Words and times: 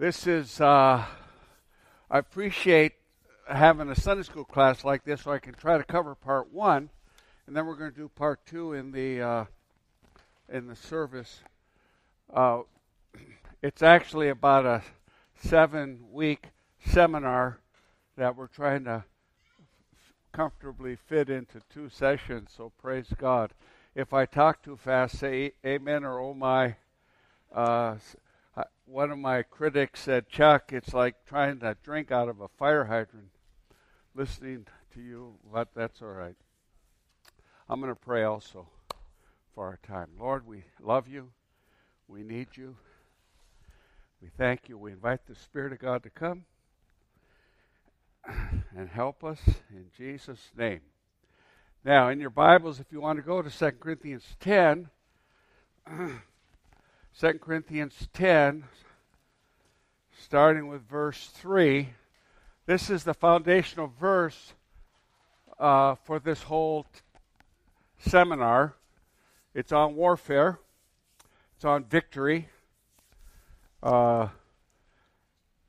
This 0.00 0.28
is, 0.28 0.60
uh, 0.60 1.04
I 2.08 2.18
appreciate 2.18 2.92
having 3.48 3.90
a 3.90 3.96
Sunday 3.96 4.22
school 4.22 4.44
class 4.44 4.84
like 4.84 5.02
this 5.02 5.22
so 5.22 5.32
I 5.32 5.40
can 5.40 5.54
try 5.54 5.76
to 5.76 5.82
cover 5.82 6.14
part 6.14 6.52
one, 6.52 6.90
and 7.48 7.56
then 7.56 7.66
we're 7.66 7.74
going 7.74 7.90
to 7.90 7.96
do 7.96 8.08
part 8.08 8.46
two 8.46 8.74
in 8.74 8.92
the, 8.92 9.20
uh, 9.20 9.44
in 10.48 10.68
the 10.68 10.76
service. 10.76 11.40
Uh, 12.32 12.60
it's 13.60 13.82
actually 13.82 14.28
about 14.28 14.66
a 14.66 14.84
seven 15.42 15.98
week 16.12 16.50
seminar 16.86 17.58
that 18.16 18.36
we're 18.36 18.46
trying 18.46 18.84
to 18.84 19.02
comfortably 20.30 20.94
fit 20.94 21.28
into 21.28 21.60
two 21.74 21.88
sessions, 21.88 22.50
so 22.56 22.70
praise 22.80 23.12
God. 23.18 23.50
If 23.96 24.12
I 24.12 24.26
talk 24.26 24.62
too 24.62 24.76
fast, 24.76 25.18
say 25.18 25.54
amen 25.66 26.04
or 26.04 26.20
oh 26.20 26.34
my. 26.34 26.76
Uh, 27.52 27.96
one 28.88 29.10
of 29.10 29.18
my 29.18 29.42
critics 29.42 30.00
said, 30.00 30.28
Chuck, 30.28 30.72
it's 30.72 30.94
like 30.94 31.26
trying 31.26 31.58
to 31.60 31.76
drink 31.82 32.10
out 32.10 32.28
of 32.28 32.40
a 32.40 32.48
fire 32.48 32.86
hydrant 32.86 33.28
listening 34.14 34.66
to 34.94 35.00
you, 35.00 35.34
but 35.52 35.68
that's 35.74 36.00
all 36.00 36.08
right. 36.08 36.36
I'm 37.68 37.80
going 37.80 37.92
to 37.92 38.00
pray 38.00 38.24
also 38.24 38.66
for 39.54 39.66
our 39.66 39.78
time. 39.86 40.08
Lord, 40.18 40.46
we 40.46 40.64
love 40.80 41.06
you. 41.06 41.30
We 42.08 42.22
need 42.22 42.48
you. 42.54 42.76
We 44.22 44.30
thank 44.38 44.68
you. 44.68 44.78
We 44.78 44.92
invite 44.92 45.26
the 45.26 45.34
Spirit 45.34 45.72
of 45.72 45.78
God 45.78 46.02
to 46.04 46.10
come 46.10 46.46
and 48.76 48.88
help 48.88 49.22
us 49.22 49.40
in 49.70 49.86
Jesus' 49.96 50.50
name. 50.56 50.80
Now, 51.84 52.08
in 52.08 52.20
your 52.20 52.30
Bibles, 52.30 52.80
if 52.80 52.86
you 52.90 53.00
want 53.00 53.18
to 53.18 53.22
go 53.22 53.42
to 53.42 53.50
2 53.50 53.70
Corinthians 53.72 54.24
10, 54.40 54.88
2 57.20 57.32
Corinthians 57.40 58.08
10, 58.12 58.62
starting 60.16 60.68
with 60.68 60.88
verse 60.88 61.26
3. 61.34 61.88
This 62.64 62.90
is 62.90 63.02
the 63.02 63.12
foundational 63.12 63.92
verse 63.98 64.52
uh, 65.58 65.96
for 65.96 66.20
this 66.20 66.44
whole 66.44 66.84
t- 66.84 67.00
seminar. 68.08 68.76
It's 69.52 69.72
on 69.72 69.96
warfare, 69.96 70.60
it's 71.56 71.64
on 71.64 71.86
victory, 71.86 72.50
uh, 73.82 74.28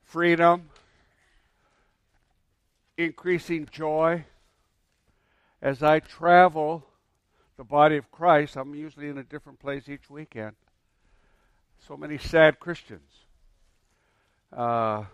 freedom, 0.03 0.69
increasing 2.95 3.67
joy. 3.71 4.23
As 5.63 5.81
I 5.81 5.99
travel 5.99 6.85
the 7.57 7.63
body 7.63 7.97
of 7.97 8.11
Christ, 8.11 8.55
I'm 8.55 8.75
usually 8.75 9.09
in 9.09 9.17
a 9.17 9.23
different 9.23 9.57
place 9.57 9.89
each 9.89 10.11
weekend. 10.11 10.55
So 11.88 11.97
many 11.97 12.17
sad 12.17 12.59
Christians 12.59 13.19
uh, 14.55 15.05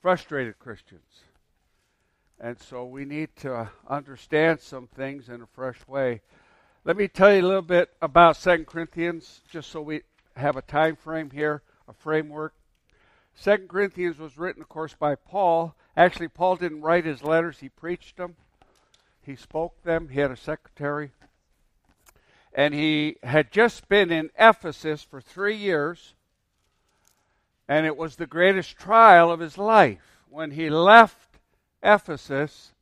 frustrated 0.00 0.58
Christians. 0.58 1.22
And 2.40 2.58
so 2.58 2.84
we 2.84 3.04
need 3.04 3.34
to 3.36 3.70
understand 3.88 4.60
some 4.60 4.86
things 4.86 5.28
in 5.28 5.40
a 5.42 5.46
fresh 5.46 5.86
way. 5.86 6.20
Let 6.84 6.96
me 6.96 7.08
tell 7.08 7.32
you 7.32 7.40
a 7.40 7.46
little 7.46 7.62
bit 7.62 7.90
about 8.02 8.36
Second 8.36 8.66
Corinthians, 8.66 9.40
just 9.50 9.70
so 9.70 9.80
we 9.80 10.02
have 10.36 10.56
a 10.56 10.62
time 10.62 10.96
frame 10.96 11.30
here, 11.30 11.62
a 11.88 11.92
framework. 11.92 12.52
Second 13.34 13.68
Corinthians 13.68 14.18
was 14.18 14.36
written, 14.36 14.62
of 14.62 14.68
course, 14.68 14.94
by 14.98 15.14
Paul. 15.14 15.74
Actually, 15.96 16.28
Paul 16.28 16.56
didn't 16.56 16.82
write 16.82 17.04
his 17.04 17.22
letters, 17.22 17.60
he 17.60 17.68
preached 17.68 18.16
them. 18.16 18.36
He 19.22 19.36
spoke 19.36 19.82
them. 19.84 20.08
He 20.10 20.20
had 20.20 20.30
a 20.30 20.36
secretary. 20.36 21.12
And 22.54 22.72
he 22.72 23.16
had 23.22 23.50
just 23.50 23.88
been 23.88 24.12
in 24.12 24.30
Ephesus 24.38 25.02
for 25.02 25.20
three 25.20 25.56
years 25.56 26.14
and 27.68 27.86
it 27.86 27.96
was 27.96 28.16
the 28.16 28.26
greatest 28.26 28.76
trial 28.76 29.30
of 29.30 29.40
his 29.40 29.56
life. 29.56 30.18
When 30.28 30.50
he 30.50 30.68
left 30.68 31.38
Ephesus, 31.82 32.72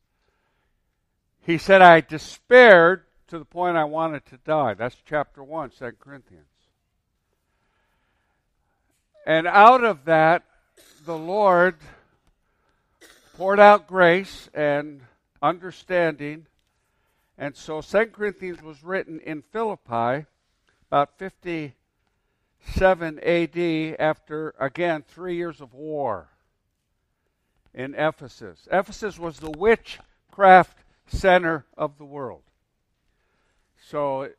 he 1.39 1.57
said, 1.57 1.81
I 1.81 2.01
despaired 2.01 3.03
to 3.27 3.39
the 3.39 3.45
point 3.45 3.77
I 3.77 3.85
wanted 3.85 4.25
to 4.27 4.37
die. 4.37 4.73
That's 4.73 4.97
chapter 5.05 5.43
1, 5.43 5.71
2 5.77 5.91
Corinthians. 5.99 6.45
And 9.25 9.47
out 9.47 9.83
of 9.83 10.05
that, 10.05 10.43
the 11.05 11.17
Lord 11.17 11.75
poured 13.37 13.59
out 13.59 13.87
grace 13.87 14.49
and 14.53 15.01
understanding. 15.41 16.45
And 17.37 17.55
so 17.55 17.81
2 17.81 18.07
Corinthians 18.07 18.61
was 18.61 18.83
written 18.83 19.19
in 19.19 19.41
Philippi 19.41 20.25
about 20.89 21.17
57 21.17 23.19
AD 23.19 23.95
after, 23.99 24.53
again, 24.59 25.03
three 25.07 25.35
years 25.35 25.61
of 25.61 25.73
war 25.73 26.29
in 27.73 27.95
Ephesus. 27.95 28.67
Ephesus 28.71 29.17
was 29.17 29.39
the 29.39 29.49
witchcraft 29.49 30.77
center 31.07 31.65
of 31.75 31.97
the 31.97 32.05
world. 32.05 32.43
So 33.81 34.29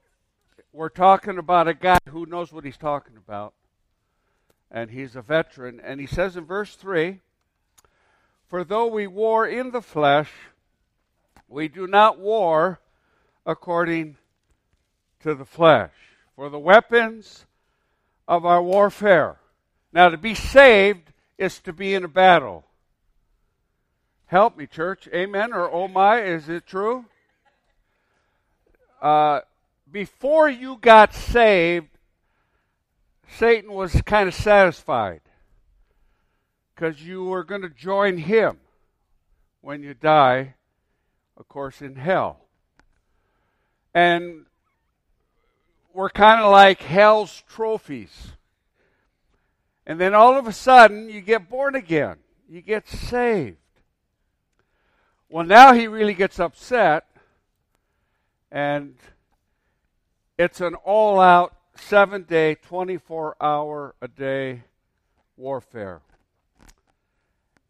we're 0.73 0.89
talking 0.89 1.39
about 1.39 1.69
a 1.69 1.75
guy 1.75 1.99
who 2.09 2.27
knows 2.27 2.53
what 2.53 2.65
he's 2.65 2.77
talking 2.77 3.17
about. 3.17 3.55
And 4.71 4.91
he's 4.91 5.15
a 5.15 5.23
veteran. 5.23 5.81
And 5.81 6.01
he 6.01 6.07
says 6.07 6.37
in 6.37 6.45
verse 6.45 6.75
3 6.75 7.21
For 8.47 8.65
though 8.65 8.87
we 8.87 9.07
war 9.07 9.47
in 9.47 9.71
the 9.71 9.83
flesh, 9.83 10.31
we 11.49 11.69
do 11.69 11.87
not 11.87 12.19
war 12.19 12.81
according 13.47 14.17
to 15.21 15.35
the 15.35 15.45
flesh. 15.45 15.93
For 16.37 16.49
the 16.49 16.59
weapons 16.59 17.47
of 18.27 18.45
our 18.45 18.63
warfare. 18.63 19.37
Now, 19.93 20.09
to 20.09 20.17
be 20.17 20.35
saved 20.35 21.13
is 21.39 21.61
to 21.61 21.73
be 21.73 21.95
in 21.95 22.05
a 22.05 22.09
battle. 22.09 22.65
Help 24.27 24.57
me, 24.57 24.67
church. 24.67 25.09
Amen 25.15 25.53
or 25.53 25.71
oh 25.71 25.89
my, 25.89 26.23
is 26.23 26.49
it 26.49 26.67
true? 26.67 27.05
Uh, 29.01 29.41
before 29.91 30.49
you 30.49 30.79
got 30.81 31.15
saved, 31.15 31.89
Satan 33.37 33.73
was 33.73 34.01
kind 34.03 34.29
of 34.29 34.35
satisfied 34.35 35.21
because 36.75 37.03
you 37.03 37.25
were 37.25 37.45
going 37.45 37.63
to 37.63 37.69
join 37.69 38.19
him 38.19 38.59
when 39.61 39.83
you 39.83 39.95
die, 39.95 40.55
of 41.37 41.49
course, 41.49 41.81
in 41.81 41.97
hell. 41.97 42.44
And 43.95 44.47
we're 45.93 46.11
kind 46.11 46.41
of 46.41 46.51
like 46.51 46.83
hell's 46.83 47.43
trophies. 47.49 48.33
And 49.87 50.01
then 50.01 50.15
all 50.15 50.37
of 50.37 50.47
a 50.47 50.53
sudden, 50.53 51.09
you 51.09 51.21
get 51.21 51.49
born 51.49 51.75
again. 51.75 52.17
You 52.49 52.61
get 52.63 52.89
saved. 52.89 53.57
Well, 55.29 55.45
now 55.45 55.73
he 55.73 55.89
really 55.89 56.15
gets 56.15 56.39
upset, 56.39 57.07
and 58.53 58.95
it's 60.39 60.61
an 60.61 60.75
all 60.77 61.21
out, 61.21 61.57
seven 61.75 62.23
day, 62.23 62.55
24 62.55 63.37
hour 63.41 63.95
a 64.01 64.09
day 64.09 64.63
warfare. 65.37 66.01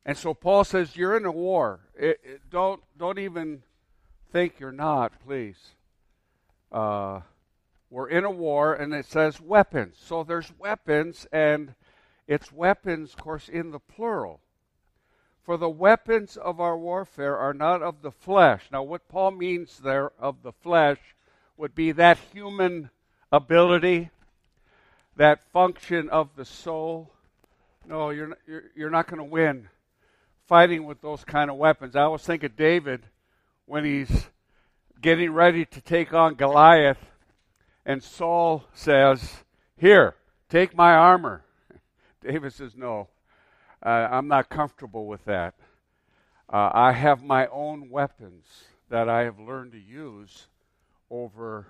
And 0.05 0.17
so 0.17 0.35
Paul 0.35 0.65
says, 0.65 0.97
You're 0.97 1.17
in 1.17 1.25
a 1.25 1.33
war. 1.33 1.81
It, 1.99 2.21
it, 2.23 2.41
don't, 2.51 2.83
don't 2.99 3.19
even 3.19 3.63
think 4.31 4.61
you're 4.61 4.73
not, 4.73 5.13
please. 5.25 5.74
Uh, 6.75 7.21
we're 7.89 8.09
in 8.09 8.25
a 8.25 8.31
war, 8.31 8.75
and 8.75 8.93
it 8.93 9.07
says 9.07 9.41
weapons. 9.41 9.97
So 10.05 10.25
there's 10.25 10.53
weapons, 10.59 11.25
and 11.31 11.75
it's 12.27 12.51
weapons, 12.51 13.15
of 13.15 13.21
course, 13.21 13.49
in 13.49 13.71
the 13.71 13.79
plural. 13.79 14.41
For 15.45 15.57
the 15.57 15.69
weapons 15.69 16.37
of 16.37 16.59
our 16.59 16.77
warfare 16.77 17.37
are 17.37 17.55
not 17.55 17.81
of 17.81 18.03
the 18.03 18.11
flesh. 18.11 18.65
Now, 18.73 18.83
what 18.83 19.09
Paul 19.09 19.31
means 19.31 19.79
there 19.79 20.11
of 20.19 20.43
the 20.43 20.51
flesh 20.51 20.99
would 21.57 21.77
be 21.77 21.93
that 21.93 22.19
human 22.33 22.91
ability, 23.31 24.11
that 25.15 25.45
function 25.53 26.11
of 26.11 26.35
the 26.35 26.45
soul. 26.45 27.13
No, 27.87 28.11
you're 28.11 28.37
you're, 28.49 28.65
you're 28.75 28.91
not 28.91 29.07
going 29.07 29.19
to 29.19 29.25
win 29.25 29.69
fighting 30.49 30.85
with 30.85 31.01
those 31.03 31.25
kind 31.25 31.51
of 31.51 31.57
weapons. 31.57 31.95
I 31.95 32.03
always 32.03 32.23
think 32.23 32.43
of 32.43 32.57
David 32.57 33.05
when 33.67 33.85
he's 33.85 34.27
getting 35.05 35.31
ready 35.31 35.67
to 35.67 35.83
take 35.83 36.15
on 36.15 36.35
Goliath 36.35 36.97
and 37.85 38.03
Saul 38.03 38.65
says, 38.73 39.45
Here, 39.77 40.15
take 40.49 40.75
my 40.75 40.95
armor. 40.95 41.45
David 42.27 42.55
says, 42.55 42.73
No, 42.75 43.09
uh, 43.85 44.09
I'm 44.11 44.29
not 44.29 44.49
comfortable 44.49 45.07
with 45.07 45.23
that. 45.27 45.57
Uh, 46.51 46.71
I 46.73 46.93
have 46.93 47.23
my 47.23 47.47
own 47.49 47.91
weapons 47.91 48.47
that 48.89 49.11
I 49.11 49.25
have 49.25 49.39
learned 49.39 49.73
to 49.73 49.79
use 49.79 50.47
over 51.11 51.67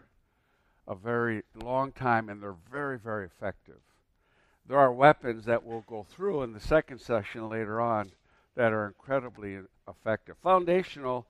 a 0.87 0.95
very 0.95 1.43
long 1.61 1.91
time, 1.91 2.29
and 2.29 2.41
they're 2.41 2.55
very, 2.71 3.01
very 3.01 3.27
effective. 3.27 3.81
There 4.65 4.79
are 4.79 4.93
weapons 4.93 5.45
that 5.47 5.65
we'll 5.65 5.85
go 5.89 6.07
through 6.09 6.45
in 6.45 6.53
the 6.53 6.61
second 6.61 7.01
session 7.01 7.49
later 7.49 7.81
on 7.81 8.13
that 8.55 8.73
are 8.73 8.87
incredibly 8.87 9.59
effective. 9.89 10.37
Foundational, 10.41 11.27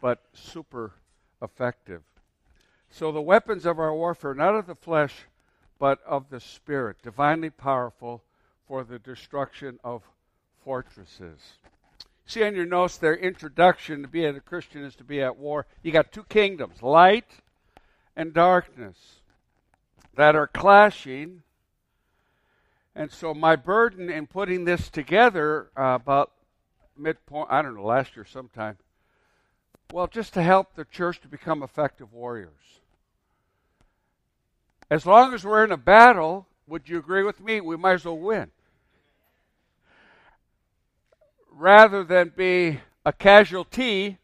but 0.00 0.24
super 0.34 0.94
effective. 1.42 2.02
So 2.90 3.12
the 3.12 3.20
weapons 3.20 3.66
of 3.66 3.78
our 3.78 3.94
warfare, 3.94 4.34
not 4.34 4.54
of 4.54 4.66
the 4.66 4.74
flesh, 4.74 5.14
but 5.78 6.00
of 6.06 6.30
the 6.30 6.40
Spirit, 6.40 6.96
divinely 7.02 7.50
powerful 7.50 8.22
for 8.66 8.84
the 8.84 8.98
destruction 8.98 9.78
of 9.84 10.02
fortresses. 10.64 11.40
See 12.26 12.42
on 12.44 12.54
your 12.54 12.66
notes 12.66 12.98
their 12.98 13.16
introduction 13.16 14.02
to 14.02 14.08
being 14.08 14.36
a 14.36 14.40
Christian 14.40 14.84
is 14.84 14.94
to 14.96 15.04
be 15.04 15.22
at 15.22 15.38
war. 15.38 15.66
You 15.82 15.92
got 15.92 16.12
two 16.12 16.24
kingdoms, 16.24 16.82
light 16.82 17.30
and 18.16 18.34
darkness, 18.34 19.20
that 20.14 20.34
are 20.36 20.46
clashing. 20.46 21.42
And 22.94 23.10
so 23.10 23.32
my 23.32 23.56
burden 23.56 24.10
in 24.10 24.26
putting 24.26 24.64
this 24.64 24.90
together 24.90 25.70
uh, 25.76 25.98
about 26.00 26.32
midpoint, 26.96 27.48
I 27.50 27.62
don't 27.62 27.76
know, 27.76 27.84
last 27.84 28.16
year 28.16 28.26
sometime, 28.26 28.76
well, 29.92 30.06
just 30.06 30.34
to 30.34 30.42
help 30.42 30.74
the 30.74 30.84
church 30.84 31.20
to 31.22 31.28
become 31.28 31.62
effective 31.62 32.12
warriors. 32.12 32.80
As 34.90 35.06
long 35.06 35.34
as 35.34 35.44
we're 35.44 35.64
in 35.64 35.72
a 35.72 35.76
battle, 35.78 36.46
would 36.66 36.88
you 36.88 36.98
agree 36.98 37.22
with 37.22 37.40
me? 37.40 37.60
We 37.60 37.76
might 37.76 37.94
as 37.94 38.04
well 38.04 38.18
win. 38.18 38.50
Rather 41.50 42.04
than 42.04 42.32
be 42.36 42.80
a 43.04 43.12
casualty, 43.12 44.18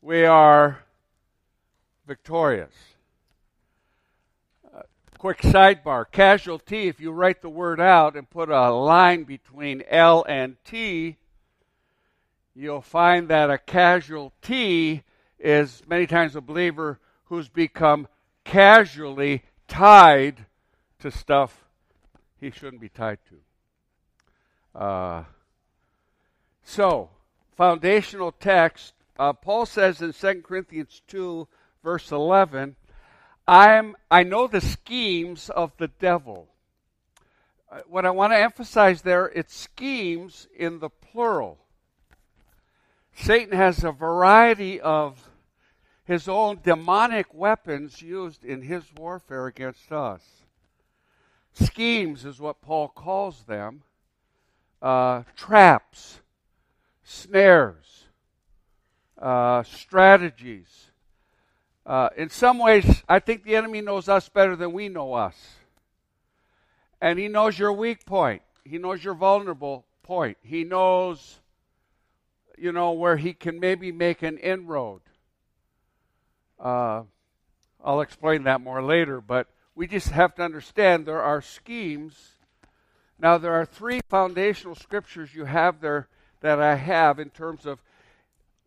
we 0.00 0.24
are 0.24 0.80
victorious. 2.06 2.72
Uh, 4.74 4.82
quick 5.18 5.42
sidebar 5.42 6.10
casualty, 6.10 6.88
if 6.88 6.98
you 6.98 7.10
write 7.10 7.42
the 7.42 7.50
word 7.50 7.80
out 7.80 8.16
and 8.16 8.28
put 8.28 8.48
a 8.48 8.70
line 8.70 9.24
between 9.24 9.82
L 9.88 10.24
and 10.28 10.56
T, 10.64 11.16
you'll 12.58 12.80
find 12.80 13.28
that 13.28 13.50
a 13.50 13.56
casualty 13.56 15.04
is 15.38 15.80
many 15.86 16.08
times 16.08 16.34
a 16.34 16.40
believer 16.40 16.98
who's 17.26 17.48
become 17.48 18.08
casually 18.42 19.44
tied 19.68 20.44
to 20.98 21.08
stuff 21.08 21.64
he 22.40 22.50
shouldn't 22.50 22.80
be 22.80 22.88
tied 22.88 23.18
to. 23.28 24.80
Uh, 24.80 25.24
so, 26.64 27.10
foundational 27.56 28.32
text. 28.32 28.92
Uh, 29.16 29.32
Paul 29.32 29.64
says 29.64 30.02
in 30.02 30.12
2 30.12 30.42
Corinthians 30.42 31.00
2, 31.06 31.46
verse 31.84 32.10
11, 32.10 32.74
I'm, 33.46 33.96
I 34.10 34.24
know 34.24 34.48
the 34.48 34.60
schemes 34.60 35.48
of 35.48 35.70
the 35.76 35.88
devil. 35.88 36.48
Uh, 37.70 37.80
what 37.86 38.04
I 38.04 38.10
want 38.10 38.32
to 38.32 38.38
emphasize 38.38 39.02
there, 39.02 39.26
it's 39.26 39.56
schemes 39.56 40.48
in 40.56 40.80
the 40.80 40.90
plural. 40.90 41.58
Satan 43.20 43.56
has 43.56 43.82
a 43.82 43.90
variety 43.90 44.80
of 44.80 45.28
his 46.04 46.28
own 46.28 46.60
demonic 46.62 47.34
weapons 47.34 48.00
used 48.00 48.44
in 48.44 48.62
his 48.62 48.84
warfare 48.96 49.46
against 49.46 49.92
us. 49.92 50.22
Schemes 51.52 52.24
is 52.24 52.40
what 52.40 52.62
Paul 52.62 52.88
calls 52.88 53.42
them 53.42 53.82
uh, 54.80 55.24
traps, 55.34 56.20
snares, 57.02 58.04
uh, 59.20 59.64
strategies. 59.64 60.92
Uh, 61.84 62.10
in 62.16 62.30
some 62.30 62.58
ways, 62.58 63.02
I 63.08 63.18
think 63.18 63.42
the 63.42 63.56
enemy 63.56 63.80
knows 63.80 64.08
us 64.08 64.28
better 64.28 64.54
than 64.54 64.72
we 64.72 64.88
know 64.88 65.14
us. 65.14 65.34
And 67.00 67.18
he 67.18 67.26
knows 67.26 67.58
your 67.58 67.72
weak 67.72 68.06
point, 68.06 68.42
he 68.64 68.78
knows 68.78 69.02
your 69.02 69.14
vulnerable 69.14 69.84
point, 70.02 70.38
he 70.40 70.62
knows 70.62 71.40
you 72.60 72.72
know, 72.72 72.92
where 72.92 73.16
he 73.16 73.32
can 73.32 73.60
maybe 73.60 73.92
make 73.92 74.22
an 74.22 74.38
inroad. 74.38 75.00
Uh, 76.58 77.02
I'll 77.84 78.00
explain 78.00 78.44
that 78.44 78.60
more 78.60 78.82
later, 78.82 79.20
but 79.20 79.48
we 79.74 79.86
just 79.86 80.10
have 80.10 80.34
to 80.36 80.42
understand 80.42 81.06
there 81.06 81.22
are 81.22 81.40
schemes. 81.40 82.32
Now, 83.18 83.38
there 83.38 83.54
are 83.54 83.64
three 83.64 84.00
foundational 84.08 84.74
scriptures 84.74 85.34
you 85.34 85.44
have 85.44 85.80
there 85.80 86.08
that 86.40 86.60
I 86.60 86.76
have 86.76 87.18
in 87.18 87.30
terms 87.30 87.66
of 87.66 87.82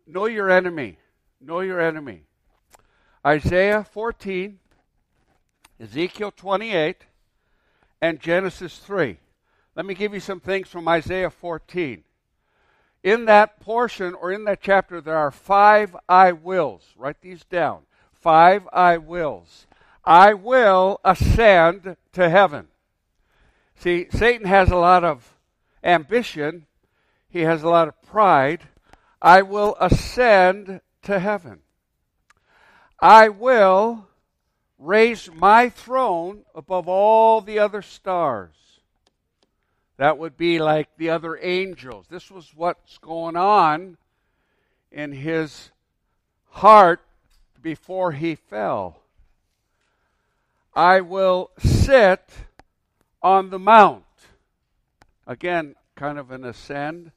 know 0.06 0.26
your 0.26 0.50
enemy. 0.50 0.98
Know 1.40 1.60
your 1.60 1.80
enemy. 1.80 2.22
Isaiah 3.24 3.84
14, 3.84 4.58
Ezekiel 5.80 6.32
28, 6.32 7.06
and 8.00 8.20
Genesis 8.20 8.78
3. 8.78 9.18
Let 9.74 9.86
me 9.86 9.94
give 9.94 10.12
you 10.12 10.20
some 10.20 10.40
things 10.40 10.68
from 10.68 10.88
Isaiah 10.88 11.30
14 11.30 12.04
in 13.02 13.24
that 13.26 13.60
portion 13.60 14.14
or 14.14 14.30
in 14.30 14.44
that 14.44 14.60
chapter, 14.60 15.00
there 15.00 15.16
are 15.16 15.30
five 15.30 15.96
I 16.08 16.32
wills. 16.32 16.94
Write 16.96 17.20
these 17.20 17.44
down. 17.44 17.82
Five 18.12 18.68
I 18.72 18.98
wills. 18.98 19.66
I 20.04 20.34
will 20.34 21.00
ascend 21.04 21.96
to 22.12 22.28
heaven. 22.28 22.68
See, 23.76 24.06
Satan 24.10 24.46
has 24.46 24.70
a 24.70 24.76
lot 24.76 25.04
of 25.04 25.36
ambition, 25.82 26.66
he 27.28 27.40
has 27.40 27.62
a 27.62 27.68
lot 27.68 27.88
of 27.88 28.00
pride. 28.02 28.62
I 29.20 29.42
will 29.42 29.76
ascend 29.80 30.80
to 31.02 31.18
heaven. 31.18 31.60
I 33.00 33.28
will 33.28 34.08
raise 34.78 35.30
my 35.32 35.68
throne 35.68 36.44
above 36.54 36.88
all 36.88 37.40
the 37.40 37.58
other 37.58 37.82
stars. 37.82 38.71
That 40.02 40.18
would 40.18 40.36
be 40.36 40.58
like 40.58 40.88
the 40.96 41.10
other 41.10 41.38
angels. 41.40 42.06
This 42.10 42.28
was 42.28 42.50
what's 42.56 42.98
going 42.98 43.36
on 43.36 43.98
in 44.90 45.12
his 45.12 45.70
heart 46.50 47.02
before 47.62 48.10
he 48.10 48.34
fell. 48.34 48.98
I 50.74 51.02
will 51.02 51.52
sit 51.56 52.28
on 53.22 53.50
the 53.50 53.60
mount. 53.60 54.02
Again, 55.24 55.76
kind 55.94 56.18
of 56.18 56.32
an 56.32 56.44
ascend. 56.46 57.12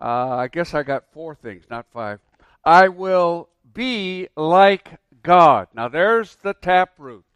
Uh, 0.00 0.36
I 0.36 0.48
guess 0.48 0.72
I 0.72 0.84
got 0.84 1.12
four 1.12 1.34
things, 1.34 1.64
not 1.68 1.84
five. 1.92 2.18
I 2.64 2.88
will 2.88 3.50
be 3.74 4.28
like 4.38 4.92
God. 5.22 5.68
Now, 5.74 5.88
there's 5.88 6.36
the 6.36 6.54
taproot 6.54 7.26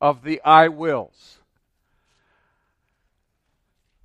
of 0.00 0.22
the 0.22 0.40
I 0.46 0.68
wills. 0.68 1.40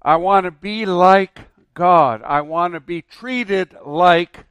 I 0.10 0.16
want 0.16 0.46
to 0.46 0.52
be 0.52 0.88
like 0.88 1.40
God. 1.76 2.24
I 2.24 2.42
want 2.42 2.74
to 2.74 2.80
be 2.80 3.04
treated 3.04 3.76
like 3.86 4.48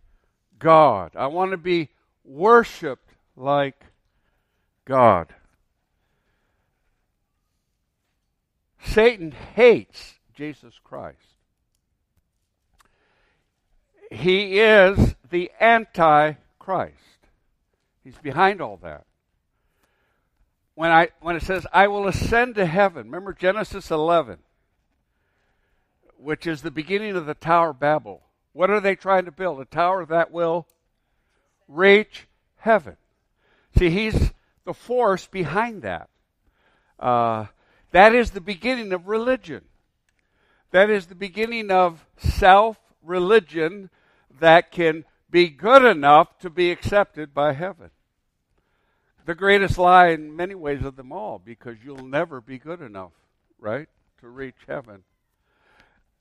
God. 0.61 1.17
I 1.17 1.27
want 1.27 1.51
to 1.51 1.57
be 1.57 1.89
worshiped 2.25 3.11
like 3.35 3.87
God. 4.85 5.35
Satan 8.81 9.33
hates 9.57 10.21
Jesus 10.33 10.75
Christ. 10.85 11.19
He 14.13 14.61
is 14.61 15.17
the 15.29 15.51
anti-Christ. 15.59 16.95
He's 18.05 18.19
behind 18.19 18.61
all 18.61 18.77
that. 18.85 19.07
When 20.77 20.93
I 20.93 21.09
when 21.19 21.35
it 21.35 21.43
says 21.43 21.67
I 21.73 21.89
will 21.89 22.07
ascend 22.07 22.55
to 22.55 22.67
heaven, 22.67 23.07
remember 23.07 23.33
Genesis 23.33 23.91
11 23.91 24.39
which 26.19 26.47
is 26.47 26.63
the 26.63 26.71
beginning 26.71 27.17
of 27.17 27.27
the 27.27 27.35
Tower 27.35 27.71
of 27.71 27.81
Babel. 27.81 28.23
What 28.53 28.71
are 28.71 28.81
they 28.81 28.97
trying 28.97 29.25
to 29.27 29.33
build? 29.33 29.61
A 29.61 29.65
tower 29.65 30.05
that 30.07 30.33
will 30.33 30.67
reach 31.69 32.27
heaven. 32.57 32.97
See, 33.79 33.91
he's 33.91 34.33
the 34.65 34.75
force 34.75 35.27
behind 35.27 35.83
that. 35.83 36.09
Uh, 36.99 37.47
that 37.93 38.15
is 38.15 38.33
the 38.33 38.41
beginning 38.41 38.93
of 38.93 39.07
religion. 39.07 39.63
That 40.73 40.91
is 40.91 41.07
the 41.07 41.15
beginning 41.15 41.71
of 41.71 42.05
self 42.19 42.79
religion 43.03 43.91
that 44.41 44.73
can 44.73 45.05
be 45.31 45.49
good 45.49 45.85
enough 45.85 46.39
to 46.41 46.51
be 46.51 46.71
accepted 46.71 47.33
by 47.33 47.53
heaven. 47.53 47.91
The 49.25 49.35
greatest 49.35 49.79
lie 49.79 50.09
in 50.09 50.35
many 50.35 50.55
ways 50.55 50.83
of 50.85 50.97
them 50.97 51.13
all, 51.13 51.39
because 51.39 51.77
you'll 51.85 52.07
never 52.07 52.41
be 52.41 52.59
good 52.59 52.81
enough, 52.81 53.13
right, 53.59 53.89
to 54.21 54.29
reach 54.29 54.57
heaven. 54.67 55.05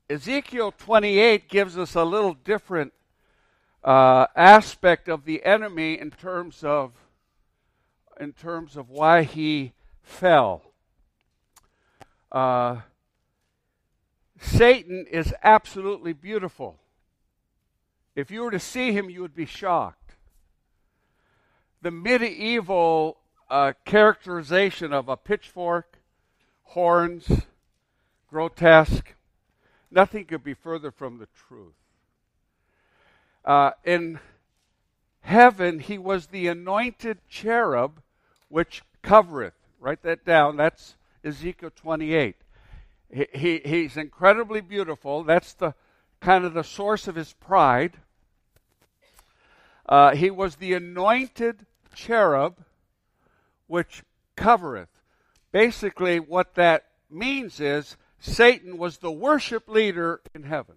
Ezekiel 0.09 0.71
28 0.71 1.49
gives 1.49 1.77
us 1.77 1.93
a 1.93 2.05
little 2.05 2.33
different 2.33 2.93
uh, 3.83 4.27
aspect 4.37 5.09
of 5.09 5.25
the 5.25 5.43
enemy 5.43 5.99
in 5.99 6.11
terms 6.11 6.63
of 6.63 6.93
in 8.17 8.31
terms 8.31 8.77
of 8.77 8.89
why 8.89 9.23
he 9.23 9.73
fell. 10.01 10.63
Uh, 12.31 12.77
Satan 14.39 15.05
is 15.11 15.33
absolutely 15.43 16.13
beautiful. 16.13 16.79
If 18.15 18.31
you 18.31 18.41
were 18.41 18.51
to 18.51 18.59
see 18.59 18.93
him, 18.93 19.09
you 19.09 19.21
would 19.21 19.35
be 19.35 19.45
shocked. 19.45 20.15
The 21.81 21.91
medieval 21.91 23.17
uh, 23.49 23.73
characterization 23.85 24.93
of 24.93 25.09
a 25.09 25.17
pitchfork, 25.17 25.99
horns, 26.63 27.29
grotesque, 28.29 29.13
Nothing 29.89 30.25
could 30.25 30.43
be 30.43 30.53
further 30.53 30.91
from 30.91 31.17
the 31.17 31.27
truth. 31.47 31.73
Uh, 33.45 33.71
in 33.85 34.19
heaven, 35.21 35.79
he 35.79 35.97
was 35.97 36.27
the 36.27 36.47
anointed 36.47 37.19
cherub 37.29 38.01
which 38.49 38.83
covereth. 39.01 39.53
Write 39.79 40.03
that 40.03 40.25
down. 40.25 40.57
That's 40.57 40.95
Ezekiel 41.23 41.71
28. 41.75 42.35
He, 43.09 43.27
he, 43.33 43.61
he's 43.63 43.95
incredibly 43.95 44.61
beautiful. 44.61 45.23
That's 45.23 45.53
the 45.53 45.73
kind 46.19 46.43
of 46.43 46.53
the 46.53 46.63
source 46.63 47.07
of 47.07 47.15
his 47.15 47.33
pride. 47.33 47.93
Uh, 49.87 50.15
he 50.15 50.29
was 50.29 50.55
the 50.55 50.73
anointed 50.73 51.65
cherub 51.93 52.57
which 53.67 54.03
covereth. 54.35 54.89
Basically, 55.51 56.19
what 56.19 56.55
that 56.55 56.85
means 57.09 57.59
is 57.59 57.95
Satan 58.19 58.77
was 58.77 58.97
the 58.97 59.11
worship 59.11 59.67
leader 59.67 60.21
in 60.33 60.43
heaven. 60.43 60.75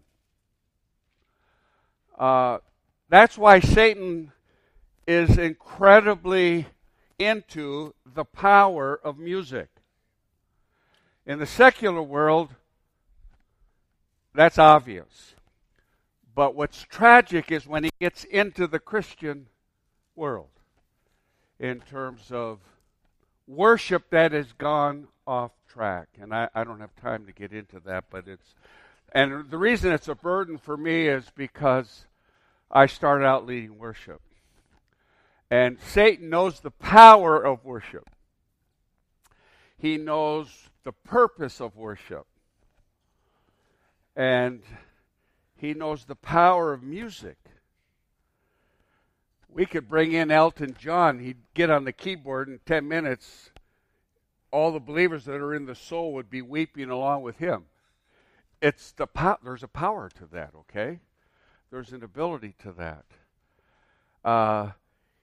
Uh, 2.19 2.59
that's 3.09 3.39
why 3.39 3.61
Satan 3.61 4.33
is 5.07 5.39
incredibly 5.39 6.67
into 7.19 7.95
the 8.05 8.25
power 8.25 9.01
of 9.03 9.19
music. 9.19 9.69
In 11.27 11.39
the 11.39 11.47
secular 11.47 12.03
world, 12.03 12.51
that's 14.35 14.59
obvious. 14.59 15.35
But 16.35 16.55
what's 16.55 16.83
tragic 16.83 17.51
is 17.51 17.67
when 17.67 17.85
he 17.85 17.91
gets 18.01 18.25
into 18.25 18.67
the 18.67 18.79
Christian 18.79 19.47
world 20.15 20.51
in 21.59 21.81
terms 21.81 22.31
of 22.31 22.61
worship 23.51 24.11
that 24.11 24.33
has 24.33 24.53
gone 24.53 25.09
off 25.27 25.51
track. 25.69 26.09
And 26.21 26.35
I, 26.35 26.49
I 26.55 26.65
don't 26.65 26.81
have 26.81 26.95
time 26.97 27.27
to 27.27 27.33
get 27.33 27.53
into 27.53 27.81
that, 27.81 28.05
but 28.11 28.27
it's. 28.27 28.55
And 29.13 29.51
the 29.51 29.59
reason 29.59 29.93
it's 29.93 30.09
a 30.09 30.15
burden 30.15 30.57
for 30.57 30.77
me 30.77 31.09
is 31.09 31.25
because 31.35 32.07
I 32.71 32.87
started 32.87 33.25
out 33.25 33.45
leading 33.45 33.77
worship. 33.77 34.21
And 35.51 35.79
Satan 35.81 36.31
knows 36.31 36.61
the 36.61 36.71
power 36.71 37.45
of 37.45 37.65
worship. 37.65 38.09
He 39.77 39.97
knows 39.97 40.47
the 40.85 40.93
purpose 40.93 41.61
of 41.61 41.77
worship. 41.77 42.27
And 44.15 44.63
he 45.57 45.75
knows 45.75 46.05
the 46.05 46.15
power 46.15 46.73
of 46.73 46.85
music. 46.85 47.37
We 49.53 49.67
could 49.67 49.89
bring 49.89 50.13
in 50.13 50.31
Elton 50.31 50.77
John. 50.79 51.19
He'd 51.19 51.43
get 51.55 51.71
on 51.71 51.85
the 51.85 51.93
keyboard 51.93 52.49
in 52.49 52.61
10 52.67 52.87
minutes. 52.87 53.51
All 54.53 54.73
the 54.73 54.81
believers 54.81 55.25
that 55.25 55.37
are 55.37 55.55
in 55.55 55.67
the 55.67 55.75
soul 55.75 56.13
would 56.15 56.31
be 56.31 56.43
weeping 56.43 56.91
along 56.91 57.23
with 57.23 57.39
him. 57.39 57.65
It's 58.63 58.93
the 58.93 59.07
po- 59.07 59.39
there's 59.43 59.63
a 59.63 59.69
power 59.69 60.09
to 60.19 60.27
that, 60.33 60.53
okay? 60.55 61.01
There's 61.71 61.93
an 61.93 62.05
ability 62.05 62.55
to 62.63 62.73
that. 62.73 63.05
Uh, 64.25 64.71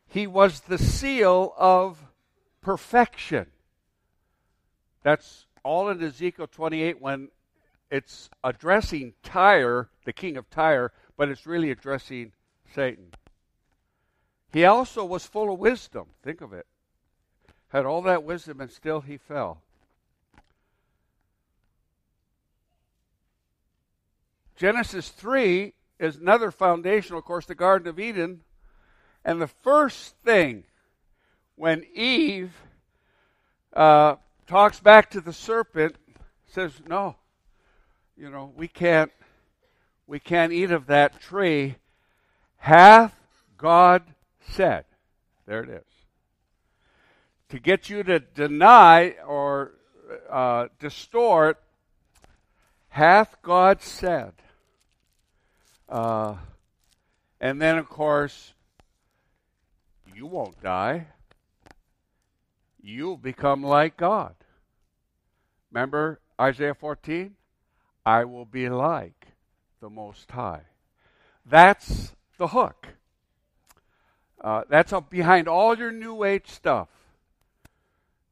he 0.07 0.27
was 0.27 0.61
the 0.61 0.77
seal 0.77 1.53
of 1.57 2.03
perfection. 2.61 3.47
That's 5.03 5.45
all 5.63 5.89
in 5.89 6.01
Ezekiel 6.03 6.47
28 6.47 7.01
when 7.01 7.29
it's 7.89 8.29
addressing 8.43 9.13
Tyre, 9.23 9.89
the 10.05 10.13
king 10.13 10.35
of 10.35 10.49
Tyre, 10.49 10.91
but 11.15 11.29
it's 11.29 11.45
really 11.45 11.71
addressing 11.71 12.33
Satan. 12.73 13.11
He 14.51 14.65
also 14.65 15.03
was 15.03 15.25
full 15.25 15.51
of 15.51 15.59
wisdom. 15.59 16.07
Think 16.23 16.41
of 16.41 16.53
it. 16.53 16.65
Had 17.69 17.85
all 17.85 18.01
that 18.03 18.23
wisdom 18.23 18.61
and 18.61 18.71
still 18.71 19.01
he 19.01 19.17
fell. 19.17 19.61
Genesis 24.55 25.09
3 25.09 25.73
is 25.99 26.15
another 26.15 26.49
foundation, 26.49 27.15
of 27.15 27.23
course, 27.23 27.45
the 27.45 27.55
Garden 27.55 27.87
of 27.87 27.99
Eden. 27.99 28.41
And 29.23 29.41
the 29.41 29.47
first 29.47 30.15
thing 30.23 30.63
when 31.55 31.85
Eve 31.93 32.53
uh, 33.73 34.15
talks 34.47 34.79
back 34.79 35.11
to 35.11 35.21
the 35.21 35.33
serpent, 35.33 35.97
says, 36.47 36.71
No, 36.87 37.17
you 38.15 38.29
know, 38.29 38.51
we 38.55 38.67
can't 38.67 39.11
we 40.07 40.19
can't 40.19 40.53
eat 40.53 40.71
of 40.71 40.87
that 40.87 41.19
tree. 41.19 41.75
Hath 42.57 43.13
God 43.57 44.03
said. 44.49 44.85
There 45.45 45.63
it 45.63 45.69
is. 45.69 45.83
To 47.49 47.59
get 47.59 47.89
you 47.89 48.03
to 48.03 48.19
deny 48.19 49.15
or 49.25 49.73
uh, 50.29 50.67
distort, 50.79 51.61
hath 52.89 53.37
God 53.41 53.81
said. 53.81 54.33
Uh, 55.87 56.35
and 57.39 57.61
then, 57.61 57.77
of 57.77 57.87
course, 57.87 58.53
you 60.13 60.25
won't 60.25 60.61
die. 60.61 61.07
You'll 62.81 63.17
become 63.17 63.63
like 63.63 63.97
God. 63.97 64.35
Remember 65.71 66.19
Isaiah 66.39 66.73
14? 66.73 67.35
I 68.05 68.25
will 68.25 68.45
be 68.45 68.69
like 68.69 69.27
the 69.81 69.89
Most 69.89 70.31
High. 70.31 70.63
That's 71.45 72.13
the 72.37 72.47
hook. 72.47 72.87
Uh, 74.39 74.63
that's 74.69 74.93
behind 75.09 75.47
all 75.47 75.77
your 75.77 75.91
New 75.91 76.23
Age 76.23 76.47
stuff. 76.47 76.89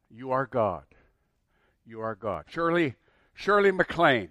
You 0.09 0.31
are 0.31 0.45
God. 0.45 0.83
You 1.85 2.01
are 2.01 2.15
God. 2.15 2.45
Shirley, 2.47 2.95
Shirley 3.33 3.71
MacLaine 3.71 4.29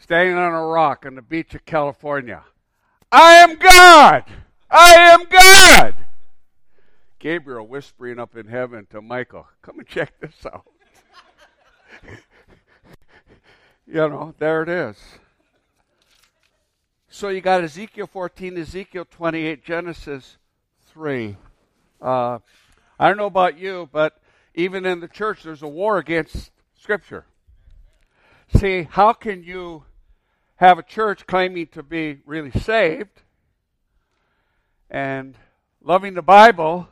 standing 0.00 0.36
on 0.36 0.52
a 0.52 0.66
rock 0.66 1.04
on 1.06 1.14
the 1.14 1.22
beach 1.22 1.54
of 1.54 1.64
California. 1.64 2.42
I 3.12 3.34
am 3.34 3.56
God! 3.56 4.24
I 4.70 4.94
am 4.94 5.24
God! 5.28 5.94
Gabriel 7.18 7.66
whispering 7.66 8.18
up 8.18 8.36
in 8.36 8.46
heaven 8.46 8.86
to 8.90 9.02
Michael, 9.02 9.46
come 9.60 9.78
and 9.78 9.88
check 9.88 10.18
this 10.20 10.46
out. 10.46 10.64
you 13.86 13.94
know, 13.94 14.34
there 14.38 14.62
it 14.62 14.68
is. 14.68 14.96
So 17.10 17.28
you 17.28 17.40
got 17.40 17.62
Ezekiel 17.62 18.06
14, 18.06 18.56
Ezekiel 18.56 19.04
28, 19.10 19.64
Genesis 19.64 20.38
3. 20.92 21.36
Uh, 22.00 22.38
I 22.98 23.08
don't 23.08 23.16
know 23.16 23.26
about 23.26 23.58
you, 23.58 23.88
but 23.92 24.20
even 24.54 24.84
in 24.86 25.00
the 25.00 25.08
church, 25.08 25.42
there's 25.42 25.62
a 25.62 25.68
war 25.68 25.98
against 25.98 26.50
Scripture. 26.74 27.24
See, 28.56 28.88
how 28.90 29.12
can 29.12 29.42
you 29.42 29.84
have 30.60 30.78
a 30.78 30.82
church 30.82 31.26
claiming 31.26 31.66
to 31.68 31.82
be 31.82 32.18
really 32.26 32.50
saved 32.50 33.22
and 34.90 35.34
loving 35.82 36.12
the 36.12 36.22
Bible, 36.22 36.88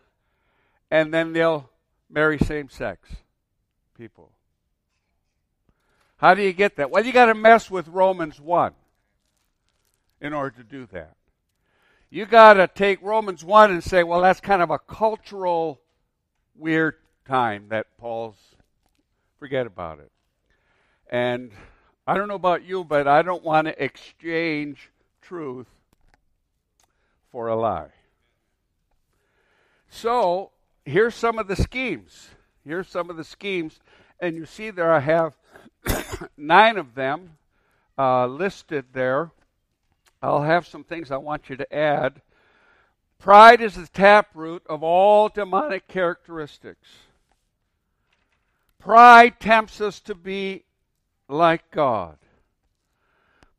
and 0.91 1.13
then 1.13 1.35
they'll 1.35 1.69
marry 2.09 2.39
same 2.39 2.71
sex 2.71 3.11
people. 3.95 4.31
How 6.17 6.33
do 6.33 6.43
you 6.43 6.55
get 6.55 6.77
that? 6.77 6.91
Well, 6.91 7.05
you 7.05 7.13
got 7.13 7.27
to 7.27 7.35
mess 7.35 7.71
with 7.71 7.89
Romans 7.89 8.41
1 8.41 8.73
in 10.23 10.33
order 10.33 10.57
to 10.57 10.65
do 10.65 10.87
that. 10.93 11.18
You 12.11 12.25
got 12.25 12.55
to 12.55 12.67
take 12.67 13.03
Romans 13.03 13.45
1 13.45 13.71
and 13.71 13.85
say, 13.85 14.03
well, 14.03 14.23
that's 14.23 14.41
kind 14.41 14.63
of 14.63 14.71
a 14.71 14.79
cultural 14.79 15.81
weird 16.57 16.95
time 17.27 17.67
that 17.69 17.87
Paul's, 17.99 18.39
forget 19.39 19.67
about 19.67 19.99
it. 19.99 20.11
And 21.11 21.51
I 22.07 22.15
don't 22.15 22.29
know 22.29 22.35
about 22.35 22.65
you, 22.65 22.83
but 22.83 23.07
I 23.07 23.21
don't 23.21 23.45
want 23.45 23.67
to 23.67 23.83
exchange 23.83 24.91
truth 25.21 25.67
for 27.31 27.49
a 27.49 27.57
lie. 27.57 27.91
So, 29.91 30.53
here's 30.87 31.15
some 31.15 31.39
of 31.39 31.47
the 31.47 31.57
schemes. 31.57 32.31
Here's 32.65 32.89
some 32.89 33.11
of 33.11 33.19
the 33.19 33.25
schemes. 33.25 33.81
And 34.19 34.35
you 34.35 34.47
see 34.47 34.71
there 34.71 34.93
I 34.93 35.01
have 35.01 35.35
nine 36.39 36.79
of 36.79 36.95
them 36.95 37.37
uh, 37.99 38.27
listed 38.27 38.87
there. 38.95 39.31
I'll 40.23 40.43
have 40.43 40.67
some 40.67 40.85
things 40.85 41.11
I 41.11 41.17
want 41.17 41.49
you 41.49 41.57
to 41.57 41.75
add. 41.75 42.21
Pride 43.19 43.61
is 43.61 43.75
the 43.75 43.87
taproot 43.87 44.63
of 44.69 44.83
all 44.83 45.29
demonic 45.29 45.89
characteristics. 45.89 46.89
Pride 48.79 49.41
tempts 49.41 49.81
us 49.81 50.01
to 50.01 50.15
be 50.15 50.65
like 51.29 51.71
God. 51.71 52.17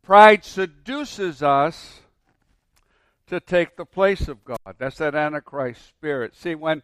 Pride 0.02 0.44
seduces 0.44 1.44
us 1.44 2.00
to 3.28 3.40
take 3.40 3.76
the 3.76 3.86
place 3.86 4.28
of 4.28 4.44
God. 4.44 4.76
That's 4.78 4.98
that 4.98 5.14
Antichrist 5.14 5.88
spirit. 5.88 6.36
See, 6.36 6.56
when, 6.56 6.82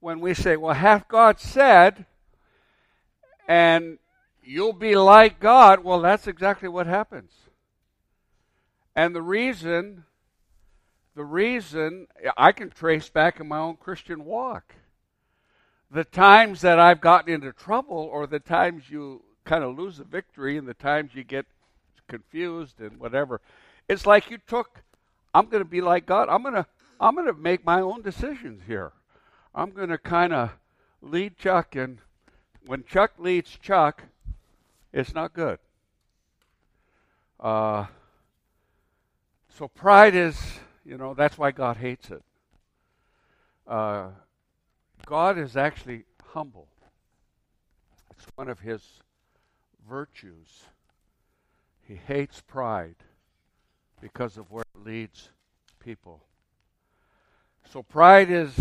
when 0.00 0.20
we 0.20 0.34
say, 0.34 0.56
well, 0.56 0.74
hath 0.74 1.08
God 1.08 1.40
said, 1.40 2.04
and 3.48 3.98
you'll 4.42 4.72
be 4.74 4.94
like 4.94 5.40
God, 5.40 5.84
well, 5.84 6.00
that's 6.00 6.26
exactly 6.26 6.68
what 6.68 6.86
happens. 6.86 7.32
And 8.96 9.14
the 9.14 9.22
reason, 9.22 10.04
the 11.14 11.24
reason 11.24 12.08
I 12.36 12.50
can 12.50 12.70
trace 12.70 13.08
back 13.10 13.38
in 13.38 13.46
my 13.46 13.58
own 13.58 13.76
Christian 13.76 14.24
walk. 14.24 14.74
The 15.90 16.02
times 16.02 16.62
that 16.62 16.80
I've 16.80 17.00
gotten 17.00 17.32
into 17.32 17.52
trouble, 17.52 17.96
or 17.96 18.26
the 18.26 18.40
times 18.40 18.90
you 18.90 19.22
kind 19.44 19.62
of 19.62 19.78
lose 19.78 20.00
a 20.00 20.04
victory 20.04 20.56
and 20.56 20.66
the 20.66 20.74
times 20.74 21.14
you 21.14 21.22
get 21.22 21.46
confused 22.08 22.80
and 22.80 22.98
whatever. 22.98 23.40
It's 23.88 24.06
like 24.06 24.30
you 24.30 24.38
took 24.48 24.82
I'm 25.34 25.46
going 25.46 25.62
to 25.62 25.68
be 25.68 25.82
like 25.82 26.06
God. 26.06 26.30
I'm 26.30 26.42
going 26.42 26.54
to 26.54 26.66
I'm 26.98 27.14
going 27.14 27.26
to 27.26 27.34
make 27.34 27.64
my 27.64 27.82
own 27.82 28.00
decisions 28.00 28.62
here. 28.66 28.92
I'm 29.54 29.70
going 29.70 29.90
to 29.90 29.98
kind 29.98 30.32
of 30.32 30.52
lead 31.02 31.36
Chuck 31.36 31.76
and 31.76 31.98
when 32.64 32.82
Chuck 32.84 33.12
leads 33.18 33.58
Chuck, 33.58 34.04
It's 34.92 35.14
not 35.14 35.34
good. 35.34 35.58
Uh, 37.38 37.84
so 39.56 39.68
pride 39.68 40.14
is, 40.14 40.38
you 40.84 40.98
know, 40.98 41.14
that's 41.14 41.38
why 41.38 41.50
God 41.50 41.78
hates 41.78 42.10
it. 42.10 42.22
Uh, 43.66 44.08
God 45.06 45.38
is 45.38 45.56
actually 45.56 46.04
humble. 46.32 46.66
It's 48.10 48.26
one 48.34 48.50
of 48.50 48.60
his 48.60 48.82
virtues. 49.88 50.64
He 51.80 51.94
hates 51.94 52.42
pride 52.46 52.96
because 54.00 54.36
of 54.36 54.50
where 54.50 54.64
it 54.74 54.84
leads 54.84 55.30
people. 55.80 56.20
So 57.72 57.82
pride 57.82 58.30
is 58.30 58.52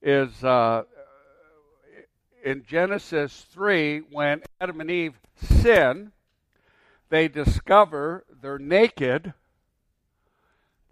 is 0.00 0.42
uh, 0.42 0.84
in 2.42 2.64
Genesis 2.66 3.46
three 3.52 3.98
when 4.10 4.42
Adam 4.58 4.80
and 4.80 4.90
Eve 4.90 5.18
sin, 5.36 6.12
they 7.10 7.28
discover 7.28 8.24
they're 8.40 8.58
naked. 8.58 9.34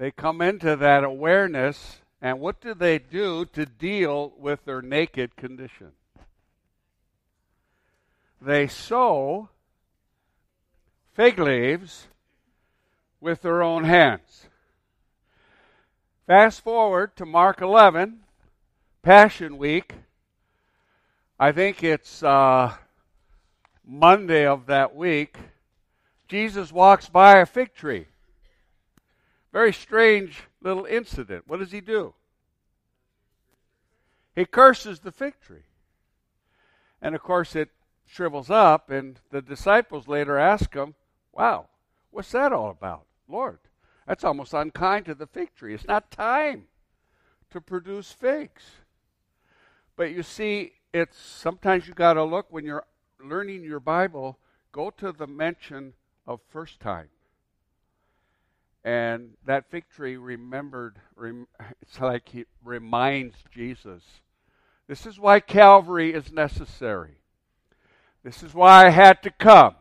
They 0.00 0.10
come 0.10 0.40
into 0.40 0.76
that 0.76 1.04
awareness, 1.04 1.98
and 2.22 2.40
what 2.40 2.62
do 2.62 2.72
they 2.72 2.98
do 2.98 3.44
to 3.52 3.66
deal 3.66 4.32
with 4.38 4.64
their 4.64 4.80
naked 4.80 5.36
condition? 5.36 5.92
They 8.40 8.66
sew 8.66 9.50
fig 11.12 11.38
leaves 11.38 12.06
with 13.20 13.42
their 13.42 13.62
own 13.62 13.84
hands. 13.84 14.46
Fast 16.26 16.64
forward 16.64 17.14
to 17.16 17.26
Mark 17.26 17.60
11, 17.60 18.20
Passion 19.02 19.58
Week. 19.58 19.92
I 21.38 21.52
think 21.52 21.84
it's 21.84 22.22
uh, 22.22 22.72
Monday 23.84 24.46
of 24.46 24.64
that 24.64 24.96
week. 24.96 25.36
Jesus 26.26 26.72
walks 26.72 27.10
by 27.10 27.36
a 27.36 27.44
fig 27.44 27.74
tree. 27.74 28.06
Very 29.52 29.72
strange 29.72 30.42
little 30.60 30.84
incident. 30.84 31.44
What 31.46 31.58
does 31.58 31.72
he 31.72 31.80
do? 31.80 32.14
He 34.34 34.44
curses 34.44 35.00
the 35.00 35.12
fig 35.12 35.34
tree. 35.40 35.64
And 37.02 37.14
of 37.14 37.22
course, 37.22 37.56
it 37.56 37.70
shrivels 38.06 38.50
up, 38.50 38.90
and 38.90 39.20
the 39.30 39.42
disciples 39.42 40.08
later 40.08 40.38
ask 40.38 40.74
him, 40.74 40.94
Wow, 41.32 41.68
what's 42.10 42.32
that 42.32 42.52
all 42.52 42.70
about? 42.70 43.06
Lord, 43.28 43.58
that's 44.06 44.24
almost 44.24 44.54
unkind 44.54 45.06
to 45.06 45.14
the 45.14 45.26
fig 45.26 45.54
tree. 45.54 45.74
It's 45.74 45.86
not 45.86 46.10
time 46.10 46.64
to 47.50 47.60
produce 47.60 48.12
figs. 48.12 48.62
But 49.96 50.12
you 50.12 50.22
see, 50.22 50.72
it's 50.92 51.18
sometimes 51.18 51.86
you 51.86 51.94
got 51.94 52.14
to 52.14 52.24
look 52.24 52.46
when 52.50 52.64
you're 52.64 52.86
learning 53.22 53.62
your 53.62 53.80
Bible, 53.80 54.38
go 54.72 54.90
to 54.90 55.12
the 55.12 55.26
mention 55.26 55.94
of 56.26 56.40
first 56.48 56.80
time. 56.80 57.08
And 58.84 59.32
that 59.44 59.70
fig 59.70 59.84
tree 59.94 60.16
remembered, 60.16 60.98
rem, 61.16 61.46
it's 61.82 62.00
like 62.00 62.34
it 62.34 62.48
reminds 62.64 63.36
Jesus. 63.52 64.02
This 64.86 65.06
is 65.06 65.18
why 65.18 65.40
Calvary 65.40 66.12
is 66.12 66.32
necessary. 66.32 67.18
This 68.24 68.42
is 68.42 68.54
why 68.54 68.86
I 68.86 68.90
had 68.90 69.22
to 69.22 69.30
come. 69.30 69.74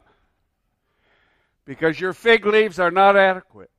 Because 1.66 2.00
your 2.00 2.14
fig 2.14 2.46
leaves 2.46 2.80
are 2.80 2.92
not 2.92 3.16
adequate. 3.16 3.72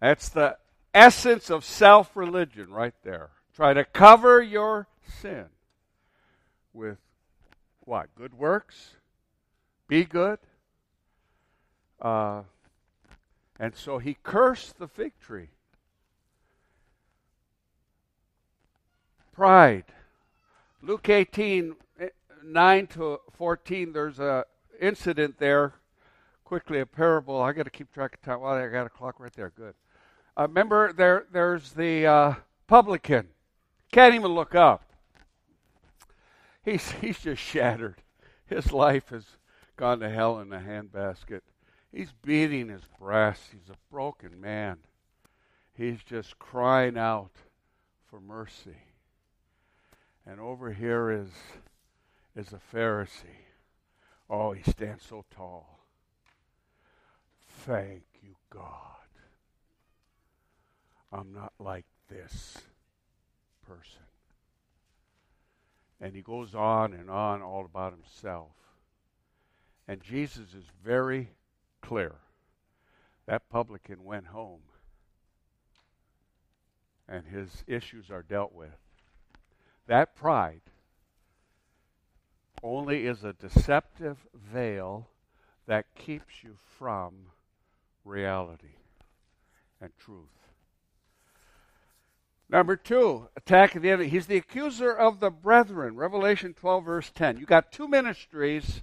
That's 0.00 0.28
the 0.28 0.56
essence 0.94 1.50
of 1.50 1.64
self 1.64 2.16
religion 2.16 2.70
right 2.70 2.94
there. 3.02 3.30
Try 3.54 3.74
to 3.74 3.84
cover 3.84 4.42
your 4.42 4.88
sin 5.20 5.46
with 6.72 6.98
what? 7.80 8.14
Good 8.14 8.34
works? 8.34 8.96
Be 9.88 10.04
good? 10.04 10.38
Uh, 12.00 12.42
and 13.62 13.76
so 13.76 13.98
he 13.98 14.16
cursed 14.24 14.80
the 14.80 14.88
fig 14.88 15.12
tree. 15.20 15.50
Pride. 19.32 19.84
Luke 20.82 21.08
18, 21.08 21.76
9 22.44 22.86
to 22.88 23.20
14, 23.30 23.92
there's 23.92 24.18
a 24.18 24.44
incident 24.80 25.38
there. 25.38 25.74
Quickly, 26.44 26.80
a 26.80 26.86
parable. 26.86 27.40
I 27.40 27.52
got 27.52 27.62
to 27.62 27.70
keep 27.70 27.92
track 27.92 28.14
of 28.14 28.22
time. 28.22 28.40
Well, 28.40 28.52
I 28.52 28.66
got 28.66 28.86
a 28.86 28.90
clock 28.90 29.20
right 29.20 29.32
there. 29.32 29.52
Good. 29.56 29.74
Uh, 30.36 30.48
remember, 30.48 30.92
there, 30.92 31.26
there's 31.32 31.70
the 31.70 32.04
uh, 32.04 32.34
publican. 32.66 33.28
Can't 33.92 34.16
even 34.16 34.32
look 34.32 34.56
up. 34.56 34.82
He's, 36.64 36.90
he's 37.00 37.20
just 37.20 37.40
shattered. 37.40 38.02
His 38.44 38.72
life 38.72 39.10
has 39.10 39.24
gone 39.76 40.00
to 40.00 40.10
hell 40.10 40.40
in 40.40 40.52
a 40.52 40.58
handbasket. 40.58 41.42
He's 41.92 42.12
beating 42.22 42.68
his 42.68 42.82
breast. 42.98 43.50
He's 43.52 43.68
a 43.68 43.76
broken 43.90 44.40
man. 44.40 44.78
He's 45.74 46.02
just 46.02 46.38
crying 46.38 46.96
out 46.96 47.32
for 48.08 48.20
mercy. 48.20 48.78
And 50.26 50.40
over 50.40 50.72
here 50.72 51.10
is 51.10 51.30
is 52.34 52.52
a 52.52 52.60
Pharisee. 52.74 53.46
Oh, 54.30 54.52
he 54.52 54.62
stands 54.62 55.04
so 55.04 55.24
tall. 55.30 55.80
Thank 57.66 58.04
you, 58.22 58.34
God. 58.48 58.70
I'm 61.12 61.34
not 61.34 61.52
like 61.58 61.84
this 62.08 62.56
person. 63.66 64.00
And 66.00 66.14
he 66.16 66.22
goes 66.22 66.54
on 66.54 66.94
and 66.94 67.10
on 67.10 67.42
all 67.42 67.66
about 67.66 67.92
himself. 67.92 68.52
And 69.86 70.00
Jesus 70.00 70.54
is 70.54 70.64
very 70.82 71.28
clear. 71.82 72.14
That 73.26 73.48
publican 73.50 74.04
went 74.04 74.26
home, 74.26 74.62
and 77.08 77.26
his 77.26 77.64
issues 77.66 78.10
are 78.10 78.22
dealt 78.22 78.52
with. 78.52 78.70
That 79.86 80.16
pride 80.16 80.62
only 82.62 83.06
is 83.06 83.24
a 83.24 83.32
deceptive 83.32 84.18
veil 84.34 85.08
that 85.66 85.94
keeps 85.94 86.42
you 86.42 86.56
from 86.78 87.14
reality 88.04 88.76
and 89.80 89.90
truth. 89.98 90.28
Number 92.48 92.76
two, 92.76 93.28
attack 93.36 93.74
of 93.74 93.82
the 93.82 93.90
enemy. 93.90 94.08
He's 94.08 94.26
the 94.26 94.36
accuser 94.36 94.92
of 94.92 95.20
the 95.20 95.30
brethren. 95.30 95.96
Revelation 95.96 96.52
12, 96.52 96.84
verse 96.84 97.10
10. 97.14 97.38
You 97.38 97.46
got 97.46 97.72
two 97.72 97.88
ministries 97.88 98.82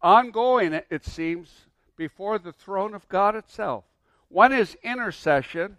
ongoing, 0.00 0.72
it 0.72 1.04
seems, 1.04 1.66
before 2.02 2.36
the 2.36 2.52
throne 2.52 2.94
of 2.96 3.08
God 3.08 3.36
itself. 3.36 3.84
One 4.28 4.52
is 4.52 4.76
intercession. 4.82 5.78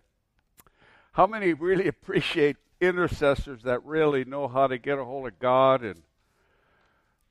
How 1.12 1.28
many 1.28 1.52
really 1.52 1.88
appreciate 1.96 2.56
intercessors 2.80 3.64
that 3.64 3.84
really 3.84 4.24
know 4.24 4.48
how 4.48 4.68
to 4.68 4.78
get 4.78 4.98
a 4.98 5.04
hold 5.04 5.28
of 5.28 5.38
God 5.38 5.84
and 5.84 6.02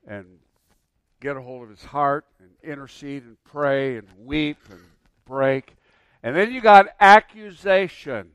and 0.05 0.25
get 1.19 1.37
a 1.37 1.41
hold 1.41 1.63
of 1.63 1.69
his 1.69 1.85
heart 1.85 2.25
and 2.39 2.51
intercede 2.61 3.23
and 3.23 3.43
pray 3.45 3.97
and 3.97 4.07
weep 4.19 4.57
and 4.69 4.81
break. 5.25 5.75
And 6.21 6.35
then 6.35 6.53
you 6.53 6.61
got 6.61 6.89
accusation. 6.99 8.29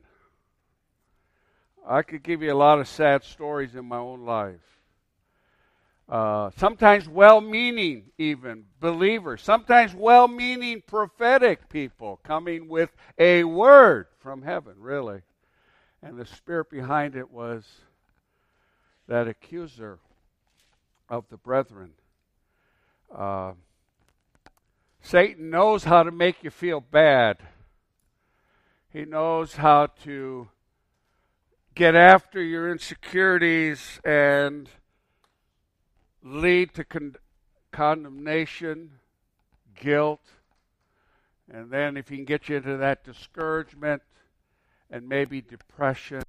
I 1.87 2.01
could 2.01 2.21
give 2.21 2.41
you 2.41 2.51
a 2.51 2.55
lot 2.55 2.79
of 2.79 2.87
sad 2.89 3.23
stories 3.23 3.75
in 3.75 3.85
my 3.85 3.97
own 3.97 4.25
life. 4.25 4.78
Uh, 6.09 6.49
sometimes 6.57 7.07
well 7.07 7.39
meaning, 7.39 8.05
even 8.17 8.63
believers, 8.79 9.43
sometimes 9.43 9.93
well 9.93 10.27
meaning 10.27 10.81
prophetic 10.87 11.69
people 11.69 12.19
coming 12.23 12.67
with 12.67 12.89
a 13.19 13.43
word 13.43 14.07
from 14.17 14.41
heaven, 14.41 14.73
really. 14.79 15.21
And 16.01 16.17
the 16.17 16.25
spirit 16.25 16.71
behind 16.71 17.15
it 17.15 17.29
was 17.29 17.63
that 19.07 19.27
accuser 19.27 19.99
of 21.09 21.25
the 21.29 21.37
brethren. 21.37 21.91
Uh, 23.15 23.53
Satan 25.01 25.51
knows 25.51 25.83
how 25.83 26.01
to 26.01 26.11
make 26.11 26.43
you 26.43 26.49
feel 26.49 26.79
bad. 26.79 27.37
He 28.91 29.05
knows 29.05 29.55
how 29.55 29.87
to 30.03 30.49
get 31.75 31.95
after 31.95 32.41
your 32.41 32.71
insecurities 32.71 33.99
and 34.03 34.67
lead 36.23 36.73
to 36.73 36.83
con- 36.83 37.15
condemnation, 37.71 38.91
guilt, 39.79 40.21
and 41.51 41.71
then 41.71 41.97
if 41.97 42.09
he 42.09 42.17
can 42.17 42.25
get 42.25 42.49
you 42.49 42.57
into 42.57 42.77
that 42.77 43.03
discouragement 43.03 44.01
and 44.91 45.07
maybe 45.07 45.41
depression, 45.41 46.21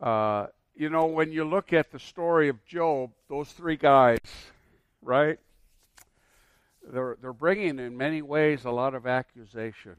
uh, 0.00 0.46
you 0.74 0.90
know, 0.90 1.06
when 1.06 1.32
you 1.32 1.44
look 1.44 1.72
at 1.72 1.90
the 1.90 1.98
story 1.98 2.48
of 2.48 2.64
Job, 2.66 3.10
those 3.28 3.50
three 3.50 3.76
guys, 3.76 4.18
right? 5.02 5.38
They're, 6.88 7.16
they're 7.20 7.32
bringing 7.32 7.78
in 7.78 7.96
many 7.96 8.22
ways 8.22 8.64
a 8.64 8.70
lot 8.70 8.94
of 8.94 9.06
accusation. 9.06 9.96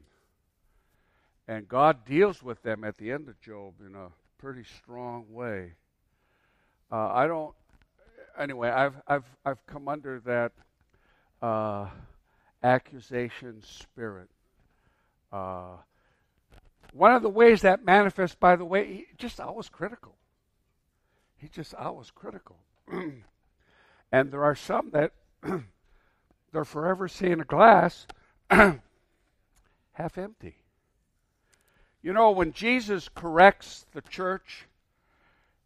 And 1.46 1.68
God 1.68 2.04
deals 2.04 2.42
with 2.42 2.62
them 2.62 2.84
at 2.84 2.96
the 2.96 3.10
end 3.10 3.28
of 3.28 3.40
Job 3.40 3.74
in 3.84 3.94
a 3.94 4.08
pretty 4.38 4.64
strong 4.64 5.26
way. 5.30 5.72
Uh, 6.92 7.08
I 7.08 7.26
don't, 7.26 7.54
anyway, 8.38 8.70
I've 8.70 8.94
I've 9.06 9.24
I've 9.44 9.66
come 9.66 9.88
under 9.88 10.20
that 10.20 10.52
uh, 11.42 11.88
accusation 12.62 13.62
spirit. 13.62 14.28
Uh, 15.32 15.76
one 16.92 17.12
of 17.12 17.22
the 17.22 17.28
ways 17.28 17.62
that 17.62 17.84
manifests, 17.84 18.36
by 18.36 18.56
the 18.56 18.64
way, 18.64 18.86
he 18.86 19.06
just 19.18 19.40
always 19.40 19.68
critical. 19.68 20.14
He 21.36 21.48
just 21.48 21.74
always 21.74 22.10
critical. 22.10 22.56
and 22.90 24.32
there 24.32 24.42
are 24.42 24.54
some 24.54 24.90
that 24.90 25.12
they're 26.52 26.64
forever 26.64 27.08
seeing 27.08 27.40
a 27.40 27.44
glass 27.44 28.06
half 28.50 28.80
empty. 30.16 30.56
You 32.02 32.12
know, 32.12 32.30
when 32.30 32.52
Jesus 32.52 33.08
corrects 33.08 33.84
the 33.92 34.00
church 34.00 34.66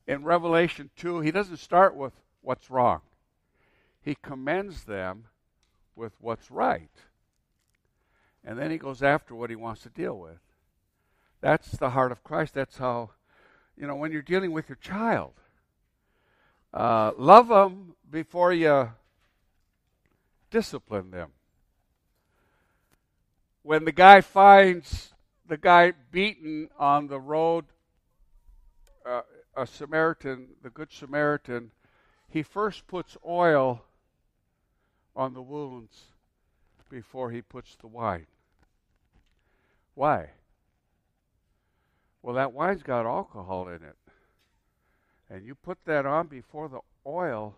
in 0.07 0.25
Revelation 0.25 0.91
2, 0.97 1.21
he 1.21 1.31
doesn't 1.31 1.59
start 1.59 1.95
with 1.95 2.13
what's 2.42 2.70
wrong, 2.70 3.00
he 4.02 4.14
commends 4.14 4.85
them 4.85 5.24
with 5.96 6.12
what's 6.20 6.50
right. 6.50 6.90
And 8.44 8.59
then 8.59 8.70
he 8.70 8.78
goes 8.78 9.02
after 9.02 9.35
what 9.35 9.50
he 9.50 9.57
wants 9.57 9.83
to 9.83 9.88
deal 9.88 10.18
with. 10.18 10.40
That's 11.40 11.72
the 11.72 11.90
heart 11.90 12.12
of 12.12 12.24
Christ. 12.24 12.55
That's 12.55 12.78
how, 12.78 13.11
you 13.76 13.87
know, 13.87 13.94
when 13.94 14.12
you're 14.12 14.22
dealing 14.22 14.52
with 14.52 14.68
your 14.68 14.78
child, 14.81 15.33
uh, 16.74 17.12
love 17.16 17.48
them 17.48 17.94
before 18.11 18.52
you 18.52 18.90
discipline 20.50 21.11
them. 21.11 21.31
When 23.62 23.85
the 23.85 23.92
guy 23.92 24.20
finds 24.20 25.12
the 25.46 25.57
guy 25.57 25.92
beaten 26.11 26.68
on 26.78 27.09
the 27.09 27.20
road, 27.20 27.66
uh, 29.05 29.22
a 29.57 29.66
Samaritan, 29.66 30.48
the 30.62 30.70
Good 30.70 30.92
Samaritan, 30.92 31.70
he 32.33 32.42
first 32.42 32.87
puts 32.87 33.16
oil 33.27 33.83
on 35.14 35.35
the 35.35 35.42
wounds 35.42 36.05
before 36.88 37.31
he 37.31 37.42
puts 37.42 37.77
the 37.77 37.87
wine. 37.87 38.27
Why? 39.95 40.31
Well, 42.23 42.35
that 42.37 42.55
wine's 42.55 42.83
got 42.83 43.05
alcohol 43.05 43.68
in 43.68 43.83
it. 43.83 43.97
And 45.29 45.45
you 45.45 45.55
put 45.55 45.85
that 45.85 46.07
on 46.07 46.29
before 46.29 46.68
the 46.68 46.81
oil, 47.07 47.57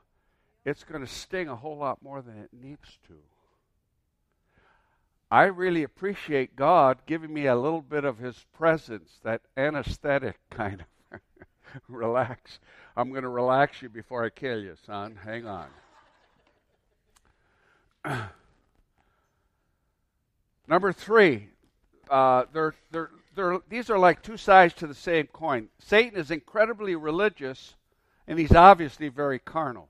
it's 0.64 0.82
going 0.82 1.02
to 1.02 1.12
sting 1.12 1.48
a 1.48 1.56
whole 1.56 1.76
lot 1.76 2.02
more 2.02 2.20
than 2.20 2.38
it 2.38 2.50
needs 2.52 2.98
to. 3.06 3.14
I 5.30 5.44
really 5.44 5.84
appreciate 5.84 6.56
God 6.56 6.98
giving 7.06 7.32
me 7.32 7.46
a 7.46 7.56
little 7.56 7.82
bit 7.82 8.04
of 8.04 8.18
His 8.18 8.44
presence, 8.52 9.20
that 9.22 9.42
anesthetic 9.56 10.38
kind 10.50 10.84
of 11.12 11.20
relax. 11.88 12.58
I'm 12.96 13.10
going 13.10 13.22
to 13.22 13.28
relax 13.28 13.82
you 13.82 13.88
before 13.88 14.24
I 14.24 14.28
kill 14.28 14.60
you, 14.60 14.76
son. 14.86 15.18
Hang 15.24 15.46
on. 15.46 15.66
Number 20.68 20.92
three, 20.92 21.48
uh, 22.08 22.44
they're, 22.52 22.74
they're, 22.92 23.10
they're, 23.34 23.58
these 23.68 23.90
are 23.90 23.98
like 23.98 24.22
two 24.22 24.36
sides 24.36 24.74
to 24.74 24.86
the 24.86 24.94
same 24.94 25.26
coin. 25.26 25.68
Satan 25.80 26.18
is 26.18 26.30
incredibly 26.30 26.94
religious, 26.94 27.74
and 28.28 28.38
he's 28.38 28.52
obviously 28.52 29.08
very 29.08 29.40
carnal. 29.40 29.88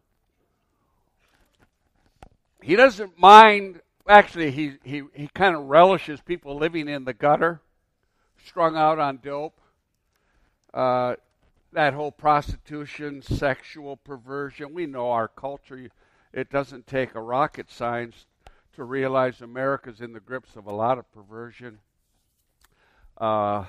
He 2.62 2.77
doesn't 2.77 3.19
mind, 3.19 3.83
actually, 4.09 4.51
he, 4.51 4.79
he, 4.83 5.03
he 5.12 5.29
kind 5.29 5.55
of 5.55 5.64
relishes 5.67 6.23
people 6.23 6.57
living 6.57 6.88
in 6.88 7.05
the 7.05 7.12
gutter, 7.12 7.61
strung 8.47 8.77
out 8.77 8.99
on 8.99 9.19
dope. 9.23 9.61
Uh, 10.73 11.17
that 11.75 11.93
whole 11.93 12.13
prostitution, 12.13 13.21
sexual 13.21 13.97
perversion. 13.97 14.73
We 14.73 14.87
know 14.87 15.11
our 15.11 15.29
culture. 15.29 15.89
It 16.33 16.51
doesn't 16.51 16.87
take 16.87 17.15
a 17.15 17.21
rocket 17.21 17.71
science 17.71 18.27
to 18.75 18.85
realize 18.85 19.41
America's 19.41 20.01
in 20.01 20.13
the 20.13 20.21
grips 20.21 20.57
of 20.57 20.67
a 20.67 20.73
lot 20.73 20.99
of 20.99 21.11
perversion. 21.13 21.79
Uh, 23.21 23.65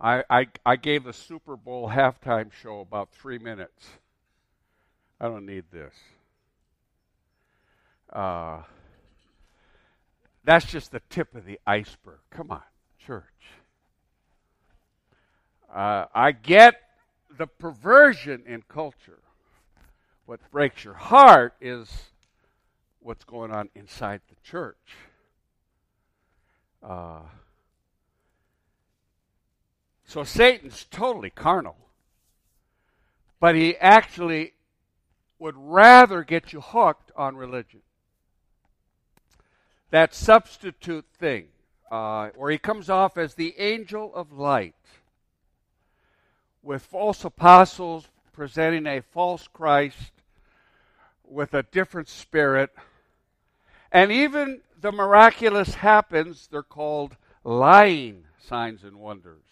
I, 0.00 0.24
I, 0.28 0.46
I 0.64 0.76
gave 0.76 1.04
the 1.04 1.12
Super 1.12 1.56
Bowl 1.56 1.88
halftime 1.88 2.52
show 2.52 2.80
about 2.80 3.10
three 3.12 3.38
minutes. 3.38 3.86
I 5.20 5.26
don't 5.26 5.46
need 5.46 5.64
this. 5.72 5.94
Uh, 8.12 8.62
that's 10.44 10.66
just 10.66 10.92
the 10.92 11.00
tip 11.10 11.34
of 11.34 11.44
the 11.44 11.58
iceberg. 11.66 12.18
Come 12.30 12.50
on, 12.50 12.62
church. 12.98 13.24
Uh, 15.76 16.06
I 16.14 16.32
get 16.32 16.80
the 17.36 17.46
perversion 17.46 18.44
in 18.46 18.62
culture. 18.62 19.18
What 20.24 20.40
breaks 20.50 20.82
your 20.84 20.94
heart 20.94 21.52
is 21.60 21.90
what's 23.00 23.24
going 23.24 23.50
on 23.50 23.68
inside 23.74 24.22
the 24.30 24.36
church. 24.42 24.96
Uh, 26.82 27.20
so 30.06 30.24
Satan's 30.24 30.86
totally 30.90 31.28
carnal. 31.28 31.76
But 33.38 33.54
he 33.54 33.76
actually 33.76 34.54
would 35.38 35.56
rather 35.58 36.24
get 36.24 36.54
you 36.54 36.62
hooked 36.62 37.12
on 37.14 37.36
religion. 37.36 37.82
That 39.90 40.14
substitute 40.14 41.04
thing, 41.18 41.48
uh, 41.90 42.30
where 42.34 42.50
he 42.50 42.56
comes 42.56 42.88
off 42.88 43.18
as 43.18 43.34
the 43.34 43.54
angel 43.58 44.10
of 44.14 44.32
light 44.32 44.74
with 46.66 46.82
false 46.82 47.24
apostles 47.24 48.08
presenting 48.32 48.86
a 48.86 49.00
false 49.00 49.46
Christ 49.46 50.10
with 51.24 51.54
a 51.54 51.62
different 51.62 52.08
spirit. 52.08 52.70
And 53.92 54.10
even 54.10 54.60
the 54.80 54.90
miraculous 54.90 55.76
happens, 55.76 56.48
they're 56.50 56.64
called 56.64 57.16
lying 57.44 58.24
signs 58.38 58.82
and 58.82 58.96
wonders. 58.96 59.44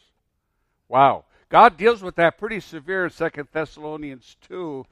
Wow. 0.89 1.25
God 1.49 1.77
deals 1.77 2.03
with 2.03 2.17
that 2.17 2.37
pretty 2.37 2.59
severe 2.59 3.07
in 3.07 3.11
2 3.11 3.49
Thessalonians 3.53 4.37
2 4.49 4.85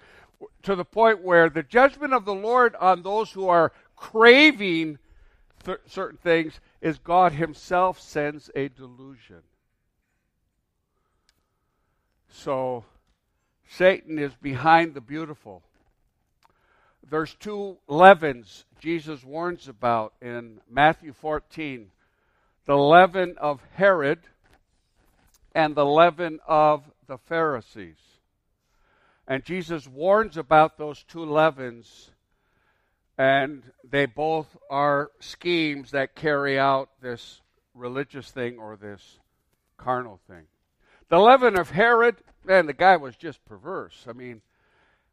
to 0.63 0.77
the 0.77 0.85
point 0.85 1.23
where 1.23 1.51
the 1.51 1.65
judgment 1.65 2.13
of 2.13 2.25
the 2.25 2.35
Lord 2.35 2.77
on 2.77 3.03
those 3.03 3.33
who 3.33 3.49
are 3.49 3.73
craving 3.97 4.99
th- 5.65 5.79
certain 5.87 6.19
things 6.19 6.61
is 6.81 6.99
God 6.99 7.33
Himself 7.33 8.01
sends 8.01 8.49
a 8.55 8.69
delusion. 8.69 9.43
So 12.33 12.85
Satan 13.69 14.19
is 14.19 14.35
behind 14.35 14.95
the 14.95 15.01
beautiful. 15.01 15.63
There's 17.09 17.35
two 17.35 17.79
leavens 17.87 18.65
Jesus 18.81 19.23
warns 19.23 19.69
about 19.69 20.15
in 20.21 20.61
Matthew 20.69 21.13
14 21.13 21.91
the 22.65 22.77
leaven 22.77 23.37
of 23.39 23.61
Herod 23.75 24.21
and 25.55 25.75
the 25.75 25.85
leaven 25.85 26.41
of 26.49 26.91
the 27.07 27.19
Pharisees. 27.19 27.99
And 29.29 29.45
Jesus 29.45 29.87
warns 29.87 30.37
about 30.37 30.79
those 30.79 31.05
two 31.05 31.25
leavens, 31.25 32.11
and 33.19 33.63
they 33.89 34.07
both 34.07 34.57
are 34.71 35.11
schemes 35.21 35.91
that 35.91 36.15
carry 36.15 36.59
out 36.59 36.89
this 37.01 37.41
religious 37.75 38.31
thing 38.31 38.59
or 38.59 38.77
this 38.77 39.19
carnal 39.77 40.19
thing. 40.27 40.47
The 41.09 41.19
leaven 41.19 41.59
of 41.59 41.71
Herod, 41.71 42.17
man, 42.45 42.67
the 42.67 42.73
guy 42.73 42.97
was 42.97 43.17
just 43.17 43.45
perverse. 43.45 44.07
I 44.09 44.13
mean, 44.13 44.43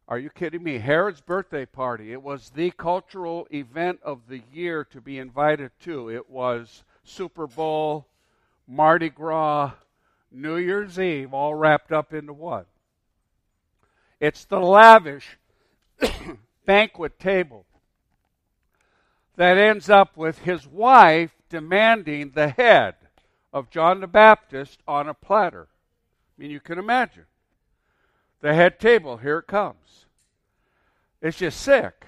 are 0.08 0.18
you 0.18 0.30
kidding 0.30 0.62
me? 0.62 0.78
Herod's 0.78 1.20
birthday 1.20 1.66
party. 1.66 2.12
It 2.12 2.22
was 2.22 2.50
the 2.50 2.72
cultural 2.72 3.46
event 3.52 4.00
of 4.02 4.26
the 4.28 4.42
year 4.52 4.84
to 4.86 5.00
be 5.00 5.18
invited 5.18 5.70
to. 5.82 6.10
It 6.10 6.28
was 6.28 6.84
Super 7.04 7.46
Bowl, 7.46 8.08
Mardi 8.66 9.08
Gras, 9.08 9.72
New 10.32 10.56
Year's 10.56 10.98
Eve, 10.98 11.32
all 11.32 11.54
wrapped 11.54 11.92
up 11.92 12.12
into 12.12 12.32
one. 12.32 12.64
It's 14.18 14.44
the 14.44 14.60
lavish 14.60 15.38
banquet 16.66 17.18
table 17.18 17.66
that 19.36 19.56
ends 19.56 19.88
up 19.88 20.16
with 20.16 20.40
his 20.40 20.66
wife 20.66 21.30
demanding 21.48 22.32
the 22.32 22.48
head 22.48 22.94
of 23.52 23.70
John 23.70 24.00
the 24.00 24.06
Baptist 24.06 24.80
on 24.86 25.08
a 25.08 25.14
platter. 25.14 25.68
I 26.40 26.42
mean, 26.42 26.52
you 26.52 26.60
can 26.60 26.78
imagine. 26.78 27.26
The 28.40 28.54
head 28.54 28.80
table, 28.80 29.18
here 29.18 29.40
it 29.40 29.46
comes. 29.46 30.06
It's 31.20 31.36
just 31.36 31.60
sick. 31.60 32.06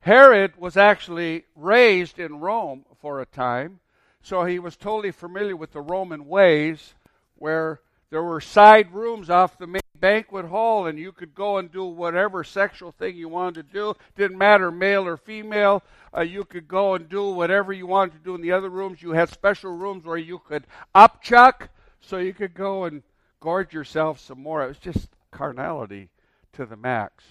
Herod 0.00 0.54
was 0.58 0.76
actually 0.76 1.44
raised 1.54 2.18
in 2.18 2.40
Rome 2.40 2.84
for 3.00 3.20
a 3.20 3.26
time, 3.26 3.78
so 4.20 4.44
he 4.44 4.58
was 4.58 4.76
totally 4.76 5.12
familiar 5.12 5.54
with 5.54 5.70
the 5.70 5.80
Roman 5.80 6.26
ways 6.26 6.94
where 7.36 7.80
there 8.10 8.24
were 8.24 8.40
side 8.40 8.92
rooms 8.92 9.30
off 9.30 9.56
the 9.56 9.68
main 9.68 9.82
banquet 9.94 10.46
hall 10.46 10.88
and 10.88 10.98
you 10.98 11.12
could 11.12 11.32
go 11.32 11.58
and 11.58 11.70
do 11.70 11.84
whatever 11.84 12.42
sexual 12.42 12.90
thing 12.90 13.16
you 13.16 13.28
wanted 13.28 13.68
to 13.68 13.72
do 13.72 13.94
didn't 14.16 14.38
matter 14.38 14.70
male 14.72 15.06
or 15.06 15.16
female 15.16 15.82
uh, 16.16 16.20
you 16.20 16.44
could 16.44 16.68
go 16.68 16.94
and 16.94 17.08
do 17.08 17.30
whatever 17.30 17.72
you 17.72 17.84
wanted 17.84 18.12
to 18.12 18.24
do 18.24 18.36
in 18.36 18.40
the 18.40 18.52
other 18.52 18.68
rooms 18.68 19.02
you 19.02 19.10
had 19.10 19.28
special 19.28 19.72
rooms 19.72 20.04
where 20.04 20.16
you 20.16 20.38
could 20.38 20.64
upchuck 20.94 21.68
so 22.00 22.18
you 22.18 22.32
could 22.32 22.54
go 22.54 22.84
and 22.84 23.02
gorge 23.40 23.72
yourself 23.72 24.18
some 24.18 24.42
more. 24.42 24.64
It 24.64 24.68
was 24.68 24.78
just 24.78 25.08
carnality 25.30 26.10
to 26.52 26.66
the 26.66 26.76
max. 26.76 27.24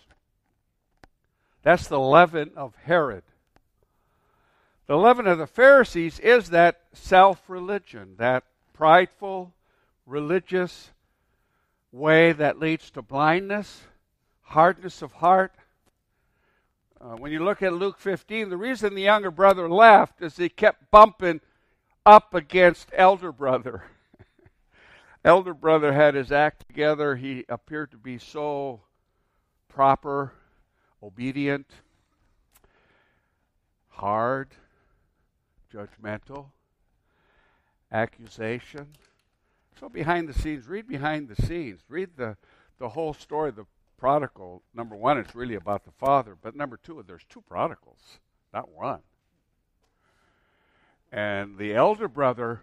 That's 1.64 1.88
the 1.88 2.00
leaven 2.00 2.52
of 2.56 2.76
Herod. 2.84 3.24
The 4.88 4.96
leaven 4.96 5.28
of 5.28 5.38
the 5.38 5.48
Pharisees 5.48 6.18
is 6.20 6.50
that 6.50 6.80
self 6.94 7.50
religion, 7.50 8.16
that 8.18 8.46
prideful, 8.74 9.54
religious 10.06 10.92
way 11.92 12.32
that 12.32 12.60
leads 12.60 12.90
to 12.92 13.02
blindness, 13.02 13.82
hardness 14.44 15.02
of 15.02 15.14
heart. 15.14 15.54
Uh, 17.00 17.16
when 17.18 17.32
you 17.32 17.44
look 17.44 17.62
at 17.62 17.74
Luke 17.74 18.00
15, 18.00 18.50
the 18.50 18.58
reason 18.58 18.96
the 18.96 19.02
younger 19.02 19.30
brother 19.30 19.70
left 19.70 20.22
is 20.22 20.38
he 20.38 20.50
kept 20.50 20.90
bumping 20.90 21.42
up 22.06 22.34
against 22.34 22.90
elder 22.94 23.32
brother. 23.32 23.84
elder 25.24 25.54
brother 25.54 25.94
had 25.94 26.16
his 26.16 26.32
act 26.32 26.68
together. 26.68 27.16
He 27.16 27.46
appeared 27.50 27.92
to 27.92 27.98
be 27.98 28.18
so 28.18 28.82
proper, 29.68 30.34
obedient, 31.02 31.68
hard, 33.90 34.50
judgmental, 35.74 36.48
accusation. 37.92 38.88
So 39.80 39.90
behind 39.90 40.28
the 40.28 40.34
scenes, 40.34 40.68
read 40.68 40.88
behind 40.88 41.28
the 41.28 41.42
scenes. 41.42 41.82
Read 41.88 42.12
the, 42.18 42.38
the 42.80 42.90
whole 42.90 43.14
story. 43.14 43.50
of 43.50 43.56
The 43.56 43.66
prodigal, 43.98 44.64
number 44.74 44.96
one, 44.96 45.18
it's 45.18 45.36
really 45.36 45.56
about 45.56 45.86
the 45.86 45.92
father. 45.92 46.36
But 46.40 46.56
number 46.56 46.78
two, 46.78 47.04
there's 47.06 47.26
two 47.30 47.42
prodigals, 47.42 48.20
not 48.54 48.70
one. 48.70 49.02
And 51.12 51.58
the 51.58 51.74
elder 51.74 52.08
brother, 52.08 52.62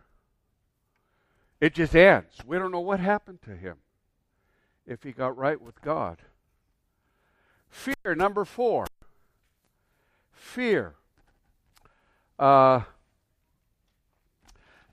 it 1.61 1.75
just 1.75 1.95
ends. 1.95 2.39
We 2.47 2.59
don't 2.59 2.73
know 2.73 2.81
what 2.81 3.01
happened 3.01 3.43
to 3.43 3.57
him 3.57 3.77
if 4.87 5.03
he 5.03 5.13
got 5.13 5.37
right 5.37 5.61
with 5.61 5.81
God. 5.81 6.19
Fear, 7.71 8.15
number 8.15 8.45
four. 8.45 8.87
Fear. 10.33 10.95
Uh, 12.39 12.83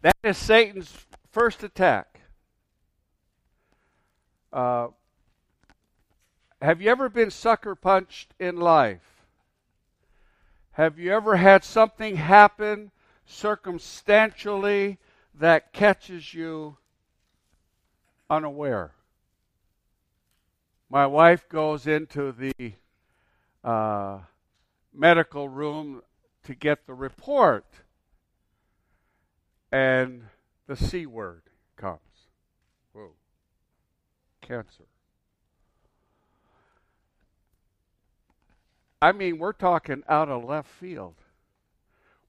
that 0.01 0.15
is 0.23 0.37
Satan's 0.37 1.05
first 1.29 1.63
attack. 1.63 2.21
Uh, 4.51 4.87
have 6.61 6.81
you 6.81 6.89
ever 6.89 7.09
been 7.09 7.31
sucker 7.31 7.75
punched 7.75 8.33
in 8.39 8.57
life? 8.57 9.25
Have 10.73 10.99
you 10.99 11.13
ever 11.13 11.37
had 11.37 11.63
something 11.63 12.15
happen 12.15 12.91
circumstantially 13.25 14.99
that 15.39 15.73
catches 15.73 16.33
you 16.33 16.77
unaware. 18.29 18.91
My 20.89 21.07
wife 21.07 21.47
goes 21.47 21.87
into 21.87 22.31
the 22.31 22.73
uh, 23.63 24.19
medical 24.93 25.47
room 25.47 26.01
to 26.43 26.55
get 26.55 26.85
the 26.85 26.93
report, 26.93 27.65
and 29.71 30.23
the 30.67 30.75
C 30.75 31.05
word 31.05 31.43
comes. 31.77 31.99
Whoa. 32.93 33.11
Cancer. 34.41 34.85
I 39.01 39.11
mean, 39.11 39.39
we're 39.39 39.53
talking 39.53 40.03
out 40.07 40.29
of 40.29 40.43
left 40.43 40.69
field. 40.69 41.15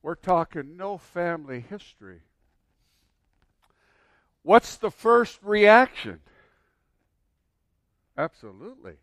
We're 0.03 0.15
talking 0.15 0.77
no 0.77 0.99
family 0.99 1.61
history. 1.61 2.23
What's 4.43 4.77
the 4.77 4.91
first 4.91 5.39
reaction? 5.43 6.21
Absolutely. 8.17 8.95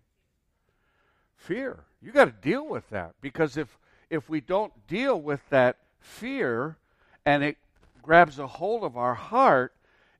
Fear. 1.36 1.86
You 2.02 2.12
got 2.12 2.26
to 2.26 2.32
deal 2.32 2.68
with 2.68 2.90
that 2.90 3.16
because 3.22 3.58
if 3.58 3.78
if 4.10 4.30
we 4.30 4.42
don't 4.42 4.74
deal 4.88 5.22
with 5.22 5.42
that 5.50 5.78
fear 6.00 6.78
and 7.26 7.44
it 7.44 7.58
grabs 8.02 8.40
a 8.40 8.48
hold 8.48 8.84
of 8.84 8.98
our 8.98 9.14
heart, 9.14 9.74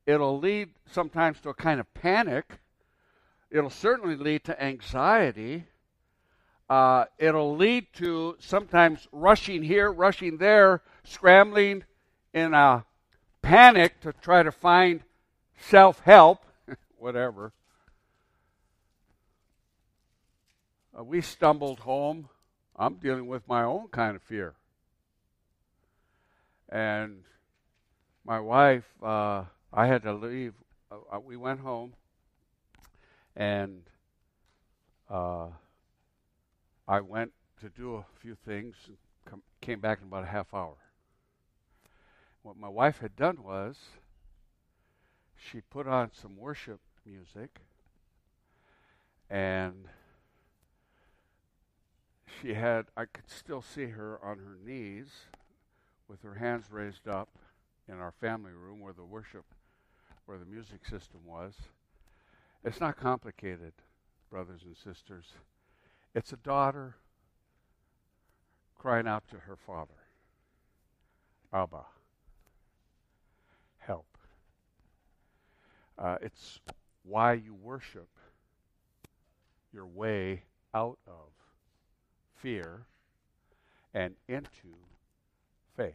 it'll 0.06 0.38
lead 0.38 0.70
sometimes 0.92 1.40
to 1.42 1.50
a 1.50 1.54
kind 1.54 1.80
of 1.80 1.92
panic. 1.94 2.60
It'll 3.50 3.70
certainly 3.70 4.16
lead 4.16 4.44
to 4.46 4.64
anxiety 4.64 5.66
uh, 6.70 7.06
it'll 7.18 7.56
lead 7.56 7.88
to 7.94 8.36
sometimes 8.40 9.08
rushing 9.12 9.64
here, 9.64 9.92
rushing 9.92 10.38
there, 10.38 10.84
scrambling 11.04 11.84
in 12.34 12.54
a 12.54 12.86
panic 13.42 14.00
to 14.02 14.14
try 14.14 14.44
to 14.44 14.52
find 14.52 15.02
self 15.60 16.00
help, 16.02 16.46
whatever. 16.98 17.54
Uh, 20.98 21.04
we 21.04 21.22
stumbled 21.22 21.80
home. 21.80 22.30
I'm 22.76 22.96
dealing 22.96 23.28
with 23.28 23.48
my 23.48 23.64
own 23.64 23.88
kind 23.90 24.16
of 24.16 24.22
fear. 24.24 24.56
And 26.70 27.24
my 28.26 28.40
wife, 28.40 28.86
uh, 29.04 29.46
I 29.74 29.88
had 29.88 30.04
to 30.04 30.14
leave. 30.14 30.54
Uh, 30.92 31.16
uh 31.16 31.20
we 31.20 31.36
went 31.36 31.60
home, 31.60 31.94
and 33.36 33.82
uh, 35.10 35.48
I 36.88 37.02
went 37.02 37.32
to 37.62 37.70
do 37.70 37.96
a 37.96 38.06
few 38.22 38.36
things 38.36 38.76
and 38.88 39.42
came 39.62 39.80
back 39.80 40.00
in 40.02 40.08
about 40.08 40.24
a 40.24 40.28
half 40.28 40.54
hour. 40.54 40.78
What 42.42 42.58
my 42.58 42.70
wife 42.70 43.00
had 43.00 43.16
done 43.16 43.44
was 43.44 43.78
she 45.40 45.62
put 45.62 45.88
on 45.88 46.12
some 46.14 46.38
worship 46.38 46.80
music 47.06 47.60
and 49.30 49.88
she 52.42 52.54
had, 52.54 52.86
I 52.96 53.06
could 53.06 53.30
still 53.30 53.62
see 53.62 53.88
her 53.88 54.20
on 54.24 54.38
her 54.38 54.58
knees 54.64 55.08
with 56.08 56.22
her 56.24 56.36
hands 56.36 56.66
raised 56.72 57.08
up 57.08 57.30
in 57.88 57.96
our 57.96 58.12
family 58.12 58.52
room 58.52 58.80
where 58.80 58.94
the 58.94 59.04
worship, 59.04 59.46
where 60.26 60.38
the 60.38 60.46
music 60.46 60.86
system 60.86 61.22
was. 61.26 61.54
It's 62.64 62.80
not 62.80 62.98
complicated, 62.98 63.74
brothers 64.30 64.62
and 64.66 64.76
sisters. 64.76 65.26
It's 66.14 66.34
a 66.34 66.38
daughter 66.38 66.96
crying 68.78 69.08
out 69.08 69.28
to 69.30 69.38
her 69.40 69.56
father 69.56 69.94
Abba, 71.52 71.86
help. 73.80 74.06
Uh, 76.00 76.16
it's 76.22 76.60
why 77.04 77.34
you 77.34 77.54
worship 77.54 78.08
your 79.74 79.86
way 79.86 80.44
out 80.74 80.98
of 81.06 81.30
fear 82.42 82.86
and 83.94 84.16
into 84.28 84.78
faith. 85.76 85.94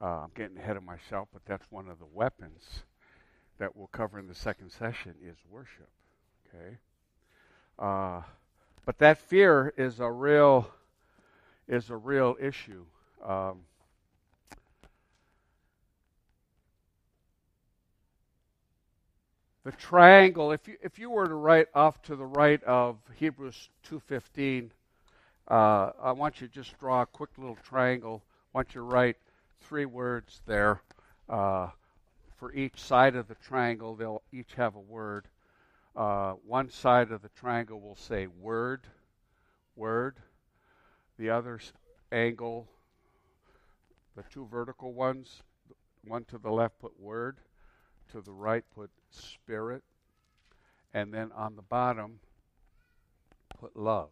Uh, 0.00 0.24
I'm 0.24 0.30
getting 0.34 0.58
ahead 0.58 0.76
of 0.76 0.82
myself, 0.82 1.28
but 1.32 1.42
that's 1.46 1.64
one 1.70 1.88
of 1.88 1.98
the 1.98 2.06
weapons 2.12 2.82
that 3.58 3.74
we'll 3.74 3.88
cover 3.88 4.18
in 4.18 4.26
the 4.26 4.34
second 4.34 4.70
session 4.70 5.14
is 5.24 5.36
worship. 5.50 5.88
Okay. 6.54 6.76
Uh, 7.78 8.22
but 8.84 8.98
that 8.98 9.18
fear 9.18 9.72
is 9.76 10.00
a 10.00 10.10
real 10.10 10.70
is 11.66 11.90
a 11.90 11.96
real 11.96 12.36
issue. 12.40 12.84
Um, 13.24 13.60
the 19.64 19.72
triangle, 19.72 20.52
if 20.52 20.66
you 20.68 20.76
if 20.82 20.98
you 20.98 21.10
were 21.10 21.26
to 21.26 21.34
write 21.34 21.68
off 21.74 22.00
to 22.02 22.16
the 22.16 22.24
right 22.24 22.62
of 22.64 22.96
Hebrews 23.16 23.68
two 23.82 24.00
fifteen, 24.00 24.70
uh, 25.48 25.90
I 26.02 26.12
want 26.12 26.40
you 26.40 26.48
to 26.48 26.52
just 26.52 26.78
draw 26.78 27.02
a 27.02 27.06
quick 27.06 27.30
little 27.36 27.58
triangle. 27.62 28.22
I 28.54 28.58
want 28.58 28.68
you 28.74 28.80
to 28.80 28.86
write 28.86 29.16
three 29.60 29.84
words 29.84 30.40
there. 30.46 30.80
Uh, 31.28 31.68
for 32.36 32.52
each 32.54 32.80
side 32.80 33.16
of 33.16 33.28
the 33.28 33.34
triangle, 33.34 33.96
they'll 33.96 34.22
each 34.32 34.54
have 34.54 34.76
a 34.76 34.80
word 34.80 35.26
uh, 35.98 36.34
one 36.46 36.70
side 36.70 37.10
of 37.10 37.22
the 37.22 37.28
triangle 37.30 37.80
will 37.80 37.96
say 37.96 38.28
word, 38.28 38.86
word. 39.74 40.14
The 41.18 41.30
other 41.30 41.58
angle, 42.12 42.68
the 44.16 44.22
two 44.32 44.46
vertical 44.46 44.92
ones, 44.92 45.42
one 46.06 46.24
to 46.26 46.38
the 46.38 46.52
left 46.52 46.78
put 46.78 47.00
word, 47.00 47.38
to 48.12 48.20
the 48.20 48.32
right 48.32 48.64
put 48.74 48.90
spirit, 49.10 49.82
and 50.94 51.12
then 51.12 51.30
on 51.34 51.56
the 51.56 51.62
bottom 51.62 52.20
put 53.60 53.76
love. 53.76 54.10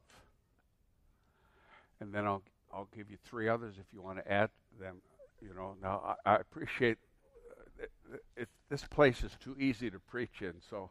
And 2.00 2.12
then 2.12 2.26
I'll 2.26 2.42
I'll 2.72 2.88
give 2.94 3.10
you 3.10 3.16
three 3.24 3.48
others 3.48 3.76
if 3.78 3.86
you 3.92 4.02
want 4.02 4.18
to 4.18 4.32
add 4.32 4.50
them. 4.78 4.96
You 5.40 5.54
know, 5.54 5.76
now 5.82 6.16
I, 6.24 6.34
I 6.34 6.36
appreciate 6.36 6.98
uh, 7.80 7.84
it, 8.14 8.22
it, 8.36 8.48
this 8.68 8.84
place 8.84 9.22
is 9.22 9.32
too 9.42 9.56
easy 9.58 9.90
to 9.90 9.98
preach 9.98 10.40
in, 10.40 10.54
so 10.70 10.90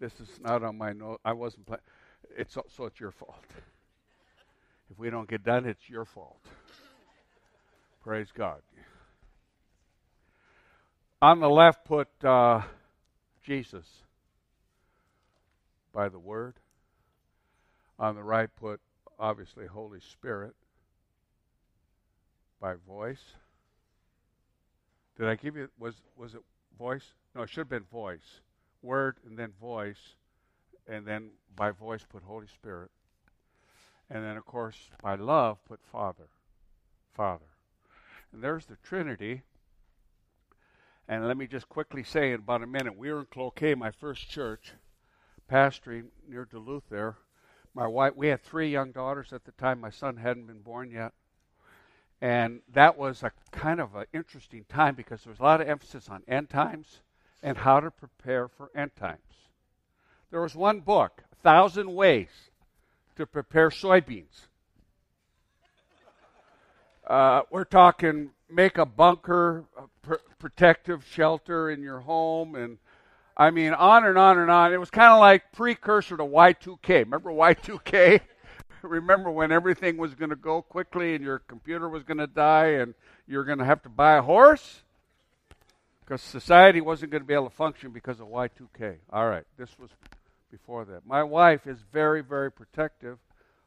this 0.00 0.20
is 0.20 0.40
not 0.40 0.62
on 0.62 0.76
my 0.76 0.92
note. 0.92 1.20
I 1.24 1.32
wasn't. 1.32 1.68
It's 2.36 2.54
so 2.54 2.84
it's 2.84 3.00
your 3.00 3.12
fault. 3.12 3.44
If 4.90 4.98
we 4.98 5.10
don't 5.10 5.28
get 5.28 5.42
done, 5.42 5.66
it's 5.66 5.88
your 5.88 6.04
fault. 6.04 6.40
Praise 8.02 8.28
God. 8.34 8.60
On 11.24 11.40
the 11.40 11.48
left, 11.48 11.86
put 11.86 12.08
uh, 12.22 12.60
Jesus 13.42 13.86
by 15.90 16.10
the 16.10 16.18
Word, 16.18 16.56
On 17.98 18.14
the 18.14 18.22
right, 18.22 18.50
put 18.54 18.78
obviously 19.18 19.64
Holy 19.64 20.00
Spirit 20.00 20.54
by 22.60 22.74
voice. 22.86 23.22
Did 25.16 25.28
I 25.28 25.36
give 25.36 25.56
you 25.56 25.70
was 25.78 25.94
was 26.14 26.34
it 26.34 26.42
voice? 26.78 27.14
No, 27.34 27.40
it 27.40 27.48
should 27.48 27.60
have 27.60 27.68
been 27.70 27.84
voice. 27.90 28.42
Word 28.82 29.16
and 29.26 29.38
then 29.38 29.52
voice, 29.58 30.16
and 30.86 31.06
then 31.06 31.30
by 31.56 31.70
voice 31.70 32.04
put 32.06 32.22
Holy 32.22 32.48
Spirit. 32.48 32.90
And 34.10 34.22
then 34.22 34.36
of 34.36 34.44
course 34.44 34.90
by 35.02 35.14
love 35.14 35.56
put 35.64 35.80
Father. 35.90 36.28
Father. 37.14 37.46
And 38.30 38.44
there's 38.44 38.66
the 38.66 38.76
Trinity. 38.82 39.40
And 41.08 41.26
let 41.26 41.36
me 41.36 41.46
just 41.46 41.68
quickly 41.68 42.02
say 42.02 42.32
in 42.32 42.40
about 42.40 42.62
a 42.62 42.66
minute, 42.66 42.96
we 42.96 43.12
were 43.12 43.20
in 43.20 43.26
Cloquet, 43.26 43.74
my 43.74 43.90
first 43.90 44.30
church, 44.30 44.72
pastoring 45.50 46.06
near 46.28 46.46
Duluth 46.46 46.84
there. 46.88 47.16
My 47.74 47.86
wife 47.86 48.14
we 48.16 48.28
had 48.28 48.42
three 48.42 48.70
young 48.70 48.92
daughters 48.92 49.32
at 49.32 49.44
the 49.44 49.52
time. 49.52 49.80
My 49.80 49.90
son 49.90 50.16
hadn't 50.16 50.46
been 50.46 50.62
born 50.62 50.90
yet. 50.90 51.12
And 52.20 52.60
that 52.72 52.96
was 52.96 53.22
a 53.22 53.32
kind 53.50 53.80
of 53.80 53.94
an 53.96 54.06
interesting 54.14 54.64
time 54.68 54.94
because 54.94 55.22
there 55.22 55.30
was 55.30 55.40
a 55.40 55.42
lot 55.42 55.60
of 55.60 55.68
emphasis 55.68 56.08
on 56.08 56.22
end 56.26 56.48
times 56.48 57.00
and 57.42 57.58
how 57.58 57.80
to 57.80 57.90
prepare 57.90 58.48
for 58.48 58.70
end 58.74 58.96
times. 58.96 59.20
There 60.30 60.40
was 60.40 60.54
one 60.54 60.80
book, 60.80 61.22
A 61.32 61.36
Thousand 61.42 61.94
Ways 61.94 62.30
to 63.16 63.26
Prepare 63.26 63.68
Soybeans. 63.68 64.46
Uh, 67.06 67.42
we're 67.50 67.64
talking 67.64 68.30
make 68.50 68.78
a 68.78 68.86
bunker, 68.86 69.64
a 69.76 69.82
pr- 70.02 70.22
protective 70.38 71.04
shelter 71.06 71.70
in 71.70 71.82
your 71.82 72.00
home, 72.00 72.54
and 72.54 72.78
I 73.36 73.50
mean, 73.50 73.72
on 73.72 74.04
and 74.04 74.16
on 74.16 74.38
and 74.38 74.50
on. 74.50 74.72
It 74.72 74.78
was 74.78 74.90
kind 74.90 75.12
of 75.12 75.18
like 75.18 75.52
precursor 75.52 76.16
to 76.16 76.24
Y2K. 76.24 77.00
Remember 77.00 77.30
Y2K? 77.30 78.20
remember 78.82 79.30
when 79.30 79.50
everything 79.50 79.96
was 79.96 80.14
going 80.14 80.30
to 80.30 80.36
go 80.36 80.62
quickly 80.62 81.14
and 81.14 81.24
your 81.24 81.40
computer 81.40 81.88
was 81.88 82.04
going 82.04 82.18
to 82.18 82.26
die 82.26 82.66
and 82.66 82.94
you're 83.26 83.44
going 83.44 83.58
to 83.58 83.64
have 83.64 83.82
to 83.82 83.88
buy 83.88 84.16
a 84.16 84.22
horse? 84.22 84.82
Because 86.00 86.20
society 86.20 86.80
wasn't 86.80 87.10
going 87.10 87.22
to 87.22 87.26
be 87.26 87.34
able 87.34 87.48
to 87.48 87.54
function 87.54 87.90
because 87.90 88.20
of 88.20 88.28
Y2K. 88.28 88.96
All 89.10 89.28
right, 89.28 89.44
this 89.56 89.70
was 89.78 89.90
before 90.50 90.84
that. 90.84 91.06
My 91.06 91.22
wife 91.22 91.66
is 91.66 91.78
very, 91.92 92.20
very 92.22 92.52
protective 92.52 93.18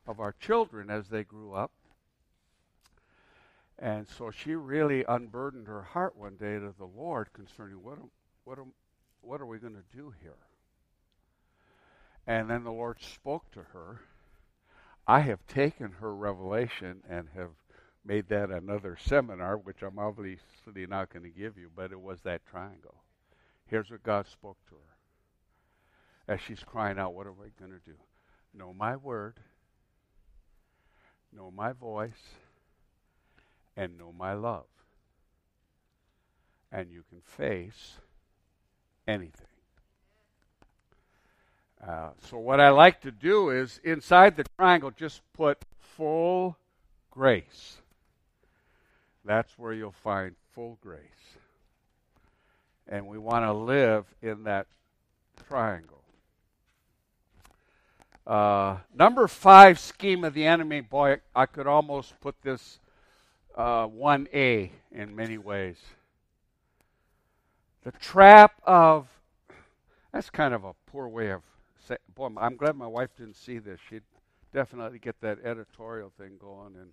of 0.08 0.20
our 0.20 0.34
children 0.40 0.90
as 0.90 1.08
they 1.08 1.24
grew 1.24 1.54
up. 1.54 1.72
And 3.80 4.08
so 4.08 4.32
she 4.32 4.56
really 4.56 5.06
unburdened 5.08 5.68
her 5.68 5.84
heart 5.84 6.16
one 6.16 6.36
day 6.36 6.56
to 6.56 6.74
the 6.78 6.86
Lord 6.86 7.32
concerning 7.34 7.84
what, 7.84 8.00
what, 8.44 8.58
what 9.22 9.42
are 9.42 9.46
we 9.46 9.60
going 9.60 9.76
to 9.76 9.98
do 9.98 10.14
here? 10.22 10.38
And 12.26 12.50
then 12.50 12.64
the 12.64 12.72
Lord 12.72 13.02
spoke 13.02 13.52
to 13.52 13.62
her 13.74 14.02
I 15.10 15.22
have 15.22 15.48
taken 15.48 15.92
her 16.02 16.14
revelation 16.14 17.02
and 17.10 17.30
have 17.34 17.52
made 18.04 18.28
that 18.28 18.50
another 18.50 18.98
seminar, 19.00 19.56
which 19.56 19.82
I'm 19.82 19.98
obviously 19.98 20.86
not 20.86 21.14
going 21.14 21.24
to 21.24 21.30
give 21.30 21.58
you, 21.58 21.72
but 21.74 21.94
it 21.94 22.00
was 22.00 22.20
that 22.24 22.46
triangle. 22.46 22.96
Here's 23.68 23.90
what 23.90 24.04
God 24.04 24.28
spoke 24.28 24.58
to 24.68 24.76
her. 24.76 26.34
As 26.34 26.42
she's 26.42 26.64
crying 26.64 27.00
out, 27.00 27.14
What 27.14 27.26
are 27.26 27.32
we 27.32 27.52
going 27.58 27.72
to 27.72 27.86
do? 27.86 27.96
Know 28.54 28.74
my 28.74 28.98
word, 28.98 29.40
know 31.34 31.52
my 31.52 31.72
voice, 31.72 32.12
and 33.78 33.98
know 33.98 34.12
my 34.12 34.34
love. 34.34 34.66
And 36.72 36.92
you 36.92 37.04
can 37.08 37.22
face 37.22 37.98
anything. 39.08 39.46
Uh, 41.88 42.10
so 42.28 42.38
what 42.40 42.60
I 42.60 42.70
like 42.70 43.02
to 43.02 43.12
do 43.12 43.52
is 43.52 43.80
inside 43.84 44.36
the 44.36 44.46
triangle 44.58 44.92
just 44.92 45.22
put 45.32 45.60
full 45.80 46.58
grace. 47.12 47.78
That's 49.24 49.58
where 49.58 49.74
you'll 49.74 49.92
find 49.92 50.36
full 50.54 50.80
grace. 50.82 51.02
And 52.88 53.06
we 53.06 53.18
want 53.18 53.46
to 53.46 53.54
live 53.54 54.06
in 54.22 54.44
that 54.46 54.66
triangle. 55.48 56.02
Uh, 58.26 58.78
number 58.94 59.28
five 59.28 59.80
scheme 59.80 60.24
of 60.24 60.34
the 60.34 60.46
enemy, 60.46 60.82
boy, 60.82 61.18
I 61.36 61.46
could 61.46 61.68
almost 61.68 62.20
put 62.20 62.42
this 62.42 62.80
uh, 63.58 63.88
1A 63.88 64.70
in 64.92 65.16
many 65.16 65.38
ways. 65.38 65.78
The 67.84 67.92
trap 67.92 68.62
of, 68.64 69.08
that's 70.14 70.30
kind 70.30 70.54
of 70.54 70.64
a 70.64 70.74
poor 70.86 71.08
way 71.08 71.32
of 71.32 71.42
saying, 71.88 71.98
boy, 72.16 72.30
I'm 72.38 72.56
glad 72.56 72.76
my 72.76 72.88
wife 72.88 73.10
didn't 73.18 73.36
see 73.36 73.58
this. 73.58 73.80
She'd 73.90 74.04
definitely 74.54 75.00
get 75.00 75.20
that 75.22 75.40
editorial 75.44 76.12
thing 76.18 76.34
going. 76.40 76.76
And 76.80 76.92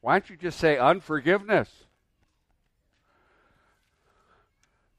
why 0.00 0.18
don't 0.18 0.28
you 0.28 0.36
just 0.36 0.58
say 0.58 0.76
unforgiveness? 0.76 1.70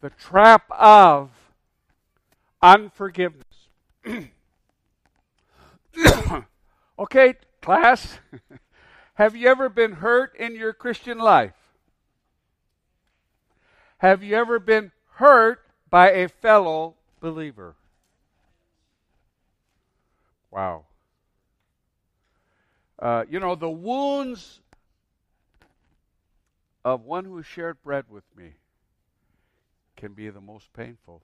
The 0.02 0.10
trap 0.10 0.64
of 0.72 1.30
unforgiveness. 2.62 3.46
okay, 7.00 7.36
class. 7.62 8.18
Have 9.22 9.36
you 9.36 9.50
ever 9.50 9.70
been 9.70 9.92
hurt 9.92 10.36
in 10.36 10.56
your 10.56 10.74
Christian 10.74 11.20
life? 11.20 11.54
Have 14.00 14.24
you 14.24 14.36
ever 14.36 14.58
been 14.58 14.92
hurt 15.12 15.64
by 15.92 16.10
a 16.10 16.28
fellow 16.28 16.96
believer? 17.20 17.76
Wow. 20.50 20.86
Uh, 22.98 23.26
you 23.30 23.40
know, 23.40 23.54
the 23.54 23.70
wounds 23.70 24.60
of 26.84 27.06
one 27.06 27.26
who 27.26 27.44
shared 27.44 27.78
bread 27.84 28.06
with 28.10 28.24
me 28.36 28.54
can 29.98 30.14
be 30.14 30.32
the 30.32 30.42
most 30.42 30.74
painful. 30.74 31.22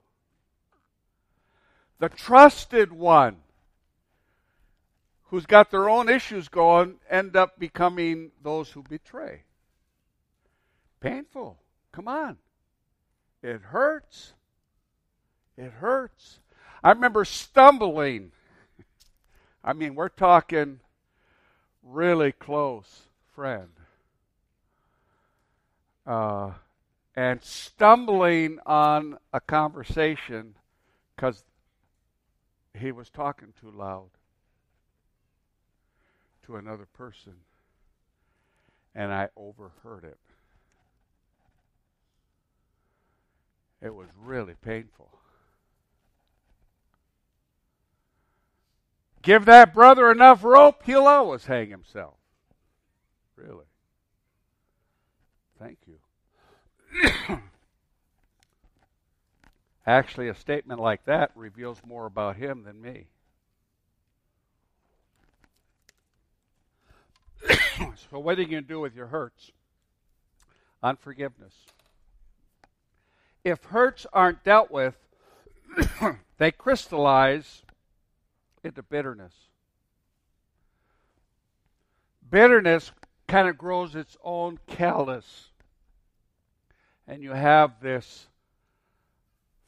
The 1.98 2.08
trusted 2.08 2.92
one 2.92 3.38
who's 5.28 5.46
got 5.46 5.70
their 5.70 5.88
own 5.88 6.08
issues 6.08 6.48
going 6.48 6.96
end 7.08 7.36
up 7.36 7.58
becoming 7.58 8.30
those 8.42 8.70
who 8.70 8.82
betray. 8.82 9.42
Painful. 11.00 11.58
Come 11.92 12.08
on. 12.08 12.38
It 13.42 13.60
hurts. 13.60 14.32
It 15.56 15.70
hurts. 15.70 16.40
I 16.82 16.90
remember 16.90 17.24
stumbling 17.24 18.32
I 19.68 19.72
mean, 19.74 19.94
we're 19.94 20.08
talking 20.08 20.80
really 21.82 22.32
close 22.32 23.02
friend. 23.34 23.68
Uh, 26.06 26.52
and 27.14 27.42
stumbling 27.42 28.60
on 28.64 29.18
a 29.32 29.40
conversation 29.40 30.54
because 31.14 31.44
he 32.72 32.92
was 32.92 33.10
talking 33.10 33.52
too 33.60 33.70
loud 33.70 34.08
to 36.48 36.56
another 36.56 36.86
person. 36.86 37.34
And 38.94 39.12
I 39.12 39.28
overheard 39.36 40.04
it. 40.04 40.18
It 43.80 43.94
was 43.94 44.08
really 44.20 44.54
painful. 44.54 45.10
Give 49.22 49.44
that 49.44 49.74
brother 49.74 50.10
enough 50.10 50.42
rope, 50.42 50.82
he'll 50.84 51.06
always 51.06 51.44
hang 51.44 51.70
himself. 51.70 52.14
Really. 53.36 53.66
Thank 55.60 55.78
you. 55.86 55.98
Actually, 59.86 60.28
a 60.28 60.34
statement 60.34 60.80
like 60.80 61.04
that 61.04 61.30
reveals 61.34 61.82
more 61.86 62.06
about 62.06 62.36
him 62.36 62.64
than 62.64 62.80
me. 62.80 63.08
so, 68.10 68.18
what 68.18 68.38
are 68.38 68.42
you 68.42 68.48
going 68.48 68.62
to 68.62 68.68
do 68.68 68.80
with 68.80 68.94
your 68.94 69.06
hurts? 69.06 69.52
Unforgiveness. 70.82 71.54
If 73.44 73.64
hurts 73.64 74.06
aren't 74.12 74.44
dealt 74.44 74.70
with, 74.70 74.96
they 76.38 76.50
crystallize 76.50 77.62
into 78.62 78.82
bitterness. 78.82 79.34
Bitterness 82.30 82.92
kind 83.26 83.48
of 83.48 83.56
grows 83.56 83.94
its 83.94 84.16
own 84.22 84.58
callus. 84.66 85.50
And 87.06 87.22
you 87.22 87.30
have 87.30 87.80
this 87.80 88.26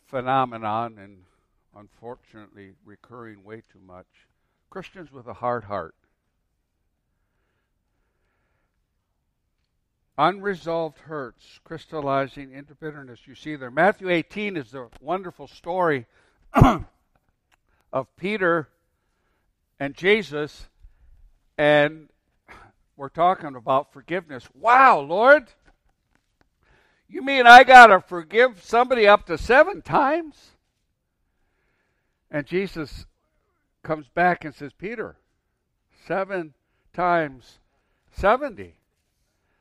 phenomenon, 0.07 0.99
and 0.99 1.23
unfortunately 1.77 2.73
recurring 2.85 3.45
way 3.45 3.63
too 3.73 3.81
much 3.85 4.07
Christians 4.69 5.11
with 5.11 5.27
a 5.27 5.35
hard 5.35 5.65
heart. 5.65 5.95
Unresolved 10.23 10.99
hurts 10.99 11.61
crystallizing 11.65 12.53
into 12.53 12.75
bitterness. 12.75 13.21
You 13.25 13.35
see 13.35 13.57
there. 13.57 13.71
Matthew 13.71 14.11
18 14.11 14.59
is 14.59 14.71
the 14.71 14.89
wonderful 15.01 15.47
story 15.47 16.05
of 16.53 18.07
Peter 18.19 18.69
and 19.79 19.95
Jesus, 19.95 20.69
and 21.57 22.11
we're 22.99 23.09
talking 23.09 23.57
about 23.57 23.95
forgiveness. 23.95 24.47
Wow, 24.55 25.01
Lord. 25.01 25.55
You 27.09 27.23
mean 27.23 27.47
I 27.47 27.65
got 27.65 27.87
to 27.87 28.03
forgive 28.03 28.63
somebody 28.63 29.09
up 29.09 29.25
to 29.25 29.39
seven 29.39 29.81
times? 29.81 30.51
And 32.31 32.47
Jesus 32.47 33.07
comes 33.83 34.07
back 34.09 34.45
and 34.45 34.55
says, 34.55 34.73
Peter, 34.75 35.17
seven 36.07 36.53
times 36.93 37.59
70, 38.13 38.75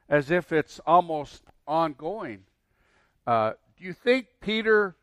as 0.10 0.32
if 0.32 0.51
it's 0.51 0.80
almost 0.86 1.43
ongoing. 1.68 2.43
Uh, 3.28 3.53
do 3.78 3.86
you 3.86 3.93
think 3.93 4.28
Peter, 4.41 4.95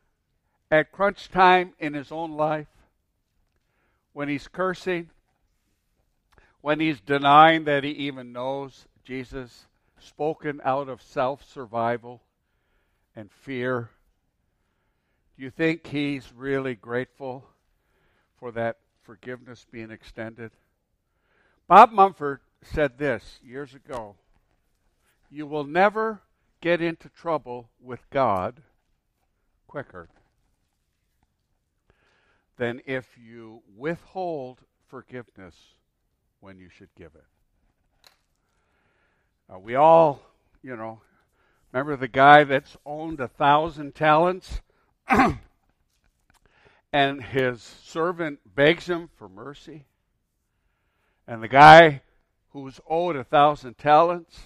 at 0.69 0.91
crunch 0.91 1.29
time 1.29 1.73
in 1.79 1.93
his 1.93 2.11
own 2.11 2.33
life, 2.33 2.67
when 4.11 4.27
he's 4.27 4.47
cursing, 4.47 5.09
when 6.61 6.79
he's 6.79 6.99
denying 6.99 7.63
that 7.63 7.83
he 7.83 7.91
even 7.91 8.33
knows 8.33 8.85
Jesus, 9.05 9.65
spoken 9.99 10.59
out 10.65 10.89
of 10.89 11.01
self 11.01 11.49
survival 11.49 12.21
and 13.15 13.31
fear, 13.31 13.89
do 15.37 15.43
you 15.43 15.49
think 15.49 15.87
he's 15.87 16.33
really 16.35 16.75
grateful 16.75 17.45
for 18.39 18.51
that 18.51 18.77
forgiveness 19.03 19.65
being 19.71 19.91
extended? 19.91 20.51
Bob 21.67 21.91
Mumford 21.91 22.41
said 22.63 22.97
this 22.97 23.39
years 23.43 23.73
ago 23.73 24.15
You 25.29 25.45
will 25.45 25.65
never 25.65 26.21
get 26.61 26.81
into 26.81 27.09
trouble 27.09 27.69
with 27.81 28.09
God 28.09 28.61
quicker 29.67 30.09
than 32.57 32.81
if 32.85 33.17
you 33.17 33.61
withhold 33.75 34.59
forgiveness 34.87 35.55
when 36.39 36.57
you 36.59 36.69
should 36.69 36.89
give 36.95 37.11
it. 37.15 37.25
Uh, 39.53 39.59
we 39.59 39.75
all, 39.75 40.21
you 40.63 40.75
know, 40.75 40.99
remember 41.71 41.95
the 41.95 42.07
guy 42.07 42.43
that's 42.43 42.75
owned 42.85 43.19
a 43.19 43.27
thousand 43.27 43.95
talents? 43.95 44.61
and 46.93 47.23
his 47.23 47.61
servant 47.61 48.39
begs 48.55 48.87
him 48.87 49.09
for 49.17 49.29
mercy. 49.29 49.85
And 51.27 51.43
the 51.43 51.47
guy 51.47 52.01
who's 52.51 52.79
owed 52.89 53.15
a 53.15 53.23
thousand 53.23 53.77
talents 53.77 54.39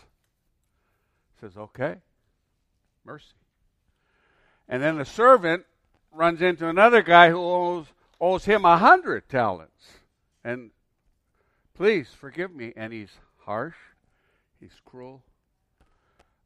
says, 1.41 1.57
Okay, 1.57 1.95
mercy. 3.03 3.25
And 4.69 4.81
then 4.81 4.97
the 4.97 5.05
servant 5.05 5.65
runs 6.13 6.41
into 6.41 6.67
another 6.67 7.01
guy 7.01 7.29
who 7.29 7.39
owes, 7.39 7.87
owes 8.21 8.45
him 8.45 8.63
a 8.63 8.77
hundred 8.77 9.27
talents. 9.27 9.99
And 10.43 10.71
please 11.75 12.09
forgive 12.09 12.53
me. 12.53 12.71
And 12.77 12.93
he's 12.93 13.11
harsh, 13.39 13.75
he's 14.59 14.79
cruel. 14.85 15.23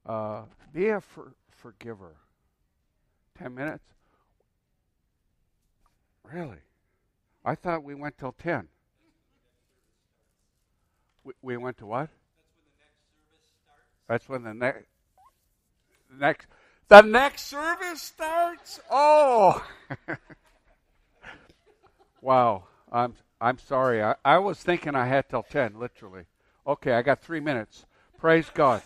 Uh, 0.05 0.43
be 0.73 0.87
a 0.89 1.01
for, 1.01 1.33
forgiver. 1.51 2.15
Ten 3.37 3.53
minutes? 3.53 3.83
Really? 6.23 6.57
I 7.43 7.55
thought 7.55 7.83
we 7.83 7.93
went 7.93 8.17
till 8.17 8.31
ten. 8.31 8.67
We, 11.23 11.33
we 11.41 11.57
went 11.57 11.77
to 11.79 11.85
what? 11.85 12.09
That's 14.07 14.29
when 14.29 14.43
the 14.43 14.53
next 14.53 14.85
next 16.19 16.47
the 16.87 17.01
next 17.01 17.47
service 17.47 18.01
starts. 18.01 18.79
Oh, 18.91 19.65
wow! 22.21 22.65
I'm 22.91 23.15
I'm 23.41 23.57
sorry. 23.57 24.03
I, 24.03 24.15
I 24.23 24.37
was 24.37 24.59
thinking 24.59 24.95
I 24.95 25.07
had 25.07 25.29
till 25.29 25.43
ten, 25.43 25.79
literally. 25.79 26.25
Okay, 26.67 26.93
I 26.93 27.01
got 27.01 27.21
three 27.21 27.39
minutes. 27.39 27.85
Praise 28.17 28.49
God. 28.53 28.81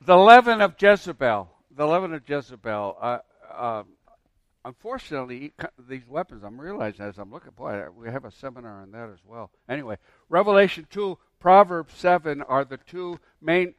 The 0.00 0.16
leaven 0.16 0.60
of 0.60 0.74
Jezebel. 0.80 1.50
The 1.76 1.86
leaven 1.86 2.14
of 2.14 2.28
Jezebel. 2.28 2.96
Uh, 3.00 3.18
um, 3.56 3.86
unfortunately, 4.64 5.52
these 5.78 6.06
weapons, 6.06 6.42
I'm 6.42 6.60
realizing 6.60 7.04
as 7.04 7.18
I'm 7.18 7.30
looking, 7.30 7.52
boy, 7.52 7.84
we 7.94 8.08
have 8.08 8.24
a 8.24 8.30
seminar 8.30 8.82
on 8.82 8.92
that 8.92 9.10
as 9.10 9.18
well. 9.26 9.50
Anyway, 9.68 9.98
Revelation 10.28 10.86
2, 10.90 11.18
Proverbs 11.40 11.94
7 11.96 12.42
are 12.42 12.64
the 12.64 12.76
two 12.76 13.18
main 13.40 13.74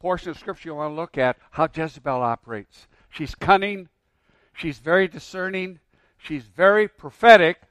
portions 0.00 0.36
of 0.36 0.40
Scripture 0.40 0.70
you 0.70 0.74
want 0.74 0.90
to 0.90 1.00
look 1.00 1.16
at 1.16 1.38
how 1.52 1.68
Jezebel 1.72 2.22
operates. 2.22 2.88
She's 3.08 3.36
cunning, 3.36 3.88
she's 4.52 4.78
very 4.78 5.06
discerning, 5.06 5.78
she's 6.18 6.44
very 6.44 6.88
prophetic, 6.88 7.62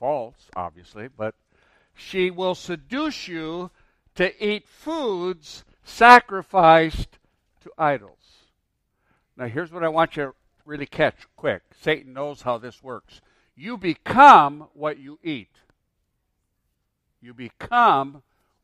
false, 0.00 0.50
obviously, 0.56 1.08
but 1.08 1.36
she 1.94 2.30
will 2.30 2.56
seduce 2.56 3.28
you 3.28 3.70
to 4.16 4.44
eat 4.44 4.66
foods 4.66 5.64
sacrificed 5.84 7.18
to 7.62 7.70
idols. 7.78 8.48
Now, 9.36 9.46
here's 9.46 9.72
what 9.72 9.84
I 9.84 9.88
want 9.88 10.16
you 10.16 10.24
to 10.24 10.34
really 10.64 10.86
catch 10.86 11.16
quick. 11.36 11.62
Satan 11.80 12.12
knows 12.12 12.42
how 12.42 12.58
this 12.58 12.82
works. 12.82 13.20
You 13.54 13.78
become 13.78 14.68
what 14.74 14.98
you 14.98 15.18
eat. 15.22 15.48
You 17.20 17.34
become 17.34 18.22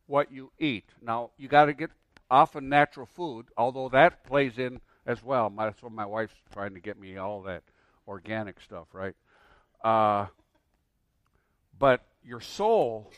what 0.09 0.33
you 0.33 0.51
eat. 0.59 0.87
Now, 1.01 1.31
you 1.39 1.47
got 1.47 1.67
to 1.67 1.73
get 1.73 1.91
off 2.31 2.57
of 2.57 2.65
natural 2.65 3.07
food, 3.07 3.47
although 3.57 3.89
that 3.91 4.25
plays 4.25 4.59
in 4.59 4.81
as 5.07 5.23
well. 5.23 5.53
That's 5.57 5.83
what 5.83 5.93
my 5.93 6.07
wife's 6.07 6.35
trying 6.53 6.75
to 6.75 6.81
get 6.81 6.99
me 6.99 7.17
all 7.17 7.43
that 7.43 7.63
organic 8.07 8.61
stuff, 8.61 8.89
right? 8.93 9.15
Uh, 9.85 10.27
but 11.79 12.03
your 12.25 12.41
soul, 12.41 13.11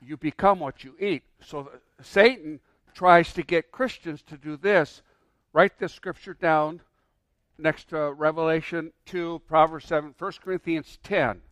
you 0.00 0.16
become 0.16 0.60
what 0.60 0.82
you 0.82 0.94
eat. 0.98 1.24
So 1.44 1.70
Satan 2.00 2.60
tries 2.94 3.32
to 3.34 3.42
get 3.42 3.70
Christians 3.70 4.22
to 4.22 4.36
do 4.36 4.56
this. 4.56 5.02
Write 5.52 5.78
this 5.78 5.92
scripture 5.92 6.34
down 6.34 6.80
next 7.58 7.90
to 7.90 8.12
Revelation 8.12 8.92
2, 9.06 9.42
Proverbs 9.46 9.86
7, 9.86 10.14
1 10.18 10.32
Corinthians 10.42 10.98
10. 11.02 11.42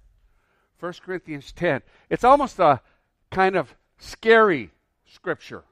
1 0.80 0.92
Corinthians 1.04 1.52
10. 1.52 1.82
It's 2.08 2.24
almost 2.24 2.58
a 2.58 2.80
kind 3.30 3.56
of 3.56 3.74
scary 3.98 4.70
scripture, 5.06 5.64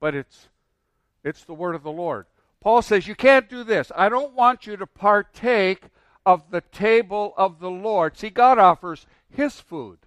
but 0.00 0.14
it's 0.14 0.48
it's 1.22 1.44
the 1.44 1.54
word 1.54 1.74
of 1.74 1.82
the 1.82 1.92
Lord. 1.92 2.26
Paul 2.60 2.82
says 2.82 3.06
you 3.06 3.14
can't 3.14 3.48
do 3.48 3.64
this. 3.64 3.90
I 3.94 4.08
don't 4.08 4.34
want 4.34 4.66
you 4.66 4.76
to 4.76 4.86
partake 4.86 5.84
of 6.26 6.50
the 6.50 6.60
table 6.60 7.34
of 7.36 7.60
the 7.60 7.70
Lord. 7.70 8.16
See, 8.16 8.30
God 8.30 8.58
offers 8.58 9.06
his 9.28 9.60
food. 9.60 9.98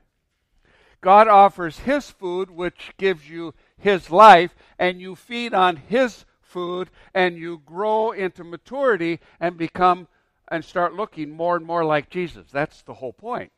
God 1.02 1.28
offers 1.28 1.80
his 1.80 2.10
food 2.10 2.50
which 2.50 2.94
gives 2.98 3.30
you 3.30 3.54
his 3.78 4.10
life 4.10 4.56
and 4.80 5.00
you 5.00 5.16
feed 5.16 5.54
on 5.54 5.76
his 5.76 6.26
food 6.42 6.90
and 7.14 7.38
you 7.38 7.62
grow 7.66 8.12
into 8.12 8.44
maturity 8.44 9.20
and 9.40 9.58
become 9.58 10.08
and 10.48 10.64
start 10.64 10.96
looking 10.96 11.30
more 11.30 11.56
and 11.56 11.66
more 11.66 11.86
like 11.86 12.10
Jesus. 12.10 12.48
That's 12.52 12.82
the 12.82 12.96
whole 12.96 13.14
point. 13.14 13.52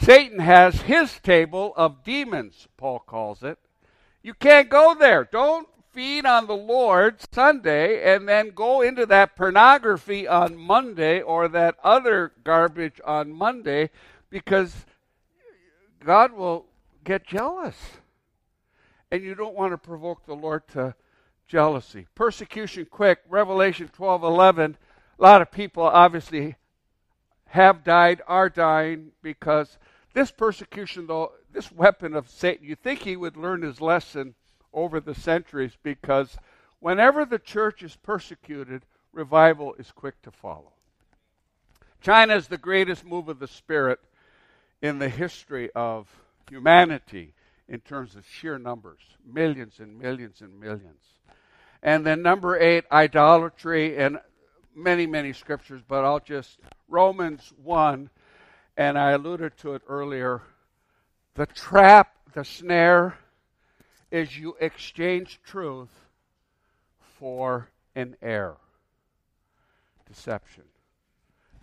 Satan 0.00 0.38
has 0.38 0.82
his 0.82 1.18
table 1.20 1.72
of 1.76 2.04
demons, 2.04 2.68
Paul 2.76 3.00
calls 3.00 3.42
it. 3.42 3.58
You 4.22 4.34
can't 4.34 4.68
go 4.68 4.94
there. 4.94 5.24
Don't 5.24 5.68
feed 5.90 6.24
on 6.24 6.46
the 6.46 6.56
Lord 6.56 7.16
Sunday 7.32 8.14
and 8.14 8.28
then 8.28 8.50
go 8.50 8.82
into 8.82 9.06
that 9.06 9.36
pornography 9.36 10.28
on 10.28 10.56
Monday 10.56 11.20
or 11.20 11.48
that 11.48 11.76
other 11.82 12.32
garbage 12.44 13.00
on 13.04 13.32
Monday 13.32 13.90
because 14.30 14.86
God 16.04 16.32
will 16.32 16.66
get 17.04 17.26
jealous. 17.26 17.76
And 19.10 19.22
you 19.22 19.34
don't 19.34 19.56
want 19.56 19.72
to 19.72 19.78
provoke 19.78 20.26
the 20.26 20.36
Lord 20.36 20.68
to 20.68 20.94
jealousy. 21.46 22.06
Persecution 22.14 22.86
quick, 22.90 23.20
Revelation 23.28 23.88
12 23.88 24.22
11. 24.22 24.76
A 25.18 25.22
lot 25.22 25.42
of 25.42 25.50
people 25.50 25.82
obviously 25.82 26.56
have 27.46 27.82
died, 27.82 28.20
are 28.28 28.50
dying, 28.50 29.12
because 29.22 29.78
this 30.14 30.30
persecution, 30.30 31.06
though, 31.06 31.32
this 31.52 31.70
weapon 31.70 32.14
of 32.14 32.28
Satan, 32.28 32.66
you 32.66 32.74
think 32.74 33.00
he 33.00 33.16
would 33.16 33.36
learn 33.36 33.62
his 33.62 33.80
lesson 33.80 34.34
over 34.72 35.00
the 35.00 35.14
centuries 35.14 35.76
because 35.82 36.36
whenever 36.80 37.24
the 37.24 37.38
church 37.38 37.82
is 37.82 37.96
persecuted, 37.96 38.82
revival 39.12 39.74
is 39.74 39.90
quick 39.92 40.20
to 40.22 40.30
follow. 40.30 40.72
China 42.00 42.36
is 42.36 42.48
the 42.48 42.58
greatest 42.58 43.04
move 43.04 43.28
of 43.28 43.38
the 43.38 43.48
Spirit 43.48 43.98
in 44.80 44.98
the 44.98 45.08
history 45.08 45.70
of 45.74 46.08
humanity 46.48 47.34
in 47.68 47.80
terms 47.80 48.14
of 48.14 48.24
sheer 48.26 48.58
numbers 48.58 49.00
millions 49.24 49.78
and 49.78 49.98
millions 49.98 50.40
and 50.40 50.58
millions. 50.58 51.02
And 51.82 52.04
then 52.06 52.22
number 52.22 52.58
eight, 52.58 52.84
idolatry, 52.90 53.98
and 53.98 54.18
many, 54.74 55.06
many 55.06 55.32
scriptures, 55.32 55.82
but 55.86 56.04
I'll 56.04 56.20
just, 56.20 56.58
Romans 56.88 57.52
1, 57.62 58.10
and 58.78 58.96
I 58.96 59.10
alluded 59.10 59.58
to 59.58 59.74
it 59.74 59.82
earlier. 59.88 60.40
The 61.34 61.46
trap, 61.46 62.14
the 62.32 62.44
snare, 62.44 63.18
is 64.10 64.38
you 64.38 64.56
exchange 64.60 65.40
truth 65.44 65.90
for 67.18 67.68
an 67.96 68.16
error. 68.22 68.56
Deception. 70.06 70.62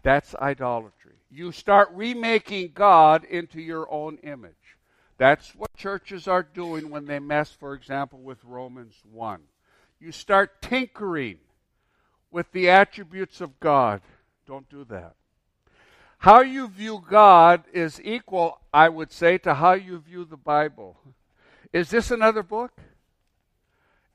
That's 0.04 0.36
idolatry. 0.36 1.14
You 1.32 1.54
start 1.54 1.90
remaking 1.94 2.72
God 2.76 3.24
into 3.24 3.62
your 3.62 3.92
own 3.92 4.18
image. 4.18 4.78
That's 5.18 5.56
what 5.56 5.74
churches 5.76 6.28
are 6.28 6.44
doing 6.44 6.90
when 6.90 7.06
they 7.06 7.20
mess, 7.20 7.50
for 7.50 7.74
example, 7.74 8.20
with 8.20 8.44
Romans 8.44 8.96
1. 9.10 9.40
You 10.00 10.12
start 10.12 10.62
tinkering 10.62 11.38
with 12.30 12.52
the 12.52 12.70
attributes 12.70 13.40
of 13.40 13.60
God. 13.62 14.02
Don't 14.46 14.70
do 14.70 14.84
that. 14.90 15.16
How 16.20 16.42
you 16.42 16.68
view 16.68 17.04
God 17.08 17.64
is 17.74 18.02
equal, 18.04 18.60
I 18.74 18.90
would 18.90 19.12
say, 19.12 19.38
to 19.40 19.56
how 19.56 19.74
you 19.74 20.00
view 20.00 20.26
the 20.26 20.38
Bible. 20.38 20.98
Is 21.72 21.90
this 21.90 22.10
another 22.10 22.44
book? 22.44 22.72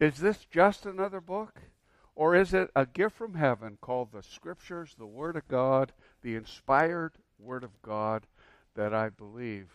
Is 0.00 0.16
this 0.16 0.46
just 0.50 0.86
another 0.86 1.20
book? 1.20 1.60
Or 2.16 2.34
is 2.34 2.52
it 2.52 2.70
a 2.74 2.86
gift 2.86 3.16
from 3.16 3.34
heaven 3.34 3.78
called 3.80 4.12
the 4.12 4.22
Scriptures, 4.22 4.94
the 4.98 5.06
Word 5.06 5.36
of 5.36 5.46
God, 5.48 5.92
the 6.22 6.34
inspired 6.34 7.12
Word 7.38 7.64
of 7.64 7.80
God 7.82 8.26
that 8.74 8.92
I 8.92 9.08
believe? 9.08 9.68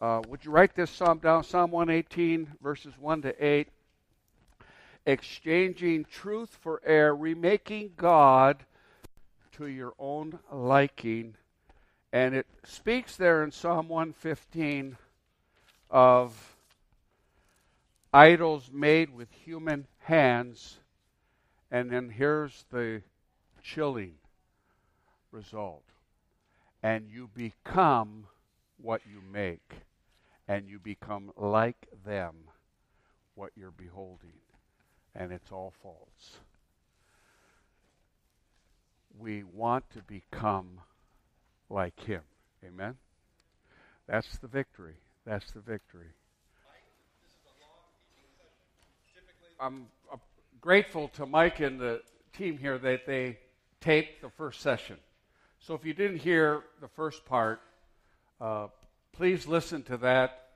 Uh, 0.00 0.22
would 0.28 0.44
you 0.44 0.50
write 0.50 0.74
this 0.74 0.90
psalm 0.90 1.18
down? 1.18 1.44
Psalm 1.44 1.70
118, 1.70 2.52
verses 2.62 2.94
1 2.98 3.22
to 3.22 3.44
8. 3.44 3.68
Exchanging 5.06 6.04
truth 6.04 6.56
for 6.60 6.80
air, 6.84 7.14
remaking 7.14 7.92
God 7.96 8.64
to 9.52 9.66
your 9.66 9.94
own 9.98 10.38
liking. 10.52 11.34
And 12.12 12.34
it 12.34 12.46
speaks 12.64 13.16
there 13.16 13.42
in 13.44 13.50
Psalm 13.50 13.88
115 13.88 14.96
of 15.90 16.56
idols 18.12 18.70
made 18.72 19.10
with 19.10 19.30
human 19.32 19.86
hands. 20.00 20.78
And 21.70 21.90
then 21.90 22.08
here's 22.08 22.64
the 22.70 23.02
chilling 23.62 24.14
result. 25.30 25.84
And 26.82 27.10
you 27.10 27.28
become 27.34 28.26
what 28.80 29.02
you 29.10 29.20
make, 29.20 29.72
and 30.46 30.68
you 30.68 30.78
become 30.78 31.32
like 31.36 31.88
them, 32.04 32.34
what 33.34 33.50
you're 33.56 33.72
beholding. 33.72 34.40
And 35.14 35.32
it's 35.32 35.50
all 35.50 35.74
false. 35.82 36.38
We 39.18 39.42
want 39.42 39.90
to 39.90 40.02
become 40.02 40.80
like 41.70 41.98
Him. 42.00 42.22
Amen? 42.64 42.96
That's 44.06 44.38
the 44.38 44.48
victory. 44.48 44.96
That's 45.26 45.50
the 45.52 45.60
victory. 45.60 46.08
I'm 49.60 49.86
uh, 50.12 50.16
grateful 50.60 51.08
to 51.08 51.26
Mike 51.26 51.60
and 51.60 51.80
the 51.80 52.00
team 52.32 52.58
here 52.58 52.78
that 52.78 53.06
they 53.06 53.38
taped 53.80 54.22
the 54.22 54.30
first 54.30 54.60
session. 54.60 54.96
So 55.58 55.74
if 55.74 55.84
you 55.84 55.94
didn't 55.94 56.18
hear 56.18 56.62
the 56.80 56.88
first 56.88 57.24
part, 57.24 57.60
uh, 58.40 58.68
please 59.12 59.46
listen 59.46 59.82
to 59.84 59.96
that. 59.98 60.50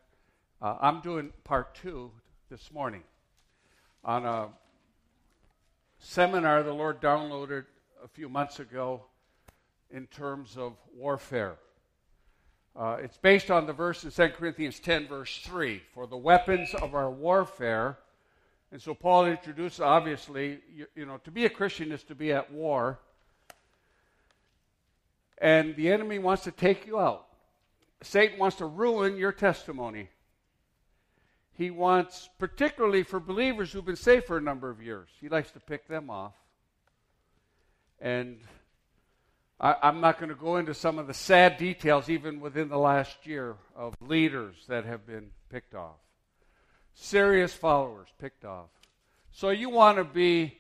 Uh, 0.61 0.77
I'm 0.81 1.01
doing 1.01 1.33
part 1.43 1.75
two 1.75 2.13
this 2.49 2.71
morning 2.73 3.03
on 4.05 4.25
a 4.25 4.49
seminar 5.99 6.63
the 6.63 6.73
Lord 6.73 7.01
downloaded 7.01 7.65
a 8.03 8.09
few 8.09 8.29
months 8.29 8.61
ago 8.61 9.03
in 9.93 10.07
terms 10.07 10.57
of 10.57 10.75
warfare. 10.97 11.57
Uh, 12.75 12.97
it's 13.01 13.19
based 13.19 13.51
on 13.51 13.67
the 13.67 13.73
verse 13.73 14.03
in 14.03 14.11
2 14.11 14.29
Corinthians 14.31 14.81
10, 14.81 15.07
verse 15.07 15.41
3 15.45 15.83
For 15.95 16.07
the 16.07 16.17
weapons 16.17 16.75
of 16.75 16.95
our 16.95 17.11
warfare 17.11 17.99
and 18.73 18.81
so 18.81 18.95
Paul 18.95 19.27
introduces, 19.27 19.81
obviously, 19.81 20.61
you, 20.75 20.87
you, 20.97 21.05
know, 21.05 21.19
to 21.25 21.31
be 21.31 21.45
a 21.45 21.51
Christian 21.51 21.93
is 21.93 22.03
to 22.05 22.15
be 22.15 22.33
at 22.33 22.51
war. 22.51 22.99
And 25.37 25.77
the 25.77 25.93
enemy 25.93 26.19
wants 26.19 26.45
to 26.45 26.51
take 26.51 26.87
you 26.87 26.99
out. 26.99 27.27
Satan 28.03 28.39
wants 28.39 28.57
to 28.57 28.65
ruin 28.65 29.19
your 29.19 29.31
testimony. 29.31 30.09
He 31.53 31.71
wants, 31.71 32.31
particularly 32.39 33.03
for 33.03 33.21
believers 33.21 33.71
who've 33.71 33.85
been 33.85 33.95
saved 33.95 34.25
for 34.25 34.39
a 34.39 34.41
number 34.41 34.71
of 34.71 34.83
years, 34.83 35.11
he 35.21 35.29
likes 35.29 35.51
to 35.51 35.61
pick 35.61 35.87
them 35.87 36.09
off. 36.09 36.33
And 38.01 38.41
I, 39.61 39.77
I'm 39.83 40.01
not 40.01 40.19
going 40.19 40.31
to 40.31 40.35
go 40.35 40.57
into 40.57 40.75
some 40.75 40.99
of 40.99 41.07
the 41.07 41.15
sad 41.15 41.57
details, 41.59 42.09
even 42.09 42.41
within 42.41 42.69
the 42.69 42.79
last 42.79 43.27
year, 43.27 43.57
of 43.77 43.95
leaders 44.01 44.57
that 44.69 44.85
have 44.85 45.07
been 45.07 45.31
picked 45.51 45.75
off 45.75 45.97
serious 46.95 47.53
followers 47.53 48.09
picked 48.19 48.45
off. 48.45 48.69
So 49.31 49.51
you 49.51 49.71
want 49.71 49.99
to 49.99 50.05
be 50.05 50.59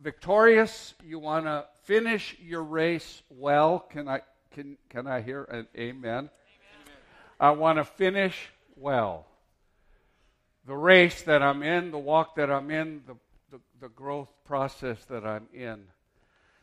victorious. 0.00 0.94
You 1.04 1.18
want 1.18 1.46
to 1.46 1.64
finish 1.84 2.36
your 2.40 2.62
race 2.62 3.22
well. 3.30 3.80
Can 3.80 4.08
I 4.08 4.20
can 4.52 4.76
can 4.88 5.06
I 5.06 5.20
hear 5.20 5.44
an 5.44 5.66
amen? 5.76 6.02
amen. 6.04 6.30
I 7.40 7.50
want 7.50 7.78
to 7.78 7.84
finish 7.84 8.50
well. 8.76 9.26
The 10.66 10.76
race 10.76 11.22
that 11.22 11.42
I'm 11.42 11.62
in, 11.62 11.92
the 11.92 11.98
walk 11.98 12.34
that 12.36 12.50
I'm 12.50 12.72
in, 12.72 13.02
the, 13.06 13.14
the, 13.52 13.60
the 13.80 13.88
growth 13.88 14.28
process 14.44 15.04
that 15.04 15.24
I'm 15.24 15.46
in. 15.54 15.84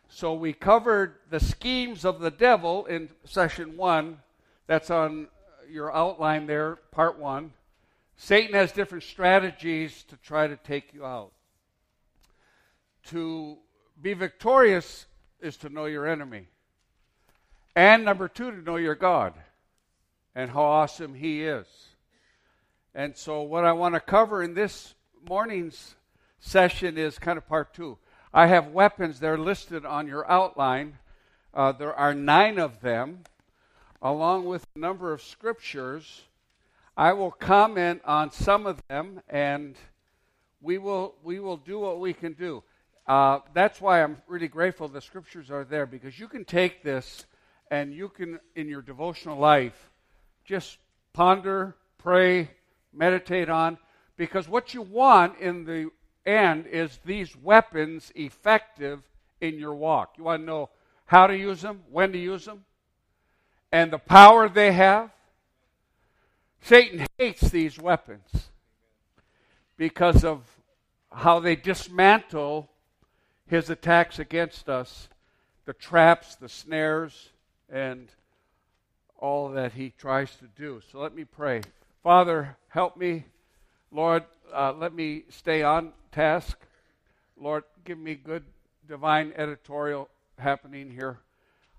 So 0.10 0.34
we 0.34 0.54
covered 0.54 1.16
the 1.30 1.40
schemes 1.40 2.06
of 2.06 2.20
the 2.20 2.32
devil 2.32 2.86
in 2.86 3.10
session 3.26 3.78
one. 3.78 4.20
That's 4.68 4.90
on 4.90 5.28
your 5.70 5.94
outline 5.96 6.46
there, 6.48 6.78
part 6.92 7.18
one. 7.18 7.54
Satan 8.16 8.54
has 8.54 8.72
different 8.72 9.04
strategies 9.04 10.04
to 10.04 10.18
try 10.18 10.48
to 10.48 10.56
take 10.56 10.94
you 10.94 11.06
out. 11.06 11.32
To 13.08 13.58
be 14.02 14.14
victorious 14.14 15.08
is 15.42 15.58
to 15.58 15.70
know 15.70 15.86
your 15.86 16.08
enemy. 16.08 16.48
And 17.76 18.06
number 18.06 18.28
two, 18.28 18.52
to 18.52 18.58
know 18.58 18.78
your 18.78 18.96
God 18.96 19.34
and 20.36 20.52
how 20.52 20.62
awesome 20.62 21.16
He 21.16 21.44
is. 21.44 21.68
And 22.94 23.18
so, 23.18 23.42
what 23.42 23.66
I 23.66 23.74
want 23.74 23.96
to 23.96 24.00
cover 24.00 24.44
in 24.44 24.54
this 24.54 24.94
morning's 25.28 25.96
session 26.40 26.98
is 26.98 27.18
kind 27.18 27.38
of 27.38 27.48
part 27.48 27.74
two. 27.74 27.98
I 28.34 28.48
have 28.48 28.68
weapons, 28.70 29.20
they're 29.20 29.38
listed 29.38 29.86
on 29.86 30.08
your 30.08 30.30
outline. 30.30 30.98
Uh, 31.54 31.72
there 31.72 31.94
are 31.94 32.14
nine 32.14 32.58
of 32.58 32.82
them, 32.82 33.20
along 34.02 34.46
with 34.46 34.66
a 34.76 34.80
number 34.80 35.14
of 35.14 35.22
scriptures 35.22 36.24
I 36.96 37.14
will 37.14 37.32
comment 37.32 38.02
on 38.06 38.32
some 38.32 38.68
of 38.68 38.80
them, 38.88 39.22
and 39.28 39.76
we 40.62 40.78
will 40.78 41.16
we 41.24 41.40
will 41.40 41.58
do 41.58 41.80
what 41.80 42.00
we 42.00 42.14
can 42.14 42.34
do. 42.34 42.64
Uh, 43.08 43.40
that's 43.54 43.82
why 43.82 44.04
I'm 44.04 44.22
really 44.28 44.48
grateful 44.48 44.88
the 44.88 45.02
scriptures 45.02 45.50
are 45.50 45.64
there 45.64 45.88
because 45.88 46.20
you 46.20 46.28
can 46.28 46.46
take 46.46 46.84
this 46.84 47.26
and 47.72 47.94
you 47.94 48.10
can, 48.10 48.40
in 48.56 48.70
your 48.70 48.84
devotional 48.84 49.38
life, 49.38 49.90
just 50.46 50.78
ponder, 51.14 51.76
pray, 51.98 52.52
meditate 52.94 53.50
on. 53.50 53.80
Because 54.16 54.48
what 54.48 54.76
you 54.76 54.84
want 54.84 55.40
in 55.40 55.66
the 55.66 55.90
end 56.26 56.68
is 56.68 57.00
these 57.06 57.36
weapons 57.36 58.12
effective 58.16 59.02
in 59.42 59.60
your 59.60 59.74
walk. 59.74 60.14
You 60.18 60.24
want 60.24 60.42
to 60.42 60.46
know 60.46 60.70
how 61.06 61.28
to 61.28 61.38
use 61.38 61.62
them, 61.62 61.82
when 61.92 62.12
to 62.14 62.18
use 62.18 62.46
them, 62.46 62.66
and 63.72 63.92
the 63.92 64.00
power 64.00 64.48
they 64.48 64.72
have. 64.72 65.12
Satan 66.62 67.06
hates 67.18 67.50
these 67.50 67.78
weapons 67.78 68.50
because 69.76 70.24
of 70.24 70.42
how 71.12 71.40
they 71.40 71.56
dismantle 71.56 72.70
his 73.48 73.70
attacks 73.70 74.18
against 74.18 74.70
us 74.70 75.10
the 75.66 75.74
traps, 75.74 76.36
the 76.36 76.50
snares, 76.50 77.30
and 77.70 78.10
all 79.18 79.50
that 79.50 79.74
he 79.74 79.94
tries 79.98 80.36
to 80.36 80.46
do. 80.58 80.82
So 80.92 81.00
let 81.00 81.16
me 81.16 81.24
pray. 81.24 81.62
Father, 82.04 82.58
help 82.68 82.98
me. 82.98 83.26
Lord, 83.92 84.24
uh, 84.54 84.74
let 84.74 84.94
me 84.94 85.24
stay 85.30 85.64
on 85.64 85.94
task. 86.12 86.60
Lord, 87.38 87.64
give 87.84 87.98
me 87.98 88.16
good 88.16 88.44
divine 88.88 89.34
editorial 89.36 90.10
happening 90.38 90.92
here. 90.92 91.20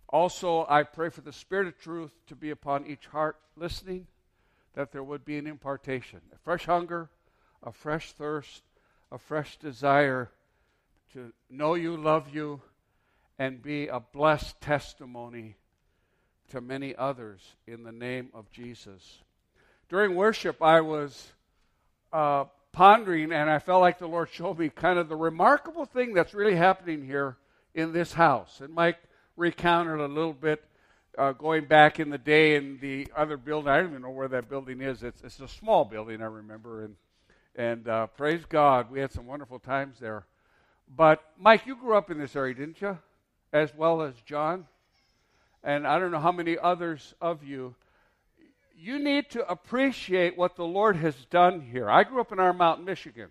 Also, 0.09 0.67
I 0.69 0.83
pray 0.83 1.09
for 1.09 1.21
the 1.23 1.33
Spirit 1.33 1.67
of 1.67 1.79
truth 1.79 2.13
to 2.29 2.37
be 2.37 2.51
upon 2.51 2.87
each 2.87 3.07
heart 3.07 3.37
listening 3.57 4.07
that 4.75 4.93
there 4.93 5.03
would 5.03 5.25
be 5.25 5.39
an 5.39 5.47
impartation, 5.47 6.21
a 6.33 6.39
fresh 6.39 6.67
hunger, 6.67 7.09
a 7.63 7.73
fresh 7.73 8.13
thirst, 8.13 8.63
a 9.11 9.19
fresh 9.19 9.57
desire 9.57 10.31
to 11.13 11.33
know 11.49 11.75
you, 11.75 11.97
love 11.97 12.35
you, 12.35 12.61
and 13.39 13.63
be 13.63 13.87
a 13.89 14.01
blessed 14.01 14.61
testimony 14.61 15.57
to 16.51 16.61
many 16.61 16.95
others 16.97 17.41
in 17.67 17.83
the 17.83 17.93
name 17.93 18.29
of 18.35 18.51
Jesus. 18.51 19.21
During 19.89 20.15
worship, 20.15 20.63
I 20.63 20.81
was 20.81 21.33
uh, 22.13 22.45
pondering, 22.75 23.33
and 23.33 23.49
I 23.49 23.59
felt 23.59 23.81
like 23.81 23.99
the 23.99 24.07
Lord 24.07 24.29
showed 24.31 24.59
me 24.59 24.69
kind 24.69 24.99
of 24.99 25.09
the 25.09 25.17
remarkable 25.17 25.87
thing 25.87 26.13
that's 26.13 26.35
really 26.35 26.57
happening 26.57 27.05
here 27.05 27.37
in 27.75 27.93
this 27.93 28.13
house. 28.13 28.61
And 28.61 28.75
Mike 28.75 28.99
recounted 29.37 30.01
a 30.01 30.07
little 30.07 30.33
bit 30.33 30.63
uh, 31.17 31.33
going 31.33 31.65
back 31.65 32.01
in 32.01 32.11
the 32.11 32.19
day 32.19 32.57
in 32.57 32.79
the 32.81 33.09
other 33.17 33.37
building. 33.37 33.69
I 33.71 33.79
don't 33.79 33.91
even 33.91 34.03
know 34.03 34.11
where 34.11 34.29
that 34.29 34.49
building 34.49 34.81
is. 34.81 35.03
It's, 35.03 35.23
it's 35.23 35.41
a 35.41 35.49
small 35.49 35.85
building, 35.85 36.21
I 36.21 36.27
remember. 36.27 36.85
And, 36.85 36.97
and 37.57 37.89
uh, 37.89 38.07
praise 38.09 38.45
God, 38.49 38.91
we 38.91 39.01
had 39.01 39.13
some 39.13 39.27
wonderful 39.27 39.59
times 39.59 39.97
there. 40.01 40.27
But, 40.95 41.25
Mike, 41.39 41.67
you 41.67 41.77
grew 41.77 41.97
up 41.97 42.11
in 42.11 42.19
this 42.19 42.37
area, 42.37 42.55
didn't 42.55 42.81
you? 42.83 42.99
As 43.53 43.75
well 43.75 44.03
as 44.03 44.15
John? 44.27 44.67
and 45.65 45.87
I 45.87 45.99
don't 45.99 46.13
know 46.13 46.21
how 46.21 46.33
many 46.33 46.59
others 46.59 47.15
of 47.21 47.43
you, 47.43 47.75
you 48.85 48.99
need 48.99 49.31
to 49.31 49.49
appreciate 49.49 50.37
what 50.37 50.57
the 50.57 50.65
Lord 50.65 50.97
has 50.97 51.15
done 51.31 51.63
here. 51.63 51.89
I 51.89 52.05
grew 52.05 52.21
up 52.21 52.33
in 52.33 52.39
Iron 52.39 52.59
Mountain, 52.59 52.85
Michigan. 52.85 53.31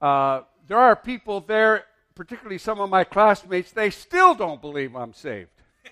Uh, 0.00 0.40
there 0.66 0.78
are 0.78 0.96
people 0.96 1.42
there, 1.42 1.84
particularly 2.14 2.56
some 2.56 2.80
of 2.80 2.88
my 2.88 3.04
classmates, 3.04 3.72
they 3.72 3.90
still 3.90 4.34
don't 4.34 4.62
believe 4.62 4.96
I'm 4.96 5.12
saved. 5.12 5.50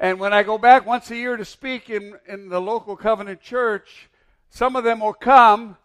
and 0.00 0.18
when 0.18 0.32
I 0.32 0.42
go 0.42 0.58
back 0.58 0.84
once 0.84 1.08
a 1.12 1.16
year 1.16 1.36
to 1.36 1.44
speak 1.44 1.88
in, 1.88 2.18
in 2.26 2.48
the 2.48 2.60
local 2.60 2.96
covenant 2.96 3.42
church, 3.42 4.10
some 4.50 4.74
of 4.74 4.82
them 4.82 4.98
will 4.98 5.14
come 5.14 5.76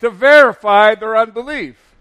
to 0.00 0.10
verify 0.10 0.96
their 0.96 1.16
unbelief. 1.16 1.93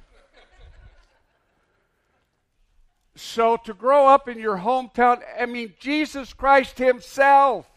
So 3.15 3.57
to 3.57 3.73
grow 3.73 4.07
up 4.07 4.27
in 4.27 4.39
your 4.39 4.57
hometown, 4.57 5.21
I 5.39 5.45
mean, 5.45 5.73
Jesus 5.79 6.33
Christ 6.33 6.77
Himself, 6.79 7.69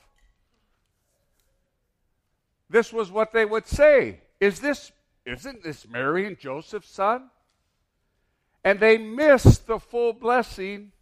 this 2.70 2.92
was 2.92 3.10
what 3.10 3.32
they 3.32 3.44
would 3.44 3.66
say. 3.66 4.20
Is 4.40 4.60
this, 4.60 4.92
isn't 5.24 5.62
this 5.62 5.86
Mary 5.86 6.26
and 6.26 6.38
Joseph's 6.38 6.90
son? 6.90 7.30
And 8.64 8.80
they 8.80 8.98
missed 8.98 9.66
the 9.66 9.78
full 9.78 10.12
blessing 10.12 10.92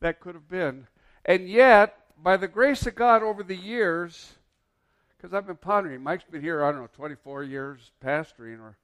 that 0.00 0.20
could 0.20 0.34
have 0.34 0.48
been. 0.48 0.86
And 1.24 1.48
yet, 1.48 1.96
by 2.22 2.36
the 2.36 2.48
grace 2.48 2.86
of 2.86 2.94
God 2.94 3.22
over 3.22 3.42
the 3.42 3.56
years, 3.56 4.34
because 5.16 5.34
I've 5.34 5.46
been 5.46 5.56
pondering, 5.56 6.02
Mike's 6.02 6.24
been 6.24 6.40
here, 6.40 6.64
I 6.64 6.70
don't 6.70 6.80
know, 6.80 6.88
24 6.94 7.44
years 7.44 7.92
pastoring, 8.02 8.60
or 8.60 8.78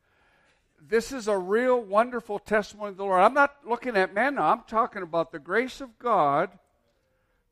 this 0.81 1.12
is 1.12 1.29
a 1.29 1.39
real 1.39 1.81
wonderful 1.81 2.39
testimony 2.39 2.91
of 2.91 2.97
the 2.97 3.05
Lord. 3.05 3.20
I'm 3.20 3.35
not 3.35 3.57
looking 3.66 3.97
at 3.97 4.14
now, 4.14 4.53
I'm 4.53 4.62
talking 4.66 5.03
about 5.03 5.33
the 5.33 5.39
grace 5.39 5.81
of 5.81 5.99
God 5.99 6.51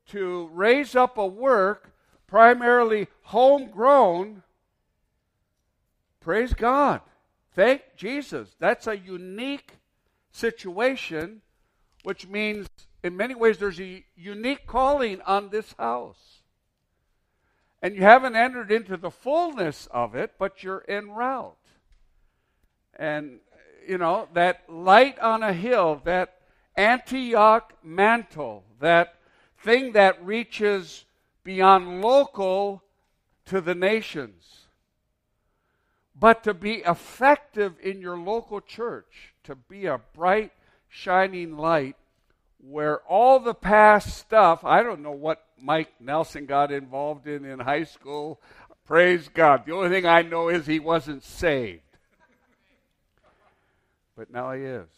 to 0.07 0.49
raise 0.53 0.95
up 0.95 1.17
a 1.17 1.25
work 1.25 1.91
primarily 2.27 3.07
homegrown. 3.23 4.43
Praise 6.19 6.53
God. 6.53 7.01
Thank 7.53 7.81
Jesus. 7.95 8.55
That's 8.59 8.87
a 8.87 8.97
unique 8.97 9.73
situation, 10.31 11.41
which 12.03 12.27
means 12.27 12.67
in 13.03 13.15
many 13.15 13.35
ways 13.35 13.57
there's 13.57 13.79
a 13.79 14.03
unique 14.15 14.67
calling 14.67 15.21
on 15.21 15.49
this 15.49 15.73
house. 15.77 16.41
And 17.81 17.95
you 17.95 18.01
haven't 18.01 18.35
entered 18.35 18.71
into 18.71 18.97
the 18.97 19.11
fullness 19.11 19.87
of 19.91 20.15
it, 20.15 20.33
but 20.39 20.63
you're 20.63 20.83
en 20.87 21.11
route. 21.11 21.55
And, 22.95 23.39
you 23.87 23.97
know, 23.97 24.27
that 24.33 24.63
light 24.69 25.19
on 25.19 25.43
a 25.43 25.53
hill, 25.53 26.01
that 26.05 26.35
Antioch 26.75 27.73
mantle, 27.83 28.63
that 28.79 29.15
thing 29.57 29.93
that 29.93 30.23
reaches 30.25 31.05
beyond 31.43 32.01
local 32.01 32.83
to 33.45 33.61
the 33.61 33.75
nations. 33.75 34.67
But 36.17 36.43
to 36.45 36.53
be 36.53 36.75
effective 36.75 37.75
in 37.81 38.01
your 38.01 38.17
local 38.17 38.61
church, 38.61 39.33
to 39.43 39.55
be 39.55 39.85
a 39.85 39.99
bright, 40.13 40.51
shining 40.87 41.57
light 41.57 41.97
where 42.57 42.99
all 43.01 43.39
the 43.39 43.53
past 43.53 44.17
stuff, 44.17 44.63
I 44.63 44.81
don't 44.81 45.01
know 45.01 45.11
what 45.11 45.43
Mike 45.61 45.93
Nelson 45.99 46.45
got 46.45 46.71
involved 46.71 47.27
in 47.27 47.45
in 47.45 47.59
high 47.59 47.83
school. 47.83 48.41
Praise 48.85 49.27
God. 49.27 49.65
The 49.65 49.73
only 49.73 49.89
thing 49.89 50.05
I 50.05 50.21
know 50.21 50.49
is 50.49 50.65
he 50.65 50.79
wasn't 50.79 51.23
saved 51.23 51.81
but 54.15 54.31
now 54.31 54.51
he 54.53 54.61
is. 54.61 54.89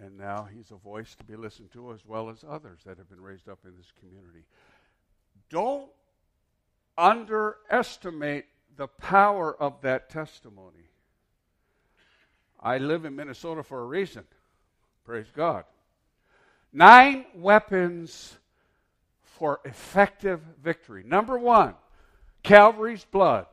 And 0.00 0.18
now 0.18 0.46
he's 0.52 0.70
a 0.70 0.76
voice 0.76 1.14
to 1.14 1.24
be 1.24 1.36
listened 1.36 1.72
to 1.72 1.92
as 1.92 2.04
well 2.04 2.28
as 2.28 2.44
others 2.48 2.80
that 2.84 2.98
have 2.98 3.08
been 3.08 3.20
raised 3.20 3.48
up 3.48 3.60
in 3.64 3.72
this 3.76 3.92
community. 3.98 4.44
Don't 5.48 5.88
underestimate 6.98 8.44
the 8.76 8.88
power 8.88 9.56
of 9.58 9.80
that 9.82 10.10
testimony. 10.10 10.90
I 12.60 12.78
live 12.78 13.04
in 13.04 13.16
Minnesota 13.16 13.62
for 13.62 13.80
a 13.80 13.86
reason. 13.86 14.24
Praise 15.04 15.26
God. 15.34 15.64
Nine 16.72 17.24
weapons 17.34 18.36
for 19.22 19.60
effective 19.64 20.40
victory. 20.62 21.04
Number 21.06 21.38
one, 21.38 21.74
Calvary's 22.42 23.04
blood. 23.04 23.46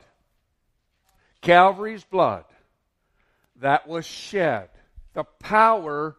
Calvary's 1.42 2.04
blood 2.04 2.46
that 3.60 3.88
was 3.88 4.06
shed. 4.06 4.70
The 5.14 5.24
power 5.24 6.16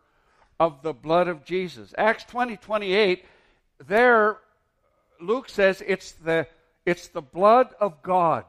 of 0.60 0.82
the 0.82 0.92
blood 0.92 1.28
of 1.28 1.44
Jesus. 1.44 1.94
Acts 1.98 2.24
20 2.24 2.56
28, 2.56 3.24
there, 3.86 4.38
Luke 5.20 5.48
says 5.48 5.82
it's 5.86 6.12
the, 6.12 6.46
it's 6.86 7.08
the 7.08 7.22
blood 7.22 7.74
of 7.80 8.02
God. 8.02 8.44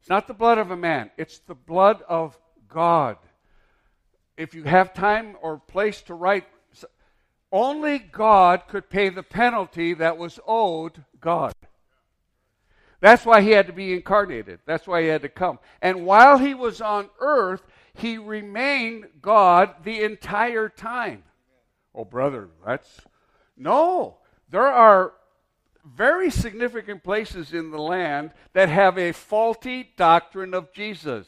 It's 0.00 0.08
not 0.08 0.26
the 0.26 0.34
blood 0.34 0.58
of 0.58 0.70
a 0.70 0.76
man, 0.76 1.10
it's 1.16 1.38
the 1.40 1.54
blood 1.54 2.02
of 2.08 2.38
God. 2.68 3.16
If 4.36 4.54
you 4.54 4.64
have 4.64 4.94
time 4.94 5.36
or 5.42 5.58
place 5.58 6.00
to 6.02 6.14
write, 6.14 6.46
only 7.52 7.98
God 7.98 8.62
could 8.68 8.88
pay 8.88 9.08
the 9.08 9.22
penalty 9.22 9.94
that 9.94 10.16
was 10.16 10.38
owed 10.46 11.04
God. 11.20 11.52
That's 13.00 13.24
why 13.24 13.40
he 13.40 13.50
had 13.50 13.66
to 13.66 13.72
be 13.72 13.94
incarnated. 13.94 14.60
That's 14.66 14.86
why 14.86 15.02
he 15.02 15.08
had 15.08 15.22
to 15.22 15.28
come. 15.28 15.58
And 15.80 16.04
while 16.04 16.38
he 16.38 16.54
was 16.54 16.80
on 16.80 17.08
earth, 17.18 17.62
he 17.94 18.18
remained 18.18 19.06
God 19.22 19.74
the 19.84 20.02
entire 20.02 20.68
time. 20.68 21.24
Oh, 21.94 22.04
brother, 22.04 22.48
that's. 22.64 23.00
No. 23.56 24.18
There 24.50 24.66
are 24.66 25.12
very 25.84 26.30
significant 26.30 27.02
places 27.02 27.54
in 27.54 27.70
the 27.70 27.78
land 27.78 28.32
that 28.52 28.68
have 28.68 28.98
a 28.98 29.12
faulty 29.12 29.90
doctrine 29.96 30.54
of 30.54 30.72
Jesus. 30.72 31.26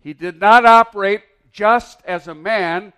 He 0.00 0.12
did 0.12 0.40
not 0.40 0.66
operate 0.66 1.22
just 1.52 2.00
as 2.04 2.26
a 2.26 2.34
man 2.34 2.92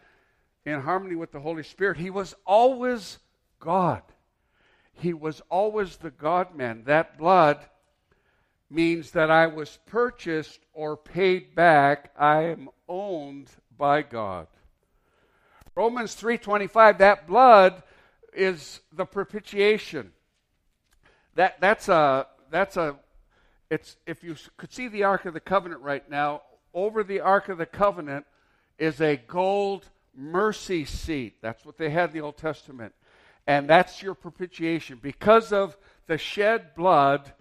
in 0.65 0.81
harmony 0.81 1.15
with 1.15 1.33
the 1.33 1.41
Holy 1.41 1.63
Spirit. 1.63 1.99
He 1.99 2.11
was 2.11 2.35
always 2.47 3.19
God. 3.61 4.03
He 4.93 5.13
was 5.13 5.43
always 5.51 5.97
the 5.97 6.11
God 6.11 6.55
man. 6.57 6.85
That 6.87 7.19
blood 7.19 7.59
means 8.69 9.13
that 9.13 9.31
I 9.31 9.47
was 9.47 9.79
purchased 9.87 10.61
or 10.73 10.97
paid 10.97 11.55
back. 11.55 12.13
I 12.19 12.43
am 12.45 12.69
owned 12.89 13.51
by 13.77 14.03
God. 14.03 14.49
Romans 15.75 16.15
3:25 16.15 16.99
that 16.99 17.27
blood 17.27 17.83
is 18.33 18.81
the 18.93 19.05
propitiation. 19.05 20.13
That 21.35 21.61
that's 21.61 21.89
a 21.89 22.27
that's 22.51 22.77
a 22.77 22.97
it's 23.71 23.97
if 24.07 24.23
you 24.23 24.37
could 24.57 24.73
see 24.73 24.89
the 24.89 25.05
ark 25.05 25.25
of 25.27 25.35
the 25.35 25.41
covenant 25.41 25.83
right 25.83 26.09
now, 26.09 26.43
over 26.73 27.03
the 27.03 27.21
ark 27.21 27.49
of 27.49 27.59
the 27.59 27.67
covenant 27.67 28.27
is 28.79 29.01
a 29.01 29.17
gold 29.17 29.89
mercy 30.15 30.85
seat. 30.85 31.43
That's 31.43 31.65
what 31.65 31.77
they 31.77 31.91
had 31.91 32.11
in 32.11 32.15
the 32.15 32.21
Old 32.23 32.37
Testament. 32.37 32.95
And 33.47 33.69
that's 33.69 34.03
your 34.03 34.15
propitiation 34.15 34.99
because 35.01 35.53
of 35.53 35.77
the 36.07 36.19
shed 36.19 36.75
blood 36.75 37.33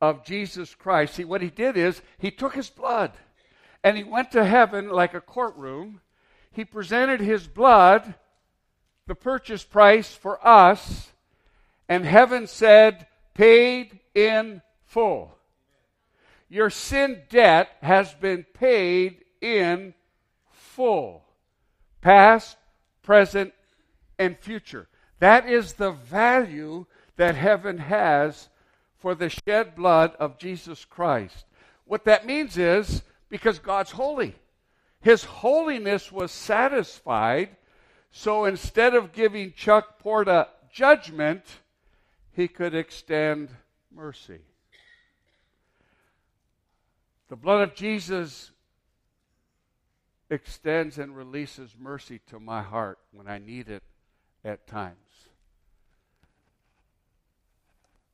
of 0.00 0.24
Jesus 0.24 0.74
Christ. 0.74 1.14
See, 1.14 1.24
what 1.24 1.42
he 1.42 1.50
did 1.50 1.76
is 1.76 2.02
he 2.18 2.30
took 2.30 2.54
his 2.54 2.70
blood 2.70 3.12
and 3.82 3.96
he 3.96 4.04
went 4.04 4.30
to 4.32 4.44
heaven 4.44 4.88
like 4.90 5.14
a 5.14 5.20
courtroom. 5.20 6.00
He 6.50 6.64
presented 6.64 7.20
his 7.20 7.46
blood, 7.46 8.14
the 9.06 9.14
purchase 9.14 9.64
price 9.64 10.14
for 10.14 10.44
us, 10.46 11.12
and 11.88 12.04
heaven 12.04 12.46
said, 12.46 13.06
paid 13.34 14.00
in 14.14 14.62
full. 14.84 15.36
Your 16.48 16.70
sin 16.70 17.22
debt 17.30 17.68
has 17.82 18.12
been 18.14 18.44
paid 18.54 19.24
in 19.40 19.94
full. 20.50 21.24
Past, 22.00 22.56
present, 23.02 23.52
and 24.18 24.38
future. 24.38 24.88
That 25.20 25.48
is 25.48 25.74
the 25.74 25.92
value 25.92 26.86
that 27.16 27.34
heaven 27.34 27.78
has 27.78 28.48
for 28.98 29.14
the 29.14 29.28
shed 29.28 29.74
blood 29.74 30.14
of 30.18 30.38
Jesus 30.38 30.84
Christ. 30.84 31.46
What 31.84 32.04
that 32.04 32.26
means 32.26 32.56
is 32.56 33.02
because 33.28 33.58
God's 33.58 33.92
holy, 33.92 34.34
His 35.00 35.24
holiness 35.24 36.12
was 36.12 36.32
satisfied. 36.32 37.56
So 38.10 38.44
instead 38.44 38.94
of 38.94 39.12
giving 39.12 39.52
Chuck 39.52 39.98
Porta 39.98 40.48
judgment, 40.72 41.44
he 42.38 42.46
could 42.46 42.74
extend 42.74 43.50
mercy. 43.92 44.38
The 47.28 47.36
blood 47.36 47.62
of 47.62 47.74
Jesus 47.74 48.52
extends 50.30 50.98
and 50.98 51.16
releases 51.16 51.74
mercy 51.78 52.20
to 52.28 52.38
my 52.38 52.62
heart 52.62 52.98
when 53.12 53.26
I 53.26 53.38
need 53.38 53.68
it 53.68 53.82
at 54.44 54.66
times. 54.66 55.07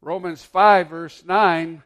Romans 0.05 0.45
5, 0.45 0.91
verse 0.91 1.25
9, 1.25 1.83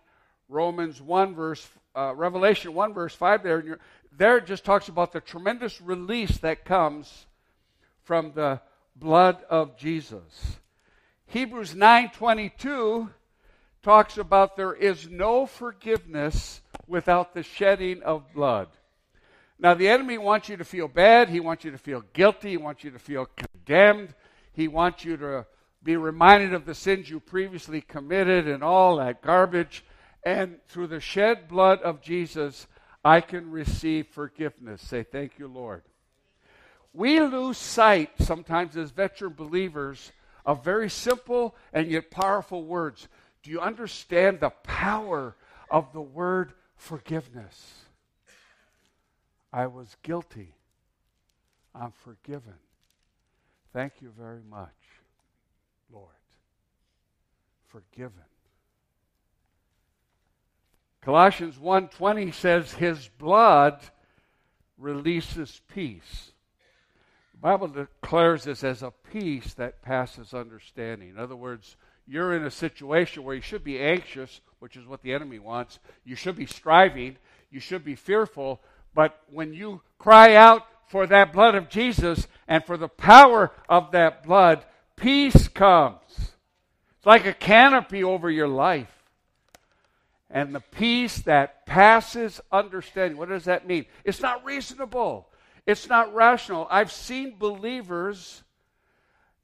Romans 0.49 1.01
1, 1.01 1.35
verse, 1.37 1.69
uh, 1.95 2.13
Revelation 2.17 2.75
1, 2.75 2.93
verse 2.93 3.15
5 3.15 3.43
there. 3.45 3.79
there 4.11 4.39
it 4.39 4.47
just 4.47 4.65
talks 4.65 4.89
about 4.89 5.13
the 5.13 5.21
tremendous 5.21 5.81
release 5.81 6.37
that 6.39 6.65
comes 6.65 7.27
from 8.03 8.33
the 8.35 8.61
blood 8.97 9.45
of 9.49 9.77
Jesus. 9.77 10.59
Hebrews 11.27 11.75
9:22 11.75 13.11
talks 13.83 14.19
about 14.19 14.57
there 14.57 14.75
is 14.75 15.09
no 15.09 15.47
forgiveness 15.47 16.61
without 16.89 17.35
the 17.35 17.43
shedding 17.45 18.03
of 18.03 18.33
blood. 18.33 18.69
Now 19.61 19.75
the 19.75 19.89
enemy 19.89 20.19
wants 20.19 20.49
you 20.49 20.57
to 20.57 20.65
feel 20.65 20.89
bad, 20.89 21.29
he 21.29 21.39
wants 21.39 21.65
you 21.65 21.71
to 21.71 21.79
feel 21.79 22.03
guilty, 22.15 22.51
he 22.51 22.57
wants 22.57 22.83
you 22.83 22.91
to 22.91 22.99
feel 22.99 23.27
condemned, 23.27 24.15
he 24.53 24.67
wants 24.67 25.05
you 25.05 25.17
to 25.19 25.47
be 25.83 25.97
reminded 25.97 26.55
of 26.55 26.65
the 26.65 26.75
sins 26.75 27.09
you 27.09 27.21
previously 27.21 27.81
committed 27.81 28.49
and 28.49 28.63
all 28.63 28.97
that 28.97 29.23
garbage. 29.23 29.85
And 30.25 30.59
through 30.69 30.89
the 30.89 31.01
shed 31.01 31.49
blood 31.49 31.81
of 31.83 32.01
Jesus, 32.01 32.67
I 33.05 33.21
can 33.21 33.51
receive 33.51 34.09
forgiveness. 34.09 34.83
Say, 34.83 35.03
Thank 35.03 35.39
you, 35.39 35.49
Lord. 35.49 35.83
We 36.93 37.21
lose 37.21 37.59
sight 37.59 38.11
sometimes 38.19 38.77
as 38.77 38.91
veteran 38.91 39.35
believers 39.35 40.13
of 40.45 40.65
very 40.65 40.91
simple 40.91 41.55
and 41.73 41.87
yet 41.87 42.11
powerful 42.11 42.65
words. 42.65 43.07
Do 43.43 43.51
you 43.51 43.61
understand 43.61 44.41
the 44.41 44.51
power 44.51 45.37
of 45.71 45.93
the 45.93 46.01
word 46.01 46.53
forgiveness? 46.77 47.83
I 49.53 49.67
was 49.67 49.97
guilty. 50.03 50.55
I'm 51.75 51.93
forgiven. 51.93 52.55
Thank 53.73 54.01
you 54.01 54.13
very 54.19 54.43
much, 54.49 54.75
Lord. 55.93 56.15
Forgiven. 57.67 58.25
Colossians 61.01 61.59
1:20 61.59 62.33
says 62.33 62.75
his 62.75 63.09
blood 63.09 63.81
releases 64.77 65.61
peace. 65.69 66.33
The 67.33 67.39
Bible 67.39 67.69
declares 67.69 68.45
this 68.45 68.65
as 68.65 68.83
a 68.83 68.91
peace 68.91 69.55
that 69.55 69.83
passes 69.83 70.35
understanding. 70.35 71.11
In 71.11 71.19
other 71.19 71.37
words, 71.37 71.77
you're 72.07 72.35
in 72.35 72.45
a 72.45 72.51
situation 72.51 73.23
where 73.23 73.35
you 73.35 73.41
should 73.41 73.63
be 73.63 73.81
anxious, 73.81 74.41
which 74.59 74.77
is 74.77 74.87
what 74.87 75.03
the 75.03 75.13
enemy 75.13 75.39
wants. 75.39 75.79
You 76.05 76.17
should 76.17 76.37
be 76.37 76.47
striving, 76.47 77.17
you 77.51 77.61
should 77.61 77.85
be 77.85 77.95
fearful, 77.95 78.61
but 78.95 79.21
when 79.31 79.53
you 79.53 79.83
cry 79.99 80.35
out 80.35 80.67
for 80.89 81.07
that 81.07 81.33
blood 81.33 81.55
of 81.55 81.69
Jesus 81.69 82.27
and 82.49 82.65
for 82.65 82.77
the 82.77 82.89
power 82.89 83.53
of 83.69 83.93
that 83.93 84.25
blood, 84.25 84.65
peace 84.99 85.49
comes. 85.49 85.99
It's 86.09 87.07
like 87.07 87.27
a 87.27 87.33
canopy 87.33 88.05
over 88.05 88.31
your 88.31 88.49
life. 88.49 88.93
And 90.31 90.55
the 90.55 90.61
peace 90.61 91.21
that 91.21 91.65
passes 91.65 92.41
understanding. 92.53 93.17
What 93.17 93.31
does 93.31 93.45
that 93.45 93.67
mean? 93.67 93.87
It's 94.05 94.21
not 94.21 94.45
reasonable. 94.45 95.29
It's 95.67 95.89
not 95.89 96.15
rational. 96.15 96.67
I've 96.71 96.93
seen 96.93 97.37
believers 97.39 98.43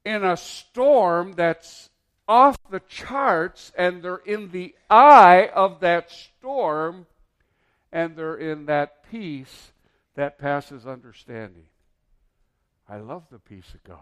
in 0.05 0.25
a 0.25 0.37
storm 0.37 1.33
that's 1.33 1.89
off 2.29 2.57
the 2.71 2.81
charts 2.81 3.73
and 3.77 4.03
they're 4.03 4.17
in 4.17 4.51
the 4.51 4.75
eye 4.91 5.51
of 5.55 5.81
that 5.81 6.11
storm 6.11 7.07
and 7.93 8.17
they're 8.17 8.37
in 8.37 8.67
that 8.67 9.11
peace 9.11 9.73
that 10.15 10.39
passes 10.39 10.87
understanding. 10.87 11.65
I 12.89 12.99
love 12.99 13.25
the 13.31 13.39
peace 13.39 13.73
of 13.75 13.85
God. 13.85 13.99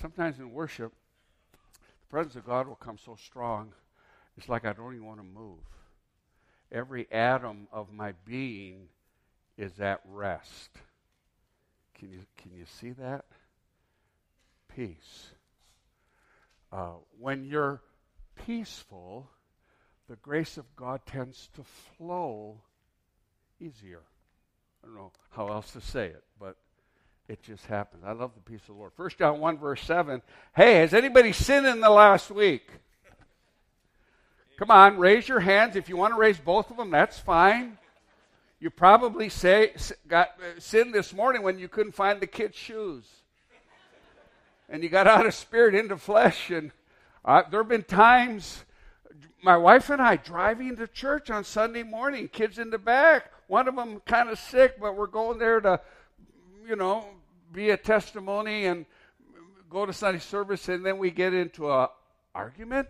Sometimes 0.00 0.38
in 0.38 0.52
worship, 0.52 0.92
the 1.52 2.10
presence 2.10 2.36
of 2.36 2.46
God 2.46 2.68
will 2.68 2.76
come 2.76 2.98
so 2.98 3.16
strong, 3.16 3.72
it's 4.36 4.48
like 4.48 4.64
I 4.64 4.72
don't 4.72 4.94
even 4.94 5.06
want 5.06 5.18
to 5.18 5.24
move. 5.24 5.58
Every 6.70 7.10
atom 7.10 7.66
of 7.72 7.92
my 7.92 8.12
being 8.24 8.88
is 9.56 9.80
at 9.80 10.00
rest. 10.04 10.70
Can 11.98 12.10
you, 12.10 12.20
can 12.36 12.52
you 12.54 12.64
see 12.80 12.90
that? 12.92 13.24
Peace. 14.68 15.30
Uh, 16.70 16.92
when 17.18 17.44
you're 17.44 17.80
peaceful, 18.46 19.28
the 20.08 20.16
grace 20.16 20.58
of 20.58 20.76
God 20.76 21.00
tends 21.06 21.48
to 21.56 21.64
flow 21.96 22.60
easier. 23.60 24.02
I 24.82 24.86
don't 24.86 24.96
know 24.96 25.12
how 25.30 25.48
else 25.48 25.72
to 25.72 25.80
say 25.80 26.06
it, 26.06 26.22
but 26.38 26.56
it 27.28 27.42
just 27.42 27.66
happens. 27.66 28.04
I 28.06 28.12
love 28.12 28.32
the 28.34 28.40
peace 28.40 28.62
of 28.62 28.68
the 28.68 28.72
Lord. 28.72 28.92
First 28.96 29.18
John 29.18 29.38
1, 29.38 29.58
verse 29.58 29.82
7. 29.82 30.22
Hey, 30.56 30.76
has 30.76 30.94
anybody 30.94 31.32
sinned 31.32 31.66
in 31.66 31.80
the 31.80 31.90
last 31.90 32.30
week? 32.30 32.66
Come 34.58 34.70
on, 34.70 34.98
raise 34.98 35.28
your 35.28 35.40
hands. 35.40 35.76
If 35.76 35.88
you 35.88 35.96
want 35.96 36.14
to 36.14 36.18
raise 36.18 36.38
both 36.38 36.70
of 36.70 36.78
them, 36.78 36.90
that's 36.90 37.18
fine. 37.18 37.78
You 38.60 38.70
probably 38.70 39.28
say 39.28 39.72
got 40.08 40.30
uh, 40.40 40.58
sinned 40.58 40.92
this 40.92 41.12
morning 41.12 41.42
when 41.42 41.60
you 41.60 41.68
couldn't 41.68 41.92
find 41.92 42.20
the 42.20 42.26
kid's 42.26 42.56
shoes, 42.56 43.04
and 44.68 44.82
you 44.82 44.88
got 44.88 45.06
out 45.06 45.26
of 45.26 45.34
spirit 45.34 45.76
into 45.76 45.96
flesh. 45.96 46.50
And 46.50 46.72
uh, 47.24 47.42
there 47.50 47.60
have 47.60 47.68
been 47.68 47.84
times, 47.84 48.64
my 49.44 49.56
wife 49.56 49.90
and 49.90 50.02
I 50.02 50.16
driving 50.16 50.74
to 50.76 50.88
church 50.88 51.30
on 51.30 51.44
Sunday 51.44 51.84
morning, 51.84 52.26
kids 52.26 52.58
in 52.58 52.70
the 52.70 52.78
back. 52.78 53.30
One 53.46 53.68
of 53.68 53.76
them 53.76 54.00
kind 54.06 54.28
of 54.28 54.40
sick, 54.40 54.80
but 54.80 54.96
we're 54.96 55.06
going 55.06 55.38
there 55.38 55.60
to, 55.60 55.80
you 56.66 56.74
know, 56.74 57.06
be 57.52 57.70
a 57.70 57.76
testimony 57.76 58.66
and 58.66 58.86
go 59.70 59.86
to 59.86 59.92
Sunday 59.92 60.20
service, 60.20 60.68
and 60.68 60.84
then 60.84 60.98
we 60.98 61.10
get 61.10 61.34
into 61.34 61.70
a 61.70 61.90
argument. 62.34 62.88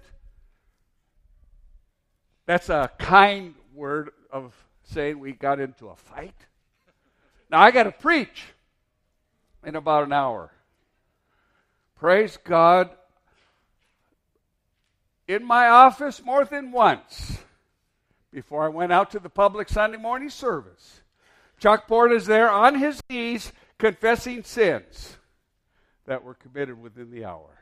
That's 2.46 2.68
a 2.68 2.90
kind 2.98 3.54
word 3.74 4.10
of 4.30 4.54
saying 4.84 5.18
we 5.18 5.32
got 5.32 5.60
into 5.60 5.88
a 5.88 5.96
fight. 5.96 6.34
Now 7.50 7.60
I 7.60 7.70
got 7.70 7.84
to 7.84 7.92
preach 7.92 8.44
in 9.64 9.76
about 9.76 10.04
an 10.04 10.12
hour. 10.12 10.50
Praise 11.96 12.38
God. 12.42 12.90
In 15.26 15.44
my 15.44 15.68
office 15.68 16.22
more 16.24 16.44
than 16.44 16.72
once 16.72 17.38
before 18.32 18.64
I 18.64 18.68
went 18.68 18.92
out 18.92 19.10
to 19.10 19.18
the 19.18 19.28
public 19.28 19.68
Sunday 19.68 19.98
morning 19.98 20.30
service. 20.30 21.02
Chuck 21.58 21.86
Port 21.88 22.12
is 22.12 22.26
there 22.26 22.50
on 22.50 22.76
his 22.78 23.00
knees 23.10 23.52
confessing 23.78 24.42
sins 24.42 25.16
that 26.06 26.24
were 26.24 26.34
committed 26.34 26.80
within 26.80 27.10
the 27.10 27.24
hour. 27.24 27.58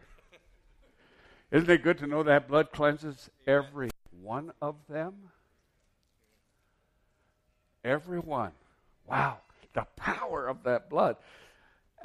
Isn't 1.50 1.70
it 1.70 1.82
good 1.82 1.98
to 1.98 2.06
know 2.06 2.22
that 2.22 2.48
blood 2.48 2.72
cleanses 2.72 3.30
every 3.46 3.90
one 4.22 4.52
of 4.60 4.76
them? 4.88 5.14
Everyone. 7.84 8.52
Wow. 9.08 9.38
The 9.74 9.86
power 9.96 10.48
of 10.48 10.64
that 10.64 10.90
blood. 10.90 11.16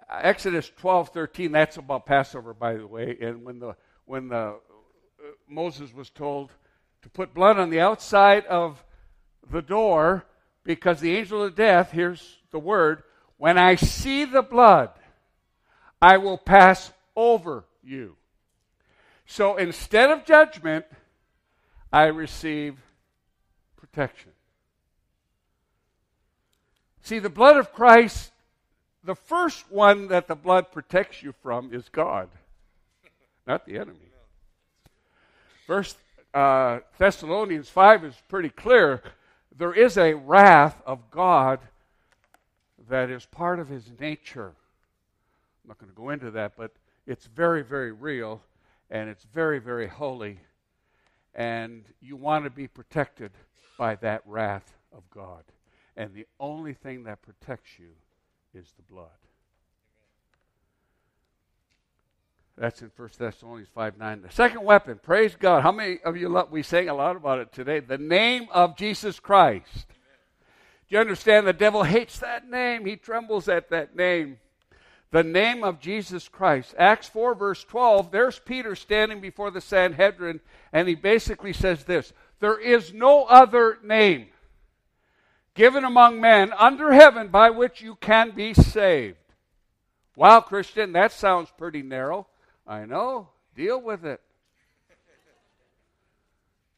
Exodus 0.09 0.71
12, 0.77 1.09
13, 1.09 1.51
that's 1.51 1.77
about 1.77 2.05
Passover, 2.05 2.53
by 2.53 2.75
the 2.75 2.85
way. 2.85 3.17
And 3.21 3.43
when 3.43 3.59
the 3.59 3.75
when 4.05 4.27
the 4.27 4.35
uh, 4.35 4.53
Moses 5.47 5.93
was 5.93 6.09
told 6.09 6.51
to 7.01 7.09
put 7.09 7.33
blood 7.33 7.57
on 7.57 7.69
the 7.69 7.79
outside 7.79 8.45
of 8.47 8.83
the 9.49 9.61
door 9.61 10.25
because 10.63 10.99
the 10.99 11.15
angel 11.15 11.43
of 11.43 11.55
death, 11.55 11.91
here's 11.91 12.39
the 12.51 12.59
word, 12.59 13.03
when 13.41 13.57
I 13.57 13.73
see 13.73 14.23
the 14.23 14.43
blood, 14.43 14.91
I 15.99 16.17
will 16.17 16.37
pass 16.37 16.91
over 17.15 17.65
you. 17.83 18.15
So 19.25 19.57
instead 19.57 20.11
of 20.11 20.25
judgment, 20.25 20.85
I 21.91 22.03
receive 22.03 22.75
protection. 23.77 24.29
See, 27.01 27.17
the 27.17 27.31
blood 27.31 27.57
of 27.57 27.73
Christ, 27.73 28.31
the 29.03 29.15
first 29.15 29.65
one 29.71 30.09
that 30.09 30.27
the 30.27 30.35
blood 30.35 30.71
protects 30.71 31.23
you 31.23 31.33
from 31.41 31.73
is 31.73 31.89
God, 31.89 32.29
not 33.47 33.65
the 33.65 33.79
enemy. 33.79 34.11
First 35.65 35.97
uh, 36.35 36.81
Thessalonians 36.99 37.69
5 37.69 38.05
is 38.05 38.15
pretty 38.29 38.49
clear. 38.49 39.01
There 39.57 39.73
is 39.73 39.97
a 39.97 40.13
wrath 40.13 40.79
of 40.85 41.09
God 41.09 41.59
that 42.89 43.09
is 43.09 43.25
part 43.25 43.59
of 43.59 43.69
his 43.69 43.85
nature. 43.99 44.53
I'm 45.63 45.67
not 45.67 45.77
going 45.77 45.91
to 45.91 45.95
go 45.95 46.09
into 46.09 46.31
that, 46.31 46.53
but 46.57 46.71
it's 47.05 47.25
very, 47.25 47.63
very 47.63 47.91
real 47.91 48.41
and 48.89 49.09
it's 49.09 49.25
very, 49.33 49.59
very 49.59 49.87
holy. 49.87 50.39
And 51.33 51.85
you 52.01 52.15
want 52.15 52.43
to 52.43 52.49
be 52.49 52.67
protected 52.67 53.31
by 53.77 53.95
that 53.95 54.21
wrath 54.25 54.73
of 54.95 55.03
God. 55.09 55.43
And 55.95 56.13
the 56.13 56.27
only 56.39 56.73
thing 56.73 57.03
that 57.03 57.21
protects 57.21 57.79
you 57.79 57.89
is 58.53 58.73
the 58.75 58.83
blood. 58.93 59.07
That's 62.57 62.81
in 62.81 62.91
1 62.95 63.09
Thessalonians 63.17 63.69
5 63.73 63.97
9. 63.97 64.21
The 64.21 64.29
second 64.29 64.63
weapon, 64.63 64.99
praise 65.01 65.35
God. 65.35 65.63
How 65.63 65.71
many 65.71 65.99
of 66.03 66.17
you 66.17 66.29
love, 66.29 66.51
we 66.51 66.61
sang 66.61 66.89
a 66.89 66.93
lot 66.93 67.15
about 67.15 67.39
it 67.39 67.51
today? 67.51 67.79
The 67.79 67.97
name 67.97 68.47
of 68.51 68.77
Jesus 68.77 69.19
Christ. 69.19 69.87
Do 70.91 70.97
you 70.97 71.01
understand? 71.01 71.47
The 71.47 71.53
devil 71.53 71.83
hates 71.83 72.19
that 72.19 72.49
name, 72.49 72.85
he 72.85 72.97
trembles 72.97 73.47
at 73.47 73.69
that 73.69 73.95
name. 73.95 74.39
The 75.11 75.23
name 75.23 75.63
of 75.63 75.79
Jesus 75.79 76.27
Christ. 76.27 76.75
Acts 76.77 77.07
4, 77.07 77.33
verse 77.33 77.63
12, 77.63 78.11
there's 78.11 78.39
Peter 78.39 78.75
standing 78.75 79.21
before 79.21 79.51
the 79.51 79.61
Sanhedrin, 79.61 80.41
and 80.73 80.89
he 80.89 80.95
basically 80.95 81.53
says 81.53 81.85
this 81.85 82.11
There 82.41 82.59
is 82.59 82.93
no 82.93 83.23
other 83.23 83.77
name 83.81 84.27
given 85.53 85.85
among 85.85 86.19
men 86.19 86.51
under 86.57 86.91
heaven 86.91 87.29
by 87.29 87.51
which 87.51 87.81
you 87.81 87.95
can 87.95 88.31
be 88.31 88.53
saved. 88.53 89.15
Wow, 90.17 90.41
Christian, 90.41 90.91
that 90.91 91.13
sounds 91.13 91.53
pretty 91.57 91.83
narrow. 91.83 92.27
I 92.67 92.83
know. 92.83 93.29
Deal 93.55 93.81
with 93.81 94.05
it. 94.05 94.19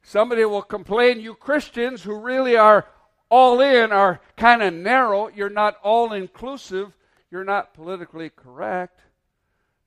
Somebody 0.03 0.45
will 0.45 0.61
complain, 0.61 1.19
you 1.19 1.33
Christians 1.33 2.03
who 2.03 2.19
really 2.19 2.57
are 2.57 2.85
all 3.33 3.61
in 3.61 3.91
are 3.91 4.21
kind 4.37 4.61
of 4.61 4.75
narrow. 4.75 5.27
You're 5.27 5.49
not 5.49 5.77
all 5.81 6.13
inclusive. 6.13 6.95
You're 7.31 7.43
not 7.43 7.73
politically 7.73 8.29
correct. 8.29 8.99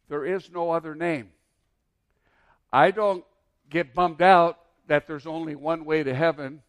There 0.08 0.24
is 0.24 0.50
no 0.50 0.72
other 0.72 0.96
name. 0.96 1.28
I 2.72 2.90
don't 2.90 3.24
get 3.70 3.94
bummed 3.94 4.20
out 4.20 4.58
that 4.88 5.06
there's 5.06 5.28
only 5.28 5.54
one 5.54 5.84
way 5.84 6.02
to 6.02 6.12
heaven. 6.12 6.60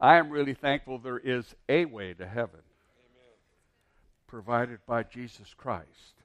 I 0.00 0.18
am 0.18 0.30
really 0.30 0.54
thankful 0.54 0.98
there 0.98 1.18
is 1.18 1.56
a 1.68 1.84
way 1.84 2.14
to 2.14 2.26
heaven 2.28 2.60
Amen. 2.60 3.34
provided 4.28 4.78
by 4.86 5.02
Jesus 5.02 5.52
Christ. 5.52 6.15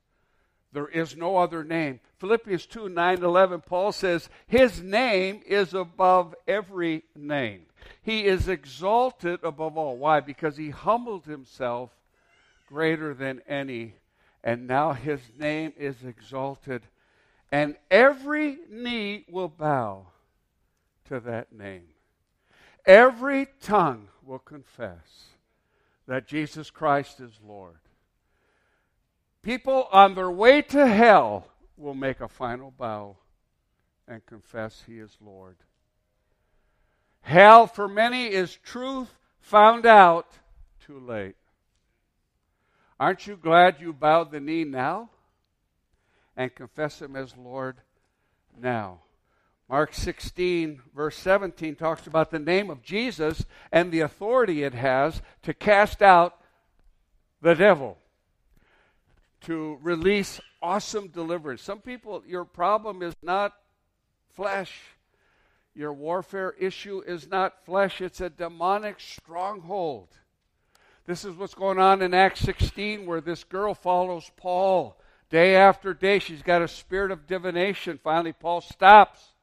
There 0.73 0.87
is 0.87 1.15
no 1.17 1.37
other 1.37 1.63
name. 1.63 1.99
Philippians 2.19 2.65
2 2.65 2.89
9 2.89 3.23
11, 3.23 3.61
Paul 3.61 3.91
says, 3.91 4.29
His 4.47 4.81
name 4.81 5.41
is 5.45 5.73
above 5.73 6.33
every 6.47 7.03
name. 7.15 7.65
He 8.01 8.25
is 8.25 8.47
exalted 8.47 9.43
above 9.43 9.77
all. 9.77 9.97
Why? 9.97 10.19
Because 10.19 10.57
he 10.57 10.69
humbled 10.69 11.25
himself 11.25 11.91
greater 12.67 13.13
than 13.13 13.41
any, 13.47 13.95
and 14.43 14.67
now 14.67 14.93
his 14.93 15.19
name 15.37 15.73
is 15.77 16.03
exalted, 16.03 16.83
and 17.51 17.75
every 17.89 18.59
knee 18.69 19.25
will 19.29 19.49
bow 19.49 20.07
to 21.05 21.19
that 21.19 21.51
name. 21.51 21.87
Every 22.85 23.47
tongue 23.61 24.07
will 24.23 24.39
confess 24.39 25.27
that 26.07 26.27
Jesus 26.27 26.69
Christ 26.69 27.19
is 27.19 27.39
Lord. 27.45 27.79
People 29.43 29.87
on 29.91 30.13
their 30.13 30.29
way 30.29 30.61
to 30.61 30.85
hell 30.85 31.47
will 31.75 31.95
make 31.95 32.21
a 32.21 32.27
final 32.27 32.69
bow 32.69 33.17
and 34.07 34.23
confess 34.25 34.83
he 34.85 34.99
is 34.99 35.17
Lord. 35.19 35.57
Hell 37.21 37.65
for 37.65 37.87
many 37.87 38.27
is 38.27 38.55
truth 38.57 39.09
found 39.39 39.85
out 39.85 40.27
too 40.85 40.99
late. 40.99 41.35
Aren't 42.99 43.25
you 43.25 43.35
glad 43.35 43.81
you 43.81 43.93
bowed 43.93 44.31
the 44.31 44.39
knee 44.39 44.63
now 44.63 45.09
and 46.37 46.53
confess 46.53 47.01
him 47.01 47.15
as 47.15 47.35
Lord 47.35 47.77
now? 48.59 48.99
Mark 49.67 49.93
16, 49.93 50.81
verse 50.95 51.17
17, 51.17 51.75
talks 51.75 52.05
about 52.05 52.29
the 52.29 52.37
name 52.37 52.69
of 52.69 52.83
Jesus 52.83 53.45
and 53.71 53.91
the 53.91 54.01
authority 54.01 54.63
it 54.63 54.75
has 54.75 55.21
to 55.41 55.53
cast 55.53 56.03
out 56.03 56.37
the 57.41 57.55
devil 57.55 57.97
to 59.41 59.77
release 59.81 60.39
awesome 60.61 61.07
deliverance. 61.07 61.61
Some 61.61 61.79
people, 61.79 62.23
your 62.27 62.45
problem 62.45 63.01
is 63.01 63.15
not 63.21 63.53
flesh. 64.33 64.79
Your 65.73 65.93
warfare 65.93 66.53
issue 66.59 67.01
is 67.05 67.27
not 67.29 67.65
flesh, 67.65 68.01
it's 68.01 68.19
a 68.19 68.29
demonic 68.29 68.99
stronghold. 68.99 70.09
This 71.05 71.25
is 71.25 71.35
what's 71.35 71.53
going 71.53 71.79
on 71.79 72.01
in 72.01 72.13
Acts 72.13 72.41
16, 72.41 73.05
where 73.05 73.21
this 73.21 73.43
girl 73.43 73.73
follows 73.73 74.29
Paul 74.35 74.99
day 75.29 75.55
after 75.55 75.93
day. 75.93 76.19
She's 76.19 76.43
got 76.43 76.61
a 76.61 76.67
spirit 76.67 77.11
of 77.11 77.25
divination. 77.25 77.99
Finally, 78.03 78.33
Paul 78.33 78.61
stops, 78.61 79.33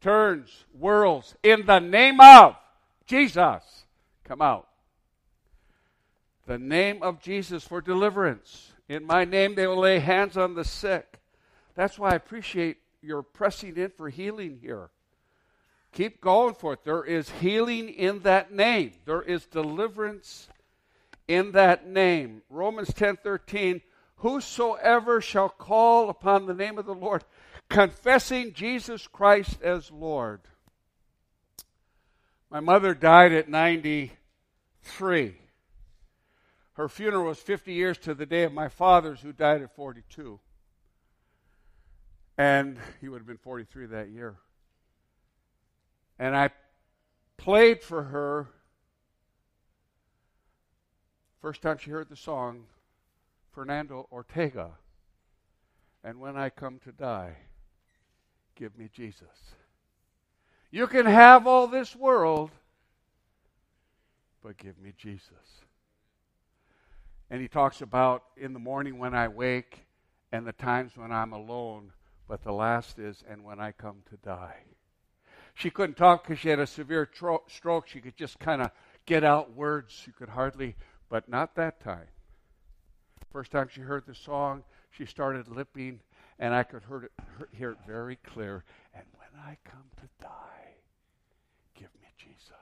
turns, 0.00 0.64
whirls, 0.78 1.34
in 1.42 1.64
the 1.66 1.78
name 1.78 2.20
of 2.20 2.56
Jesus. 3.06 3.84
Come 4.24 4.42
out. 4.42 4.68
The 6.46 6.58
name 6.58 7.02
of 7.02 7.20
Jesus 7.20 7.64
for 7.64 7.80
deliverance. 7.80 8.72
In 8.88 9.04
my 9.04 9.24
name, 9.24 9.54
they 9.54 9.66
will 9.66 9.80
lay 9.80 9.98
hands 9.98 10.36
on 10.36 10.54
the 10.54 10.64
sick. 10.64 11.18
That's 11.74 11.98
why 11.98 12.10
I 12.10 12.14
appreciate 12.14 12.78
your 13.02 13.22
pressing 13.22 13.76
in 13.76 13.90
for 13.90 14.08
healing 14.08 14.58
here. 14.60 14.90
Keep 15.92 16.20
going 16.20 16.54
for 16.54 16.74
it. 16.74 16.84
There 16.84 17.04
is 17.04 17.30
healing 17.30 17.88
in 17.88 18.20
that 18.20 18.52
name. 18.52 18.92
There 19.04 19.22
is 19.22 19.46
deliverance 19.46 20.48
in 21.26 21.52
that 21.52 21.86
name. 21.88 22.42
Romans 22.50 22.92
10:13, 22.92 23.82
whosoever 24.16 25.20
shall 25.20 25.48
call 25.48 26.10
upon 26.10 26.46
the 26.46 26.54
name 26.54 26.78
of 26.78 26.86
the 26.86 26.94
Lord, 26.94 27.24
confessing 27.68 28.52
Jesus 28.52 29.06
Christ 29.06 29.60
as 29.62 29.90
Lord. 29.90 30.42
My 32.50 32.60
mother 32.60 32.94
died 32.94 33.32
at 33.32 33.48
93. 33.48 35.40
Her 36.76 36.90
funeral 36.90 37.24
was 37.24 37.38
50 37.38 37.72
years 37.72 37.96
to 37.98 38.14
the 38.14 38.26
day 38.26 38.42
of 38.42 38.52
my 38.52 38.68
father's, 38.68 39.22
who 39.22 39.32
died 39.32 39.62
at 39.62 39.74
42. 39.74 40.38
And 42.36 42.76
he 43.00 43.08
would 43.08 43.16
have 43.16 43.26
been 43.26 43.38
43 43.38 43.86
that 43.86 44.10
year. 44.10 44.36
And 46.18 46.36
I 46.36 46.50
played 47.38 47.82
for 47.82 48.02
her. 48.02 48.48
First 51.40 51.62
time 51.62 51.78
she 51.78 51.90
heard 51.90 52.10
the 52.10 52.16
song, 52.16 52.64
Fernando 53.52 54.06
Ortega. 54.12 54.72
And 56.04 56.20
when 56.20 56.36
I 56.36 56.50
come 56.50 56.78
to 56.80 56.92
die, 56.92 57.38
give 58.54 58.76
me 58.76 58.90
Jesus. 58.92 59.54
You 60.70 60.86
can 60.86 61.06
have 61.06 61.46
all 61.46 61.68
this 61.68 61.96
world, 61.96 62.50
but 64.42 64.58
give 64.58 64.78
me 64.78 64.92
Jesus. 64.98 65.64
And 67.30 67.40
he 67.40 67.48
talks 67.48 67.82
about 67.82 68.22
in 68.36 68.52
the 68.52 68.58
morning 68.58 68.98
when 68.98 69.14
I 69.14 69.28
wake 69.28 69.86
and 70.32 70.46
the 70.46 70.52
times 70.52 70.96
when 70.96 71.12
I'm 71.12 71.32
alone, 71.32 71.92
but 72.28 72.42
the 72.42 72.52
last 72.52 72.98
is, 72.98 73.22
and 73.28 73.44
when 73.44 73.60
I 73.60 73.72
come 73.72 74.02
to 74.10 74.16
die. 74.16 74.62
She 75.54 75.70
couldn't 75.70 75.96
talk 75.96 76.24
because 76.24 76.38
she 76.38 76.50
had 76.50 76.58
a 76.58 76.66
severe 76.66 77.06
tro- 77.06 77.42
stroke. 77.48 77.88
She 77.88 78.00
could 78.00 78.16
just 78.16 78.38
kind 78.38 78.60
of 78.60 78.70
get 79.06 79.24
out 79.24 79.54
words. 79.54 79.92
She 79.92 80.12
could 80.12 80.28
hardly, 80.28 80.76
but 81.08 81.28
not 81.28 81.54
that 81.56 81.80
time. 81.80 82.08
First 83.32 83.52
time 83.52 83.68
she 83.70 83.80
heard 83.80 84.04
the 84.06 84.14
song, 84.14 84.64
she 84.90 85.06
started 85.06 85.48
lipping, 85.48 86.00
and 86.38 86.54
I 86.54 86.62
could 86.62 86.82
it, 87.04 87.12
hear 87.52 87.70
it 87.72 87.78
very 87.86 88.16
clear. 88.16 88.64
And 88.94 89.04
when 89.16 89.42
I 89.44 89.56
come 89.64 89.84
to 89.96 90.08
die, 90.20 90.74
give 91.74 91.88
me 92.00 92.08
Jesus. 92.18 92.52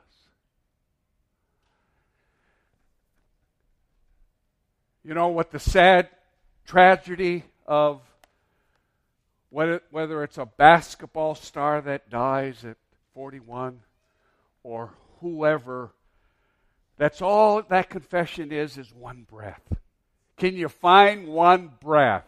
You 5.04 5.12
know 5.12 5.28
what 5.28 5.50
the 5.50 5.58
sad 5.58 6.08
tragedy 6.66 7.44
of 7.66 8.00
whether 9.50 10.24
it's 10.24 10.38
a 10.38 10.46
basketball 10.46 11.34
star 11.36 11.80
that 11.82 12.10
dies 12.10 12.64
at 12.64 12.76
41 13.12 13.80
or 14.64 14.94
whoever, 15.20 15.92
that's 16.96 17.22
all 17.22 17.62
that 17.62 17.88
confession 17.88 18.50
is, 18.50 18.76
is 18.78 18.92
one 18.92 19.26
breath. 19.30 19.62
Can 20.36 20.56
you 20.56 20.68
find 20.68 21.28
one 21.28 21.70
breath 21.80 22.26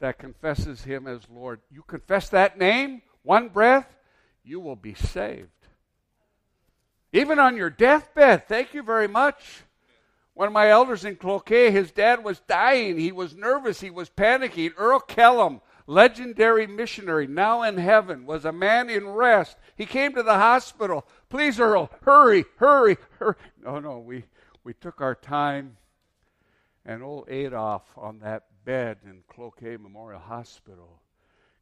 that 0.00 0.18
confesses 0.18 0.84
him 0.84 1.06
as 1.06 1.20
Lord? 1.28 1.60
You 1.70 1.82
confess 1.86 2.30
that 2.30 2.58
name, 2.58 3.02
one 3.22 3.48
breath, 3.48 3.94
you 4.44 4.60
will 4.60 4.76
be 4.76 4.94
saved. 4.94 5.50
Even 7.12 7.38
on 7.38 7.56
your 7.56 7.70
deathbed, 7.70 8.48
thank 8.48 8.72
you 8.72 8.82
very 8.82 9.08
much. 9.08 9.62
One 10.36 10.48
of 10.48 10.52
my 10.52 10.68
elders 10.68 11.06
in 11.06 11.16
Cloquet, 11.16 11.70
his 11.70 11.90
dad 11.90 12.22
was 12.22 12.40
dying. 12.40 12.98
He 12.98 13.10
was 13.10 13.34
nervous. 13.34 13.80
He 13.80 13.88
was 13.88 14.10
panicking. 14.10 14.74
Earl 14.76 15.00
Kellum, 15.00 15.62
legendary 15.86 16.66
missionary, 16.66 17.26
now 17.26 17.62
in 17.62 17.78
heaven, 17.78 18.26
was 18.26 18.44
a 18.44 18.52
man 18.52 18.90
in 18.90 19.08
rest. 19.08 19.56
He 19.76 19.86
came 19.86 20.14
to 20.14 20.22
the 20.22 20.34
hospital. 20.34 21.06
Please, 21.30 21.58
Earl, 21.58 21.90
hurry, 22.02 22.44
hurry, 22.56 22.98
hurry. 23.18 23.36
No, 23.64 23.78
no, 23.78 23.98
we, 23.98 24.24
we 24.62 24.74
took 24.74 25.00
our 25.00 25.14
time. 25.14 25.78
And 26.84 27.02
old 27.02 27.30
Adolf 27.30 27.84
on 27.96 28.18
that 28.18 28.44
bed 28.66 28.98
in 29.06 29.22
Cloquet 29.28 29.78
Memorial 29.78 30.20
Hospital 30.20 31.00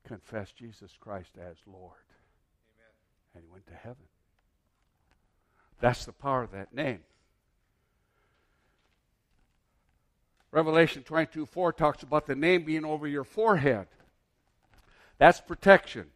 confessed 0.02 0.56
Jesus 0.56 0.90
Christ 0.98 1.30
as 1.38 1.54
Lord. 1.64 1.92
Amen. 2.74 3.36
And 3.36 3.44
he 3.44 3.48
went 3.52 3.68
to 3.68 3.74
heaven. 3.74 4.08
That's 5.80 6.04
the 6.04 6.12
power 6.12 6.42
of 6.42 6.50
that 6.50 6.74
name. 6.74 7.04
Revelation 10.54 11.02
22 11.02 11.46
4 11.46 11.72
talks 11.72 12.04
about 12.04 12.26
the 12.26 12.36
name 12.36 12.62
being 12.62 12.84
over 12.84 13.08
your 13.08 13.24
forehead. 13.24 13.88
That's 15.18 15.40
protection. 15.40 16.06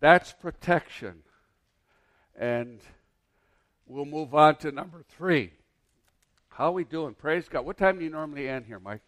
That's 0.00 0.32
protection. 0.32 1.16
And 2.34 2.80
we'll 3.86 4.06
move 4.06 4.34
on 4.34 4.56
to 4.56 4.72
number 4.72 5.04
three. 5.10 5.52
How 6.48 6.68
are 6.68 6.72
we 6.72 6.84
doing? 6.84 7.12
Praise 7.12 7.50
God. 7.50 7.66
What 7.66 7.76
time 7.76 7.98
do 7.98 8.04
you 8.04 8.08
normally 8.08 8.48
end 8.48 8.64
here, 8.64 8.80
Mike? 8.80 9.02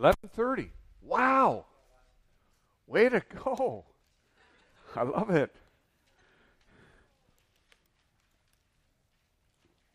11:30. 0.00 0.70
Wow. 1.02 1.66
Way 2.88 3.10
to 3.10 3.22
go. 3.44 3.84
I 4.96 5.04
love 5.04 5.30
it. 5.30 5.54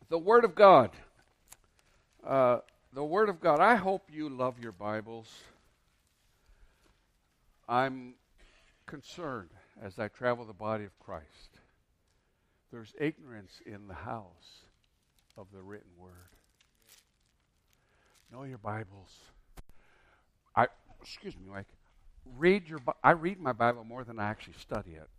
the 0.07 0.17
Word 0.17 0.45
of 0.45 0.55
God. 0.55 0.91
Uh, 2.29 2.59
the 2.93 3.03
Word 3.03 3.27
of 3.27 3.41
God. 3.41 3.59
I 3.59 3.73
hope 3.73 4.03
you 4.13 4.29
love 4.29 4.59
your 4.61 4.71
Bibles. 4.71 5.27
I'm 7.67 8.13
concerned 8.85 9.49
as 9.81 9.97
I 9.97 10.09
travel 10.09 10.45
the 10.45 10.53
body 10.53 10.83
of 10.83 10.91
Christ. 10.99 11.57
There's 12.71 12.93
ignorance 12.99 13.61
in 13.65 13.87
the 13.87 13.95
house 13.95 14.61
of 15.39 15.47
the 15.51 15.63
written 15.63 15.89
Word. 15.97 16.11
Know 18.31 18.43
your 18.43 18.59
Bibles. 18.59 19.09
I 20.55 20.67
excuse 21.01 21.35
me, 21.35 21.51
Mike. 21.51 21.65
Read 22.37 22.69
your. 22.69 22.79
I 23.03 23.11
read 23.11 23.39
my 23.39 23.53
Bible 23.53 23.83
more 23.83 24.03
than 24.03 24.19
I 24.19 24.29
actually 24.29 24.53
study 24.61 24.91
it, 24.91 25.09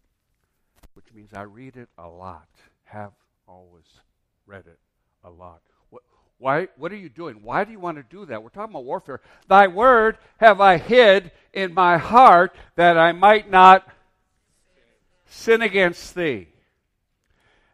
which 0.95 1.07
means 1.13 1.31
I 1.35 1.43
read 1.43 1.77
it 1.77 1.89
a 1.99 2.07
lot. 2.07 2.49
Have 2.85 3.15
always 3.49 3.87
read 4.47 4.69
it 4.69 4.79
a 5.25 5.31
lot. 5.31 5.63
Why, 6.41 6.69
what 6.79 6.91
are 6.91 6.97
you 6.97 7.11
doing? 7.11 7.43
Why 7.43 7.65
do 7.65 7.71
you 7.71 7.79
want 7.79 7.99
to 7.99 8.03
do 8.03 8.25
that? 8.25 8.43
We're 8.43 8.49
talking 8.49 8.73
about 8.73 8.87
warfare. 8.87 9.21
Thy 9.47 9.67
word 9.67 10.17
have 10.39 10.59
I 10.59 10.79
hid 10.79 11.33
in 11.53 11.75
my 11.75 11.99
heart 11.99 12.57
that 12.77 12.97
I 12.97 13.13
might 13.13 13.51
not 13.51 13.87
sin 15.27 15.61
against 15.61 16.15
thee. 16.15 16.49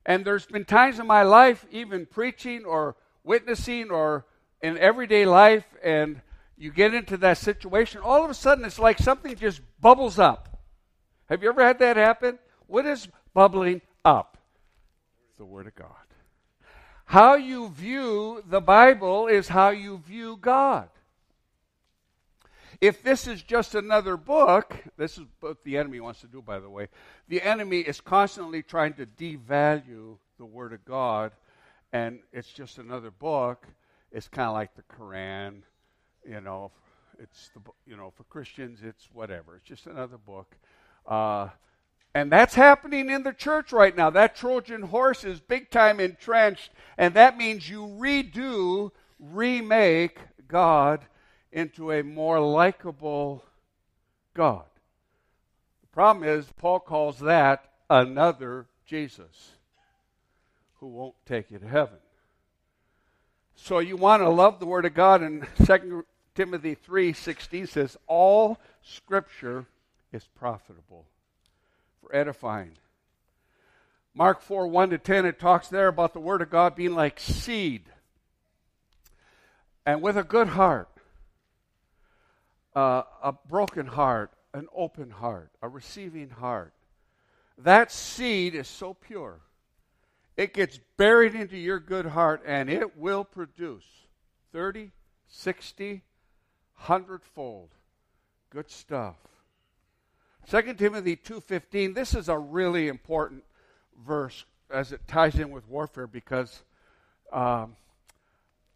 And 0.04 0.24
there's 0.24 0.46
been 0.46 0.64
times 0.64 0.98
in 0.98 1.06
my 1.06 1.22
life, 1.22 1.64
even 1.70 2.06
preaching 2.06 2.64
or 2.64 2.96
witnessing 3.22 3.92
or 3.92 4.26
in 4.60 4.76
everyday 4.78 5.26
life, 5.26 5.64
and 5.80 6.20
you 6.58 6.72
get 6.72 6.92
into 6.92 7.16
that 7.18 7.38
situation, 7.38 8.00
all 8.00 8.24
of 8.24 8.30
a 8.30 8.34
sudden 8.34 8.64
it's 8.64 8.80
like 8.80 8.98
something 8.98 9.36
just 9.36 9.60
bubbles 9.80 10.18
up. 10.18 10.58
Have 11.28 11.40
you 11.40 11.50
ever 11.50 11.64
had 11.64 11.78
that 11.78 11.96
happen? 11.96 12.40
What 12.66 12.84
is 12.84 13.06
bubbling 13.32 13.80
up? 14.04 14.38
The 15.38 15.44
Word 15.44 15.68
of 15.68 15.76
God. 15.76 16.05
How 17.06 17.36
you 17.36 17.68
view 17.68 18.42
the 18.46 18.60
Bible 18.60 19.28
is 19.28 19.48
how 19.48 19.70
you 19.70 19.98
view 19.98 20.36
God. 20.40 20.88
If 22.80 23.02
this 23.02 23.26
is 23.26 23.42
just 23.42 23.74
another 23.74 24.16
book, 24.16 24.76
this 24.98 25.16
is 25.16 25.24
what 25.40 25.62
the 25.64 25.78
enemy 25.78 26.00
wants 26.00 26.20
to 26.20 26.26
do, 26.26 26.42
by 26.42 26.58
the 26.58 26.68
way. 26.68 26.88
The 27.28 27.40
enemy 27.40 27.78
is 27.78 28.00
constantly 28.00 28.62
trying 28.62 28.94
to 28.94 29.06
devalue 29.06 30.16
the 30.38 30.44
Word 30.44 30.72
of 30.72 30.84
God, 30.84 31.30
and 31.92 32.18
it's 32.32 32.52
just 32.52 32.78
another 32.78 33.10
book. 33.10 33.66
It's 34.12 34.28
kind 34.28 34.48
of 34.48 34.54
like 34.54 34.74
the 34.74 34.82
Quran, 34.82 35.62
you 36.28 36.40
know. 36.40 36.72
It's 37.18 37.50
the 37.54 37.60
you 37.86 37.96
know 37.96 38.12
for 38.14 38.24
Christians, 38.24 38.80
it's 38.82 39.08
whatever. 39.12 39.56
It's 39.56 39.64
just 39.66 39.86
another 39.86 40.18
book. 40.18 40.54
Uh, 41.06 41.48
and 42.16 42.32
that's 42.32 42.54
happening 42.54 43.10
in 43.10 43.24
the 43.24 43.32
church 43.34 43.74
right 43.74 43.94
now. 43.94 44.08
That 44.08 44.34
Trojan 44.34 44.80
horse 44.80 45.22
is 45.22 45.38
big 45.38 45.70
time 45.70 46.00
entrenched, 46.00 46.70
and 46.96 47.12
that 47.12 47.36
means 47.36 47.68
you 47.68 47.82
redo, 47.82 48.90
remake 49.20 50.18
God 50.48 51.04
into 51.52 51.92
a 51.92 52.02
more 52.02 52.40
likable 52.40 53.44
God. 54.32 54.64
The 55.82 55.88
problem 55.88 56.26
is, 56.26 56.46
Paul 56.56 56.80
calls 56.80 57.18
that 57.18 57.70
another 57.90 58.66
Jesus 58.86 59.52
who 60.80 60.86
won't 60.86 61.16
take 61.26 61.50
you 61.50 61.58
to 61.58 61.68
heaven. 61.68 61.98
So 63.56 63.80
you 63.80 63.98
want 63.98 64.22
to 64.22 64.30
love 64.30 64.58
the 64.58 64.64
Word 64.64 64.86
of 64.86 64.94
God, 64.94 65.20
and 65.20 65.46
2 65.66 66.06
Timothy 66.34 66.76
3:16 66.76 67.68
says, 67.68 67.98
All 68.06 68.58
scripture 68.80 69.66
is 70.14 70.26
profitable 70.34 71.04
for 72.06 72.14
edifying. 72.14 72.72
Mark 74.14 74.40
4 74.40 74.66
1 74.68 74.90
to 74.90 74.98
10, 74.98 75.26
it 75.26 75.38
talks 75.38 75.68
there 75.68 75.88
about 75.88 76.12
the 76.12 76.20
Word 76.20 76.42
of 76.42 76.50
God 76.50 76.74
being 76.74 76.94
like 76.94 77.20
seed. 77.20 77.82
And 79.84 80.02
with 80.02 80.16
a 80.16 80.22
good 80.22 80.48
heart, 80.48 80.88
uh, 82.74 83.02
a 83.22 83.32
broken 83.32 83.86
heart, 83.86 84.32
an 84.54 84.66
open 84.74 85.10
heart, 85.10 85.50
a 85.62 85.68
receiving 85.68 86.30
heart, 86.30 86.72
that 87.58 87.92
seed 87.92 88.54
is 88.54 88.68
so 88.68 88.94
pure. 88.94 89.40
It 90.36 90.52
gets 90.52 90.78
buried 90.96 91.34
into 91.34 91.56
your 91.56 91.78
good 91.78 92.06
heart 92.06 92.42
and 92.46 92.68
it 92.68 92.96
will 92.96 93.24
produce 93.24 93.86
30, 94.52 94.90
60, 95.28 96.02
100 96.76 97.22
fold. 97.22 97.70
Good 98.50 98.70
stuff. 98.70 99.16
2 100.50 100.74
Timothy 100.74 101.16
2:15 101.16 101.94
this 101.94 102.14
is 102.14 102.28
a 102.28 102.38
really 102.38 102.88
important 102.88 103.44
verse 104.06 104.44
as 104.70 104.92
it 104.92 105.00
ties 105.06 105.36
in 105.36 105.50
with 105.50 105.66
warfare 105.68 106.06
because 106.06 106.62
um, 107.32 107.76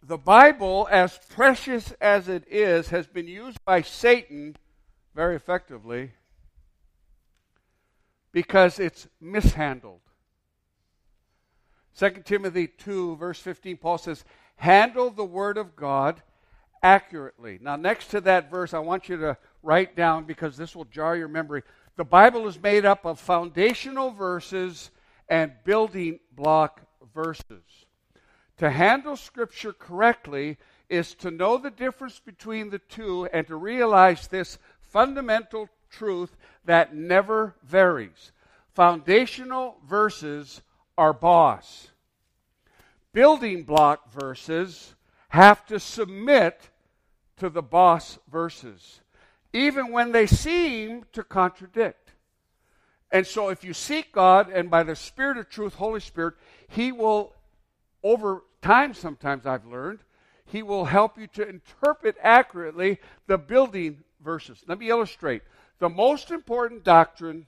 the 0.03 0.19
Bible, 0.19 0.89
as 0.91 1.19
precious 1.29 1.93
as 2.01 2.29
it 2.29 2.45
is, 2.49 2.89
has 2.89 3.07
been 3.07 3.29
used 3.29 3.63
by 3.65 3.83
Satan 3.83 4.57
very 5.15 5.37
effectively 5.37 6.13
because 8.33 8.79
it's 8.79 9.09
mishandled. 9.21 10.01
2 11.99 12.23
Timothy 12.25 12.67
2, 12.67 13.17
verse 13.17 13.39
15, 13.41 13.77
Paul 13.77 13.99
says, 13.99 14.25
Handle 14.57 15.11
the 15.11 15.25
word 15.25 15.59
of 15.59 15.77
God 15.77 16.23
accurately. 16.83 17.59
Now, 17.61 17.77
next 17.77 18.09
to 18.09 18.21
that 18.23 18.51
verse, 18.51 18.73
I 18.73 18.79
want 18.79 19.09
you 19.09 19.17
to 19.19 19.37
write 19.63 19.97
down 19.97 20.25
because 20.25 20.57
this 20.57 20.75
will 20.75 20.85
jar 20.87 21.17
your 21.17 21.29
memory. 21.29 21.63
The 21.97 22.05
Bible 22.05 22.47
is 22.49 22.61
made 22.61 22.85
up 22.85 23.05
of 23.05 23.21
foundational 23.21 24.11
verses 24.11 24.91
and 25.29 25.53
building 25.65 26.21
block 26.35 26.81
verses. 27.15 27.63
To 28.59 28.71
handle 28.71 29.17
Scripture 29.17 29.73
correctly 29.73 30.59
is 30.89 31.15
to 31.17 31.31
know 31.31 31.57
the 31.57 31.71
difference 31.71 32.19
between 32.19 32.71
the 32.71 32.79
two 32.79 33.27
and 33.33 33.47
to 33.47 33.57
realize 33.57 34.27
this 34.27 34.59
fundamental 34.81 35.69
truth 35.91 36.37
that 36.65 36.95
never 36.95 37.55
varies. 37.63 38.33
Foundational 38.75 39.77
verses 39.87 40.63
are 40.99 41.13
boss. 41.13 41.89
Building 43.13 43.63
block 43.63 44.11
verses 44.11 44.95
have 45.29 45.65
to 45.67 45.81
submit 45.81 46.71
to 47.39 47.49
the 47.49 47.63
boss 47.63 48.19
verses 48.31 49.00
even 49.53 49.93
when 49.93 50.13
they 50.13 50.27
seem 50.27 51.05
to 51.13 51.23
contradict. 51.23 52.13
And 53.13 53.27
so, 53.27 53.49
if 53.49 53.65
you 53.65 53.73
seek 53.73 54.13
God 54.13 54.51
and 54.51 54.71
by 54.71 54.85
the 54.85 54.95
Spirit 54.95 55.37
of 55.37 55.49
truth, 55.49 55.75
Holy 55.75 56.01
Spirit, 56.01 56.35
He 56.69 56.93
will, 56.93 57.35
over 58.05 58.45
time, 58.63 58.95
sometimes 58.95 59.47
I've 59.47 59.67
learned, 59.67 60.01
He 60.45 60.63
will 60.63 60.85
help 60.85 61.19
you 61.19 61.27
to 61.29 61.49
interpret 61.49 62.17
accurately 62.23 63.01
the 63.27 63.39
building 63.39 64.05
verses. 64.23 64.63
Let 64.69 64.79
me 64.79 64.91
illustrate. 64.91 65.43
The 65.81 65.89
most 65.89 66.31
important 66.31 66.85
doctrine 66.85 67.47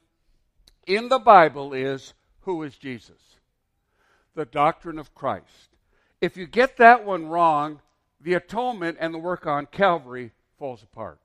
in 0.86 1.08
the 1.08 1.18
Bible 1.18 1.74
is 1.74 2.14
who 2.40 2.62
is 2.64 2.76
Jesus? 2.76 3.20
The 4.34 4.46
doctrine 4.46 4.98
of 4.98 5.14
Christ. 5.14 5.68
If 6.20 6.36
you 6.36 6.46
get 6.46 6.78
that 6.78 7.04
one 7.04 7.26
wrong, 7.26 7.80
the 8.20 8.34
atonement 8.34 8.98
and 9.00 9.12
the 9.12 9.18
work 9.18 9.46
on 9.46 9.66
Calvary 9.66 10.32
falls 10.58 10.82
apart. 10.82 11.18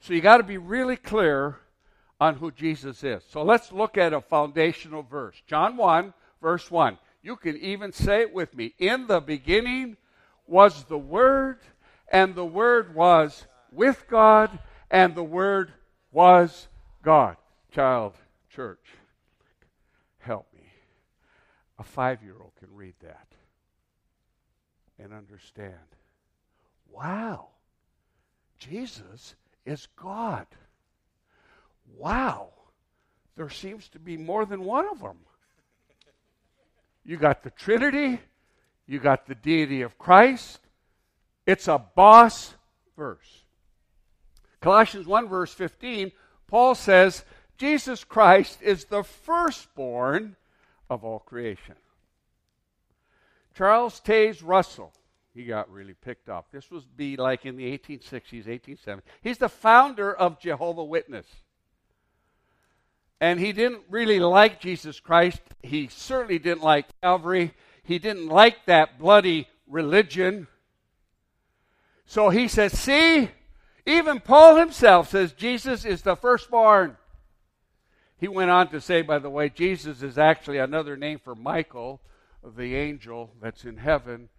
So 0.00 0.14
you 0.14 0.20
got 0.20 0.38
to 0.38 0.42
be 0.42 0.58
really 0.58 0.96
clear 0.96 1.58
on 2.20 2.36
who 2.36 2.50
Jesus 2.50 3.02
is. 3.04 3.22
So 3.28 3.42
let's 3.42 3.72
look 3.72 3.96
at 3.96 4.12
a 4.12 4.20
foundational 4.20 5.02
verse. 5.02 5.36
John 5.46 5.76
1, 5.76 6.12
verse 6.40 6.70
1. 6.70 6.98
You 7.22 7.36
can 7.36 7.56
even 7.58 7.92
say 7.92 8.22
it 8.22 8.32
with 8.32 8.54
me. 8.56 8.74
In 8.78 9.06
the 9.06 9.20
beginning 9.20 9.96
was 10.46 10.84
the 10.84 10.98
Word, 10.98 11.58
and 12.10 12.34
the 12.34 12.44
Word 12.44 12.94
was 12.94 13.46
with 13.70 14.04
God, 14.08 14.58
and 14.90 15.14
the 15.14 15.24
Word 15.24 15.72
was 16.12 16.68
God. 17.02 17.36
Child, 17.72 18.14
church, 18.48 18.84
help 20.20 20.46
me. 20.54 20.72
A 21.78 21.84
five 21.84 22.22
year 22.22 22.36
old 22.40 22.52
can 22.58 22.74
read 22.74 22.94
that 23.02 23.26
and 24.98 25.12
understand. 25.12 25.74
Wow, 26.90 27.48
Jesus 28.58 29.34
is 29.68 29.86
God. 29.96 30.46
Wow. 31.96 32.48
There 33.36 33.50
seems 33.50 33.88
to 33.90 33.98
be 33.98 34.16
more 34.16 34.46
than 34.46 34.64
one 34.64 34.88
of 34.88 35.00
them. 35.00 35.18
You 37.04 37.16
got 37.16 37.42
the 37.42 37.50
Trinity, 37.50 38.20
you 38.86 38.98
got 38.98 39.26
the 39.26 39.34
deity 39.34 39.82
of 39.82 39.98
Christ. 39.98 40.60
It's 41.46 41.68
a 41.68 41.78
boss 41.78 42.54
verse. 42.96 43.44
Colossians 44.60 45.06
1, 45.06 45.28
verse 45.28 45.52
15, 45.52 46.12
Paul 46.48 46.74
says, 46.74 47.24
Jesus 47.56 48.04
Christ 48.04 48.60
is 48.60 48.86
the 48.86 49.04
firstborn 49.04 50.36
of 50.90 51.04
all 51.04 51.20
creation. 51.20 51.76
Charles 53.54 54.00
Taze 54.00 54.42
Russell 54.44 54.92
he 55.38 55.44
got 55.44 55.70
really 55.70 55.94
picked 55.94 56.28
up. 56.28 56.50
This 56.50 56.68
was 56.68 56.84
be 56.84 57.16
like 57.16 57.46
in 57.46 57.56
the 57.56 57.78
1860s, 57.78 58.46
1870s. 58.46 59.02
He's 59.22 59.38
the 59.38 59.48
founder 59.48 60.12
of 60.12 60.40
Jehovah 60.40 60.82
Witness. 60.82 61.26
And 63.20 63.38
he 63.38 63.52
didn't 63.52 63.82
really 63.88 64.18
like 64.18 64.60
Jesus 64.60 64.98
Christ. 64.98 65.40
He 65.62 65.86
certainly 65.86 66.40
didn't 66.40 66.64
like 66.64 66.86
Calvary. 67.02 67.54
He 67.84 68.00
didn't 68.00 68.26
like 68.26 68.66
that 68.66 68.98
bloody 68.98 69.46
religion. 69.68 70.48
So 72.04 72.30
he 72.30 72.48
says, 72.48 72.76
See, 72.76 73.30
even 73.86 74.18
Paul 74.18 74.56
himself 74.56 75.10
says 75.10 75.32
Jesus 75.32 75.84
is 75.84 76.02
the 76.02 76.16
firstborn. 76.16 76.96
He 78.16 78.26
went 78.26 78.50
on 78.50 78.70
to 78.70 78.80
say, 78.80 79.02
by 79.02 79.20
the 79.20 79.30
way, 79.30 79.50
Jesus 79.50 80.02
is 80.02 80.18
actually 80.18 80.58
another 80.58 80.96
name 80.96 81.20
for 81.20 81.36
Michael, 81.36 82.00
the 82.42 82.74
angel 82.74 83.30
that's 83.40 83.64
in 83.64 83.76
heaven. 83.76 84.30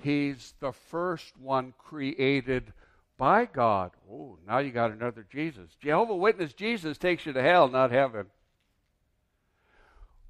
He's 0.00 0.54
the 0.60 0.72
first 0.72 1.36
one 1.38 1.74
created 1.78 2.72
by 3.16 3.46
God. 3.46 3.92
Oh, 4.10 4.38
now 4.46 4.58
you 4.58 4.70
got 4.70 4.90
another 4.90 5.26
Jesus. 5.30 5.70
Jehovah 5.80 6.16
Witness 6.16 6.52
Jesus 6.52 6.98
takes 6.98 7.26
you 7.26 7.32
to 7.32 7.42
hell, 7.42 7.68
not 7.68 7.90
heaven. 7.90 8.26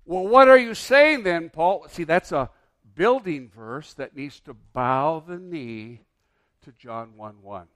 Well, 0.04 0.26
what 0.26 0.48
are 0.48 0.58
you 0.58 0.74
saying 0.74 1.24
then, 1.24 1.50
Paul? 1.50 1.86
See, 1.88 2.04
that's 2.04 2.30
a 2.30 2.50
building 2.94 3.48
verse 3.48 3.92
that 3.94 4.16
needs 4.16 4.38
to 4.40 4.54
bow 4.54 5.22
the 5.26 5.38
knee 5.38 6.00
to 6.62 6.72
John 6.72 7.16
1 7.16 7.42
1. 7.42 7.66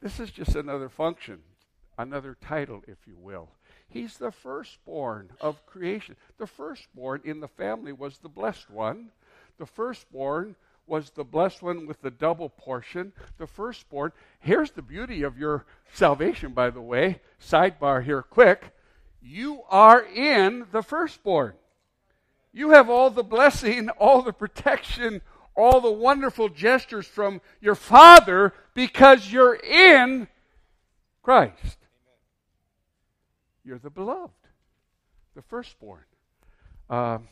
This 0.00 0.18
is 0.18 0.30
just 0.30 0.56
another 0.56 0.88
function, 0.88 1.40
another 1.98 2.36
title, 2.40 2.82
if 2.88 3.06
you 3.06 3.16
will. 3.18 3.50
He's 3.86 4.16
the 4.16 4.30
firstborn 4.30 5.30
of 5.40 5.66
creation. 5.66 6.16
The 6.38 6.46
firstborn 6.46 7.20
in 7.24 7.40
the 7.40 7.48
family 7.48 7.92
was 7.92 8.18
the 8.18 8.28
blessed 8.28 8.70
one. 8.70 9.10
The 9.58 9.66
firstborn 9.66 10.56
was 10.90 11.10
the 11.10 11.24
blessed 11.24 11.62
one 11.62 11.86
with 11.86 12.02
the 12.02 12.10
double 12.10 12.48
portion, 12.48 13.12
the 13.38 13.46
firstborn. 13.46 14.12
Here's 14.40 14.72
the 14.72 14.82
beauty 14.82 15.22
of 15.22 15.38
your 15.38 15.64
salvation, 15.94 16.52
by 16.52 16.70
the 16.70 16.82
way. 16.82 17.20
Sidebar 17.40 18.04
here, 18.04 18.22
quick. 18.22 18.72
You 19.22 19.62
are 19.70 20.02
in 20.02 20.66
the 20.72 20.82
firstborn. 20.82 21.54
You 22.52 22.70
have 22.70 22.90
all 22.90 23.08
the 23.10 23.22
blessing, 23.22 23.88
all 23.98 24.22
the 24.22 24.32
protection, 24.32 25.22
all 25.54 25.80
the 25.80 25.92
wonderful 25.92 26.48
gestures 26.48 27.06
from 27.06 27.40
your 27.60 27.76
Father 27.76 28.52
because 28.74 29.32
you're 29.32 29.54
in 29.54 30.26
Christ. 31.22 31.78
You're 33.64 33.78
the 33.78 33.90
beloved, 33.90 34.32
the 35.36 35.42
firstborn. 35.42 36.04
Um, 36.88 37.28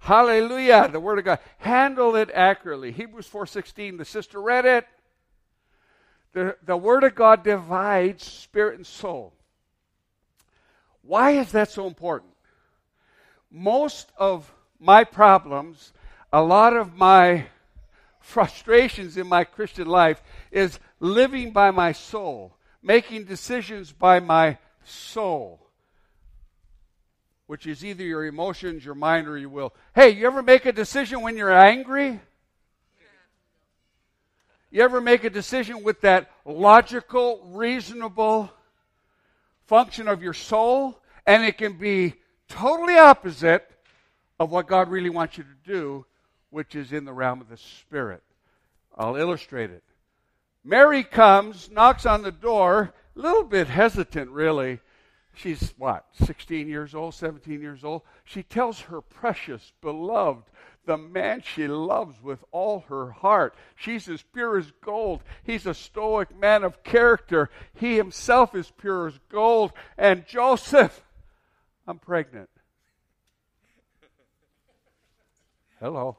hallelujah, 0.00 0.88
the 0.90 1.00
Word 1.00 1.18
of 1.18 1.24
God. 1.24 1.38
Handle 1.58 2.16
it 2.16 2.30
accurately. 2.34 2.92
Hebrews 2.92 3.28
4.16, 3.28 3.98
the 3.98 4.04
sister 4.04 4.40
read 4.40 4.66
it. 4.66 4.86
The, 6.32 6.56
the 6.64 6.76
Word 6.76 7.04
of 7.04 7.14
God 7.14 7.44
divides 7.44 8.24
spirit 8.24 8.76
and 8.76 8.86
soul. 8.86 9.32
Why 11.02 11.32
is 11.32 11.52
that 11.52 11.70
so 11.70 11.86
important? 11.86 12.32
Most 13.50 14.10
of 14.16 14.52
my 14.78 15.04
problems, 15.04 15.92
a 16.32 16.42
lot 16.42 16.76
of 16.76 16.94
my 16.94 17.46
frustrations 18.20 19.16
in 19.16 19.26
my 19.26 19.44
Christian 19.44 19.88
life 19.88 20.22
is 20.50 20.78
living 21.00 21.52
by 21.52 21.70
my 21.70 21.92
soul, 21.92 22.56
making 22.82 23.24
decisions 23.24 23.92
by 23.92 24.20
my 24.20 24.58
soul, 24.84 25.69
which 27.50 27.66
is 27.66 27.84
either 27.84 28.04
your 28.04 28.26
emotions, 28.26 28.84
your 28.84 28.94
mind, 28.94 29.26
or 29.26 29.36
your 29.36 29.48
will. 29.48 29.74
Hey, 29.92 30.10
you 30.10 30.24
ever 30.24 30.40
make 30.40 30.66
a 30.66 30.72
decision 30.72 31.20
when 31.20 31.36
you're 31.36 31.52
angry? 31.52 32.20
You 34.70 34.82
ever 34.82 35.00
make 35.00 35.24
a 35.24 35.30
decision 35.30 35.82
with 35.82 36.00
that 36.02 36.30
logical, 36.44 37.40
reasonable 37.46 38.52
function 39.66 40.06
of 40.06 40.22
your 40.22 40.32
soul? 40.32 41.00
And 41.26 41.44
it 41.44 41.58
can 41.58 41.72
be 41.72 42.14
totally 42.46 42.96
opposite 42.96 43.68
of 44.38 44.52
what 44.52 44.68
God 44.68 44.88
really 44.88 45.10
wants 45.10 45.36
you 45.36 45.42
to 45.42 45.68
do, 45.72 46.06
which 46.50 46.76
is 46.76 46.92
in 46.92 47.04
the 47.04 47.12
realm 47.12 47.40
of 47.40 47.48
the 47.48 47.56
Spirit. 47.56 48.22
I'll 48.96 49.16
illustrate 49.16 49.70
it. 49.70 49.82
Mary 50.62 51.02
comes, 51.02 51.68
knocks 51.68 52.06
on 52.06 52.22
the 52.22 52.30
door, 52.30 52.94
a 53.16 53.18
little 53.18 53.42
bit 53.42 53.66
hesitant, 53.66 54.30
really. 54.30 54.78
She's 55.34 55.72
what, 55.78 56.04
16 56.24 56.68
years 56.68 56.94
old, 56.94 57.14
17 57.14 57.60
years 57.60 57.84
old? 57.84 58.02
She 58.24 58.42
tells 58.42 58.80
her 58.80 59.00
precious, 59.00 59.72
beloved, 59.80 60.44
the 60.86 60.96
man 60.96 61.42
she 61.42 61.68
loves 61.68 62.20
with 62.22 62.44
all 62.50 62.80
her 62.88 63.10
heart. 63.10 63.54
She's 63.76 64.08
as 64.08 64.22
pure 64.22 64.58
as 64.58 64.72
gold. 64.82 65.22
He's 65.44 65.66
a 65.66 65.74
stoic 65.74 66.36
man 66.36 66.64
of 66.64 66.82
character. 66.82 67.50
He 67.74 67.96
himself 67.96 68.54
is 68.54 68.70
pure 68.70 69.08
as 69.08 69.18
gold. 69.28 69.72
And 69.96 70.26
Joseph, 70.26 71.04
I'm 71.86 71.98
pregnant. 71.98 72.50
Hello. 75.78 76.16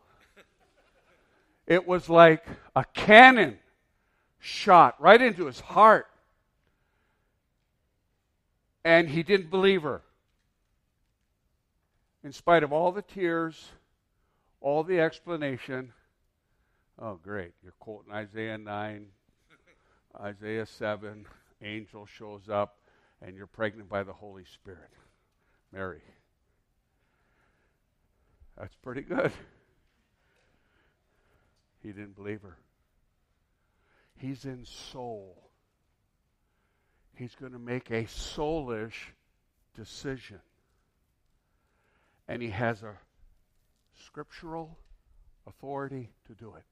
It 1.67 1.87
was 1.87 2.09
like 2.09 2.45
a 2.75 2.85
cannon 2.93 3.59
shot 4.39 4.99
right 4.99 5.21
into 5.21 5.45
his 5.45 5.59
heart. 5.59 6.07
And 8.83 9.09
he 9.09 9.23
didn't 9.23 9.49
believe 9.49 9.83
her. 9.83 10.01
In 12.23 12.31
spite 12.31 12.63
of 12.63 12.71
all 12.71 12.91
the 12.91 13.01
tears, 13.01 13.69
all 14.59 14.83
the 14.83 14.99
explanation. 14.99 15.91
Oh, 16.99 17.19
great. 17.21 17.53
You're 17.63 17.73
quoting 17.79 18.13
Isaiah 18.13 18.57
9, 18.57 19.07
Isaiah 20.21 20.65
7. 20.65 21.25
Angel 21.63 22.05
shows 22.05 22.49
up, 22.49 22.77
and 23.21 23.35
you're 23.35 23.47
pregnant 23.47 23.87
by 23.89 24.03
the 24.03 24.13
Holy 24.13 24.45
Spirit. 24.45 24.89
Mary. 25.71 26.01
That's 28.57 28.75
pretty 28.75 29.01
good. 29.01 29.31
He 31.81 31.89
didn't 31.89 32.15
believe 32.15 32.41
her. 32.41 32.57
He's 34.17 34.45
in 34.45 34.65
soul. 34.65 35.50
He's 37.21 37.35
going 37.35 37.51
to 37.51 37.59
make 37.59 37.91
a 37.91 38.05
soulish 38.05 39.11
decision. 39.75 40.39
And 42.27 42.41
he 42.41 42.49
has 42.49 42.81
a 42.81 42.95
scriptural 44.07 44.75
authority 45.45 46.09
to 46.25 46.33
do 46.33 46.55
it. 46.57 46.63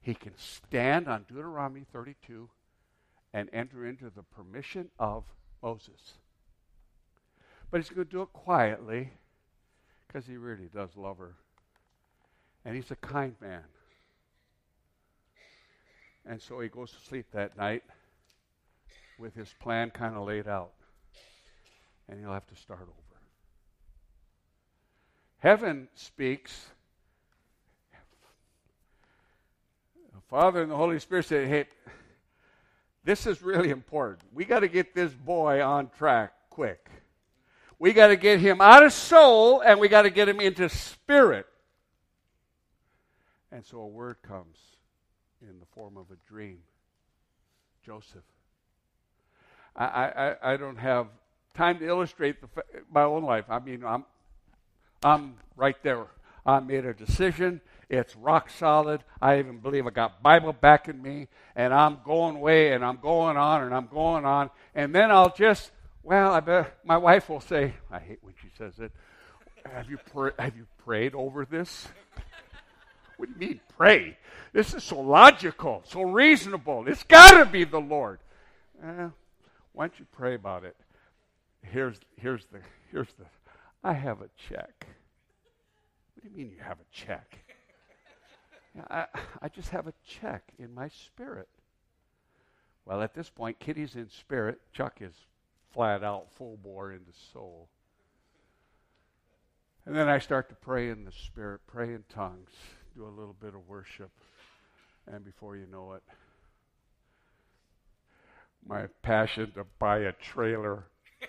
He 0.00 0.14
can 0.14 0.32
stand 0.38 1.08
on 1.08 1.26
Deuteronomy 1.28 1.84
32 1.92 2.48
and 3.34 3.50
enter 3.52 3.86
into 3.86 4.08
the 4.08 4.22
permission 4.22 4.88
of 4.98 5.24
Moses. 5.62 6.14
But 7.70 7.82
he's 7.82 7.90
going 7.90 8.06
to 8.06 8.10
do 8.10 8.22
it 8.22 8.32
quietly 8.32 9.10
because 10.06 10.26
he 10.26 10.38
really 10.38 10.70
does 10.74 10.96
love 10.96 11.18
her. 11.18 11.34
And 12.64 12.74
he's 12.74 12.90
a 12.90 12.96
kind 12.96 13.34
man. 13.42 13.64
And 16.24 16.40
so 16.40 16.60
he 16.60 16.70
goes 16.70 16.92
to 16.92 16.98
sleep 17.06 17.26
that 17.32 17.58
night 17.58 17.82
with 19.20 19.34
his 19.34 19.52
plan 19.60 19.90
kind 19.90 20.16
of 20.16 20.26
laid 20.26 20.48
out. 20.48 20.72
And 22.08 22.18
he'll 22.18 22.32
have 22.32 22.46
to 22.48 22.56
start 22.56 22.80
over. 22.82 22.92
Heaven 25.38 25.88
speaks. 25.94 26.66
The 30.12 30.20
Father 30.28 30.62
and 30.62 30.70
the 30.70 30.76
Holy 30.76 30.98
Spirit 30.98 31.26
say, 31.26 31.46
hey, 31.46 31.66
this 33.04 33.26
is 33.26 33.42
really 33.42 33.70
important. 33.70 34.20
We 34.32 34.44
got 34.44 34.60
to 34.60 34.68
get 34.68 34.94
this 34.94 35.12
boy 35.12 35.62
on 35.62 35.90
track 35.96 36.32
quick. 36.50 36.90
We 37.78 37.92
got 37.92 38.08
to 38.08 38.16
get 38.16 38.40
him 38.40 38.60
out 38.60 38.84
of 38.84 38.92
soul 38.92 39.60
and 39.60 39.80
we 39.80 39.88
got 39.88 40.02
to 40.02 40.10
get 40.10 40.28
him 40.28 40.40
into 40.40 40.68
spirit. 40.68 41.46
And 43.50 43.64
so 43.64 43.78
a 43.78 43.86
word 43.86 44.16
comes 44.22 44.58
in 45.40 45.58
the 45.58 45.66
form 45.74 45.96
of 45.96 46.10
a 46.10 46.16
dream. 46.28 46.58
Joseph. 47.84 48.22
I, 49.84 50.36
I, 50.44 50.52
I 50.52 50.56
don't 50.56 50.76
have 50.76 51.08
time 51.54 51.78
to 51.78 51.86
illustrate 51.86 52.40
the, 52.40 52.48
my 52.92 53.02
own 53.02 53.24
life. 53.24 53.46
I 53.48 53.58
mean, 53.58 53.84
I'm, 53.84 54.04
I'm 55.02 55.34
right 55.56 55.76
there. 55.82 56.06
I 56.44 56.60
made 56.60 56.84
a 56.84 56.94
decision. 56.94 57.60
It's 57.88 58.14
rock 58.16 58.50
solid. 58.50 59.02
I 59.20 59.38
even 59.38 59.58
believe 59.58 59.86
I 59.86 59.90
got 59.90 60.22
Bible 60.22 60.52
backing 60.52 61.00
me, 61.02 61.28
and 61.56 61.74
I'm 61.74 61.98
going 62.04 62.36
away, 62.36 62.72
and 62.72 62.84
I'm 62.84 62.98
going 62.98 63.36
on, 63.36 63.62
and 63.62 63.74
I'm 63.74 63.88
going 63.88 64.24
on, 64.24 64.50
and 64.74 64.94
then 64.94 65.10
I'll 65.10 65.34
just 65.34 65.72
well, 66.02 66.32
I 66.32 66.40
bet 66.40 66.78
my 66.84 66.96
wife 66.96 67.28
will 67.28 67.40
say, 67.40 67.74
I 67.90 67.98
hate 67.98 68.18
when 68.22 68.34
she 68.40 68.48
says 68.56 68.78
it. 68.78 68.92
Have 69.70 69.90
you, 69.90 69.98
pr- 69.98 70.30
have 70.38 70.56
you 70.56 70.66
prayed 70.84 71.14
over 71.14 71.44
this? 71.44 71.88
what 73.16 73.26
do 73.26 73.32
you 73.34 73.48
mean, 73.48 73.60
pray? 73.76 74.16
This 74.52 74.72
is 74.72 74.82
so 74.82 75.00
logical, 75.00 75.82
so 75.86 76.02
reasonable. 76.02 76.88
It's 76.88 77.04
got 77.04 77.38
to 77.38 77.44
be 77.44 77.64
the 77.64 77.80
Lord. 77.80 78.18
Eh, 78.82 79.08
why 79.72 79.86
don't 79.86 79.98
you 79.98 80.06
pray 80.12 80.34
about 80.34 80.64
it? 80.64 80.76
Here's, 81.62 81.96
here's, 82.16 82.46
the, 82.46 82.58
here's 82.90 83.12
the, 83.18 83.26
I 83.84 83.92
have 83.92 84.20
a 84.20 84.28
check. 84.48 84.86
What 86.14 86.24
do 86.24 86.30
you 86.30 86.36
mean 86.36 86.52
you 86.56 86.62
have 86.62 86.78
a 86.78 86.94
check? 86.94 87.38
I, 88.88 89.06
I 89.42 89.48
just 89.48 89.70
have 89.70 89.86
a 89.86 89.94
check 90.06 90.42
in 90.58 90.74
my 90.74 90.88
spirit. 90.88 91.48
Well, 92.84 93.02
at 93.02 93.14
this 93.14 93.28
point, 93.28 93.58
Kitty's 93.58 93.94
in 93.94 94.08
spirit. 94.08 94.60
Chuck 94.72 94.98
is 95.00 95.14
flat 95.72 96.02
out 96.02 96.32
full 96.32 96.58
bore 96.62 96.92
into 96.92 97.12
soul. 97.32 97.68
And 99.86 99.96
then 99.96 100.08
I 100.08 100.18
start 100.18 100.48
to 100.50 100.54
pray 100.54 100.90
in 100.90 101.04
the 101.04 101.12
Spirit, 101.12 101.62
pray 101.66 101.94
in 101.94 102.04
tongues, 102.08 102.50
do 102.94 103.04
a 103.04 103.08
little 103.08 103.36
bit 103.40 103.54
of 103.54 103.66
worship. 103.66 104.10
And 105.06 105.24
before 105.24 105.56
you 105.56 105.66
know 105.66 105.94
it, 105.94 106.02
my 108.66 108.86
passion 109.02 109.52
to 109.52 109.64
buy 109.78 110.00
a 110.00 110.12
trailer. 110.12 110.84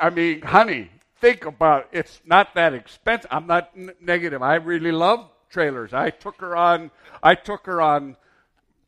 I 0.00 0.10
mean, 0.10 0.42
honey, 0.42 0.90
think 1.20 1.44
about 1.44 1.88
it. 1.92 1.98
It's 1.98 2.20
not 2.24 2.54
that 2.54 2.74
expensive. 2.74 3.28
I'm 3.30 3.46
not 3.46 3.70
n- 3.76 3.92
negative. 4.00 4.42
I 4.42 4.56
really 4.56 4.92
love 4.92 5.30
trailers. 5.50 5.92
I 5.92 6.10
took 6.10 6.40
her 6.40 6.56
on. 6.56 6.90
I 7.22 7.34
took 7.34 7.66
her 7.66 7.80
on 7.80 8.16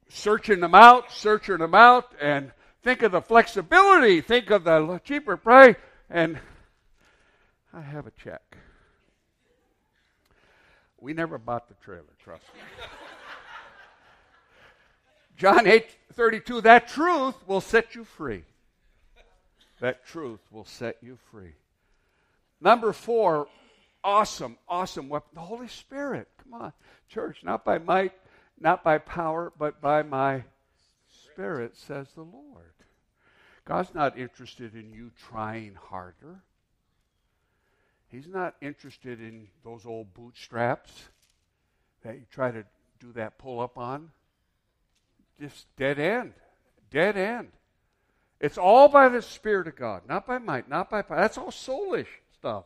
searching 0.09 0.61
them 0.61 0.75
out, 0.75 1.13
searching 1.13 1.59
them 1.59 1.75
out, 1.75 2.13
and 2.21 2.53
think 2.83 3.03
of 3.03 3.13
the 3.13 3.23
flexibility. 3.23 4.21
Think 4.21 4.51
of 4.51 4.65
the 4.65 5.01
cheaper 5.05 5.37
price, 5.37 5.77
and 6.09 6.39
I 7.73 7.81
have 7.81 8.07
a 8.07 8.13
check. 8.13 8.57
We 11.01 11.15
never 11.15 11.39
bought 11.39 11.69
the 11.69 11.75
trailer. 11.83 12.05
Trust 12.23 12.45
me. 12.55 12.61
John 15.41 15.67
8 15.67 15.87
32, 16.13 16.61
that 16.61 16.87
truth 16.87 17.35
will 17.47 17.63
set 17.63 17.95
you 17.95 18.05
free. 18.05 18.45
That 19.81 20.05
truth 20.05 20.41
will 20.51 20.67
set 20.67 20.99
you 21.01 21.17
free. 21.31 21.55
Number 22.61 22.93
four, 22.93 23.49
awesome, 24.05 24.59
awesome 24.69 25.09
weapon. 25.09 25.31
The 25.33 25.41
Holy 25.41 25.69
Spirit. 25.69 26.29
Come 26.43 26.61
on, 26.61 26.73
church, 27.09 27.39
not 27.43 27.65
by 27.65 27.79
might, 27.79 28.13
not 28.61 28.85
by 28.85 28.99
power, 28.99 29.51
but 29.59 29.81
by 29.81 30.03
my 30.03 30.45
spirit, 31.09 31.75
says 31.75 32.09
the 32.15 32.21
Lord. 32.21 32.75
God's 33.65 33.95
not 33.95 34.19
interested 34.19 34.75
in 34.75 34.93
you 34.93 35.11
trying 35.17 35.75
harder. 35.75 36.43
He's 38.09 38.29
not 38.29 38.57
interested 38.61 39.23
in 39.23 39.49
those 39.65 39.87
old 39.87 40.13
bootstraps 40.13 41.09
that 42.05 42.17
you 42.17 42.27
try 42.31 42.51
to 42.51 42.65
do 42.99 43.13
that 43.13 43.39
pull 43.39 43.61
up 43.61 43.79
on 43.79 44.11
just 45.41 45.67
dead 45.77 45.99
end. 45.99 46.35
Dead 46.91 47.17
end. 47.17 47.49
It's 48.41 48.59
all 48.59 48.89
by 48.89 49.09
the 49.09 49.23
Spirit 49.23 49.69
of 49.69 49.77
God, 49.77 50.03
not 50.09 50.27
by 50.27 50.39
might, 50.39 50.69
not 50.69 50.91
by 50.91 51.03
power. 51.03 51.19
That's 51.19 51.39
all 51.39 51.51
soulish 51.51 52.07
stuff. 52.35 52.65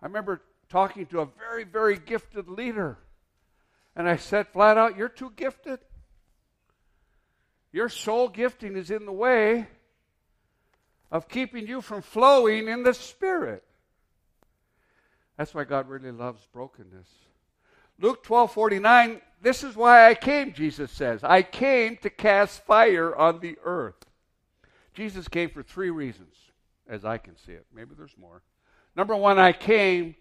I 0.00 0.06
remember 0.06 0.42
talking 0.68 1.06
to 1.06 1.20
a 1.20 1.26
very, 1.26 1.64
very 1.64 1.98
gifted 1.98 2.48
leader, 2.48 2.98
and 3.94 4.08
I 4.08 4.16
said 4.16 4.48
flat 4.48 4.78
out, 4.78 4.96
You're 4.96 5.08
too 5.08 5.32
gifted. 5.36 5.80
Your 7.72 7.88
soul 7.88 8.28
gifting 8.28 8.76
is 8.76 8.90
in 8.90 9.04
the 9.04 9.12
way 9.12 9.66
of 11.10 11.28
keeping 11.28 11.66
you 11.66 11.80
from 11.80 12.02
flowing 12.02 12.68
in 12.68 12.84
the 12.84 12.94
Spirit. 12.94 13.64
That's 15.36 15.52
why 15.52 15.64
God 15.64 15.88
really 15.88 16.12
loves 16.12 16.46
brokenness. 16.52 17.08
Luke 17.98 18.22
12 18.22 18.52
49 18.52 19.20
this 19.44 19.62
is 19.62 19.76
why 19.76 20.08
I 20.08 20.14
came, 20.14 20.54
Jesus 20.54 20.90
says. 20.90 21.22
I 21.22 21.42
came 21.42 21.98
to 21.98 22.08
cast 22.08 22.64
fire 22.64 23.14
on 23.14 23.40
the 23.40 23.58
earth. 23.62 24.06
Jesus 24.94 25.28
came 25.28 25.50
for 25.50 25.62
three 25.62 25.90
reasons, 25.90 26.34
as 26.88 27.04
I 27.04 27.18
can 27.18 27.36
see 27.36 27.52
it. 27.52 27.66
Maybe 27.72 27.90
there's 27.94 28.16
more. 28.18 28.42
Number 28.96 29.14
one, 29.14 29.38
I 29.38 29.52
came 29.52 30.14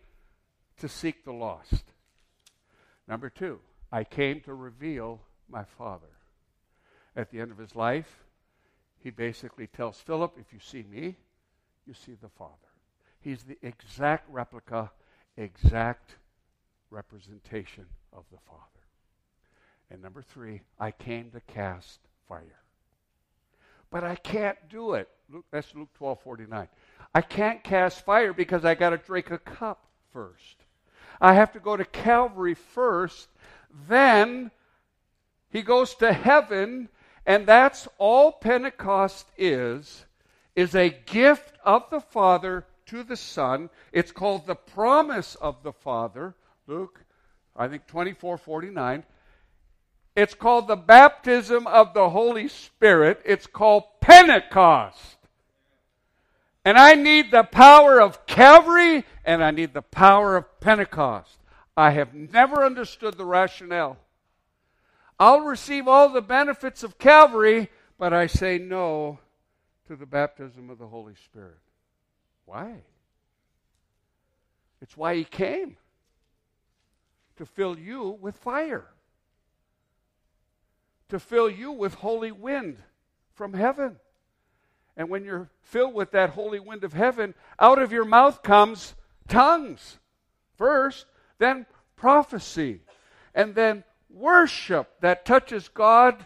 to 0.80 0.90
seek 0.90 1.24
the 1.24 1.32
lost. 1.32 1.86
Number 3.08 3.30
two, 3.30 3.62
I 3.94 4.04
came 4.04 4.42
to 4.42 4.54
reveal 4.54 5.22
my 5.48 5.64
Father. 5.64 6.08
At 7.16 7.32
the 7.32 7.40
end 7.40 7.52
of 7.52 7.58
his 7.58 7.78
life, 7.78 8.26
he 8.98 9.10
basically 9.10 9.68
tells 9.68 10.02
Philip, 10.02 10.34
if 10.38 10.52
you 10.52 10.60
see 10.60 10.84
me, 10.84 11.16
you 11.88 11.94
see 11.94 12.18
the 12.22 12.28
Father. 12.28 12.52
He's 13.22 13.44
the 13.44 13.58
exact 13.62 14.30
replica, 14.30 14.92
exact 15.38 16.18
representation 16.94 17.86
of 18.14 18.24
the 18.32 18.38
Father. 18.48 18.62
And 19.90 20.02
number 20.02 20.22
three, 20.22 20.62
I 20.80 20.92
came 20.92 21.32
to 21.32 21.42
cast 21.42 22.00
fire. 22.28 22.62
But 23.90 24.04
I 24.04 24.16
can't 24.16 24.58
do 24.70 24.94
it. 24.94 25.10
Luke, 25.30 25.46
that's 25.52 25.74
Luke 25.76 25.90
12 25.98 26.22
49. 26.22 26.68
I 27.14 27.22
can't 27.22 27.64
cast 27.64 28.06
fire 28.06 28.34
because 28.34 28.66
I 28.66 28.76
got 28.76 28.92
to 28.92 28.98
drink 28.98 29.30
a 29.32 29.38
cup 29.38 29.86
first. 30.12 30.64
I 31.20 31.34
have 31.34 31.52
to 31.54 31.60
go 31.60 31.78
to 31.78 31.86
Calvary 31.86 32.56
first. 32.56 33.28
Then 33.88 34.52
he 35.50 35.62
goes 35.62 35.96
to 35.96 36.12
heaven, 36.12 36.90
and 37.26 37.46
that's 37.46 37.88
all 37.98 38.32
Pentecost 38.32 39.28
is, 39.38 40.06
is 40.56 40.76
a 40.76 40.90
gift 40.90 41.56
of 41.64 41.90
the 41.92 42.02
Father 42.02 42.66
to 42.88 43.04
the 43.04 43.16
Son. 43.16 43.70
It's 43.92 44.12
called 44.12 44.48
the 44.48 44.56
promise 44.56 45.36
of 45.36 45.62
the 45.64 45.72
Father. 45.72 46.36
Luke, 46.68 47.04
I 47.56 47.68
think 47.68 47.88
24 47.88 48.38
49. 48.38 49.04
It's 50.16 50.34
called 50.34 50.68
the 50.68 50.76
baptism 50.76 51.66
of 51.66 51.94
the 51.94 52.10
Holy 52.10 52.48
Spirit. 52.48 53.22
It's 53.26 53.48
called 53.48 53.84
Pentecost. 54.00 55.18
And 56.66 56.78
I 56.78 56.94
need 56.94 57.32
the 57.32 57.44
power 57.44 58.00
of 58.00 58.26
Calvary 58.26 59.06
and 59.26 59.44
I 59.44 59.52
need 59.52 59.74
the 59.74 59.82
power 59.82 60.38
of 60.38 60.60
Pentecost. 60.60 61.38
I 61.76 61.92
have 61.92 62.14
never 62.14 62.64
understood 62.64 63.18
the 63.18 63.26
rationale. 63.26 63.98
I'll 65.20 65.42
receive 65.42 65.88
all 65.88 66.10
the 66.10 66.22
benefits 66.22 66.84
of 66.84 66.98
Calvary, 66.98 67.70
but 67.98 68.14
I 68.14 68.28
say 68.28 68.58
no 68.58 69.20
to 69.88 69.96
the 69.96 70.06
baptism 70.06 70.70
of 70.70 70.78
the 70.78 70.88
Holy 70.88 71.16
Spirit. 71.26 71.60
Why? 72.46 72.84
It's 74.82 74.96
why 74.96 75.16
He 75.16 75.24
came 75.24 75.78
to 77.38 77.46
fill 77.46 77.78
you 77.78 78.18
with 78.22 78.36
fire 78.38 78.88
to 81.14 81.20
fill 81.20 81.48
you 81.48 81.72
with 81.72 81.94
holy 81.94 82.32
wind 82.32 82.76
from 83.36 83.54
heaven. 83.54 83.98
And 84.98 85.10
when 85.10 85.24
you're 85.24 85.48
filled 85.62 85.94
with 85.94 86.10
that 86.12 86.32
holy 86.32 86.60
wind 86.60 86.84
of 86.84 86.94
heaven, 86.94 87.36
out 87.60 87.80
of 87.80 87.92
your 87.92 88.04
mouth 88.04 88.42
comes 88.42 88.96
tongues 89.28 90.00
first, 90.58 91.06
then 91.38 91.68
prophecy, 91.96 92.82
and 93.36 93.54
then 93.54 93.84
worship 94.10 94.90
that 95.02 95.24
touches 95.24 95.68
God 95.68 96.26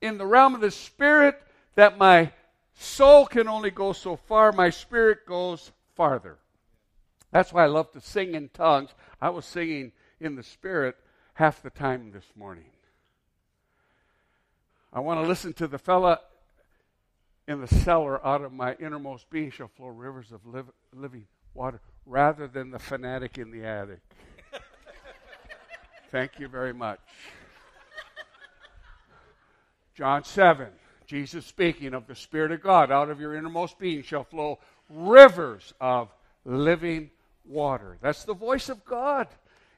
in 0.00 0.18
the 0.18 0.26
realm 0.26 0.54
of 0.54 0.60
the 0.60 0.70
spirit 0.70 1.42
that 1.74 1.98
my 1.98 2.30
soul 2.74 3.26
can 3.26 3.48
only 3.48 3.72
go 3.72 3.92
so 3.92 4.14
far, 4.14 4.52
my 4.52 4.70
spirit 4.70 5.26
goes 5.26 5.72
farther. 5.96 6.38
That's 7.32 7.52
why 7.52 7.64
I 7.64 7.66
love 7.66 7.90
to 7.90 8.00
sing 8.00 8.36
in 8.36 8.50
tongues. 8.50 8.90
I 9.20 9.30
was 9.30 9.44
singing 9.44 9.90
in 10.20 10.34
the 10.34 10.42
spirit 10.42 10.96
half 11.34 11.62
the 11.62 11.70
time 11.70 12.10
this 12.12 12.24
morning. 12.34 12.64
I 14.92 15.00
want 15.00 15.22
to 15.22 15.26
listen 15.26 15.52
to 15.54 15.66
the 15.66 15.78
fella 15.78 16.20
in 17.46 17.60
the 17.60 17.68
cellar 17.68 18.24
out 18.26 18.42
of 18.42 18.52
my 18.52 18.74
innermost 18.80 19.30
being 19.30 19.50
shall 19.50 19.68
flow 19.68 19.88
rivers 19.88 20.32
of 20.32 20.44
liv- 20.46 20.70
living 20.94 21.26
water 21.54 21.80
rather 22.06 22.46
than 22.46 22.70
the 22.70 22.78
fanatic 22.78 23.38
in 23.38 23.50
the 23.50 23.64
attic. 23.64 24.00
Thank 26.10 26.38
you 26.38 26.48
very 26.48 26.72
much. 26.72 27.00
John 29.94 30.24
7, 30.24 30.68
Jesus 31.06 31.44
speaking 31.44 31.92
of 31.92 32.06
the 32.06 32.14
Spirit 32.14 32.52
of 32.52 32.62
God, 32.62 32.92
out 32.92 33.10
of 33.10 33.20
your 33.20 33.34
innermost 33.34 33.78
being 33.78 34.02
shall 34.02 34.24
flow 34.24 34.58
rivers 34.88 35.74
of 35.80 36.08
living 36.44 37.10
water. 37.44 37.98
That's 38.00 38.24
the 38.24 38.34
voice 38.34 38.68
of 38.68 38.84
God. 38.84 39.26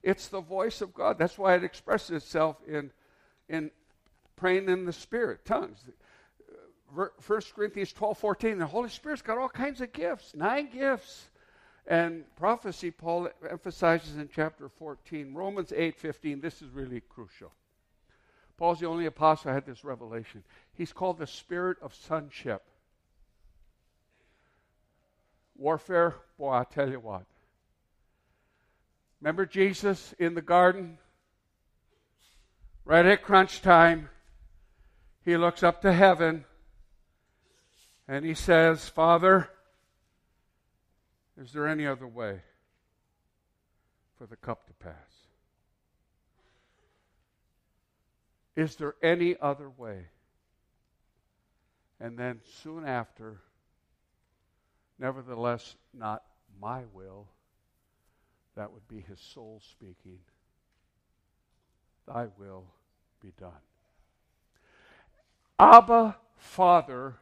It's 0.02 0.28
the 0.28 0.40
voice 0.40 0.80
of 0.80 0.94
God. 0.94 1.18
That's 1.18 1.36
why 1.36 1.54
it 1.54 1.64
expresses 1.64 2.10
itself 2.22 2.56
in, 2.66 2.90
in 3.48 3.70
praying 4.36 4.68
in 4.68 4.86
the 4.86 4.92
Spirit, 4.92 5.44
tongues. 5.44 5.84
1 6.94 7.08
Corinthians 7.54 7.92
12 7.92 8.18
14, 8.18 8.58
the 8.58 8.66
Holy 8.66 8.88
Spirit's 8.88 9.22
got 9.22 9.38
all 9.38 9.48
kinds 9.48 9.80
of 9.80 9.92
gifts, 9.92 10.34
nine 10.34 10.68
gifts. 10.72 11.30
And 11.86 12.24
prophecy, 12.36 12.90
Paul 12.90 13.28
emphasizes 13.48 14.16
in 14.16 14.28
chapter 14.32 14.68
14. 14.68 15.34
Romans 15.34 15.72
8 15.74 15.96
15, 15.96 16.40
this 16.40 16.62
is 16.62 16.70
really 16.70 17.00
crucial. 17.00 17.52
Paul's 18.56 18.80
the 18.80 18.86
only 18.86 19.06
apostle 19.06 19.50
who 19.50 19.54
had 19.54 19.66
this 19.66 19.84
revelation. 19.84 20.44
He's 20.74 20.92
called 20.92 21.18
the 21.18 21.26
spirit 21.26 21.78
of 21.80 21.94
sonship. 21.94 22.62
Warfare, 25.56 26.16
boy, 26.38 26.52
I 26.52 26.64
tell 26.64 26.90
you 26.90 27.00
what. 27.00 27.24
Remember 29.20 29.44
Jesus 29.46 30.14
in 30.18 30.34
the 30.34 30.42
garden? 30.42 30.98
Right 32.84 33.04
at 33.04 33.22
crunch 33.22 33.60
time, 33.60 34.08
he 35.24 35.36
looks 35.36 35.62
up 35.62 35.82
to 35.82 35.92
heaven 35.92 36.44
and 38.08 38.24
he 38.24 38.34
says, 38.34 38.88
Father, 38.88 39.48
is 41.40 41.52
there 41.52 41.68
any 41.68 41.86
other 41.86 42.06
way 42.06 42.40
for 44.18 44.26
the 44.26 44.36
cup 44.36 44.66
to 44.66 44.72
pass? 44.72 44.94
Is 48.56 48.76
there 48.76 48.94
any 49.02 49.36
other 49.40 49.70
way? 49.70 50.06
And 52.00 52.18
then 52.18 52.40
soon 52.62 52.84
after, 52.84 53.40
nevertheless, 54.98 55.76
not 55.94 56.22
my 56.60 56.82
will. 56.92 57.28
That 58.56 58.72
would 58.72 58.86
be 58.88 59.00
his 59.00 59.20
soul 59.20 59.62
speaking. 59.70 60.18
Thy 62.06 62.26
will 62.38 62.64
be 63.20 63.32
done. 63.38 63.52
Abba, 65.58 66.16
Father, 66.36 67.16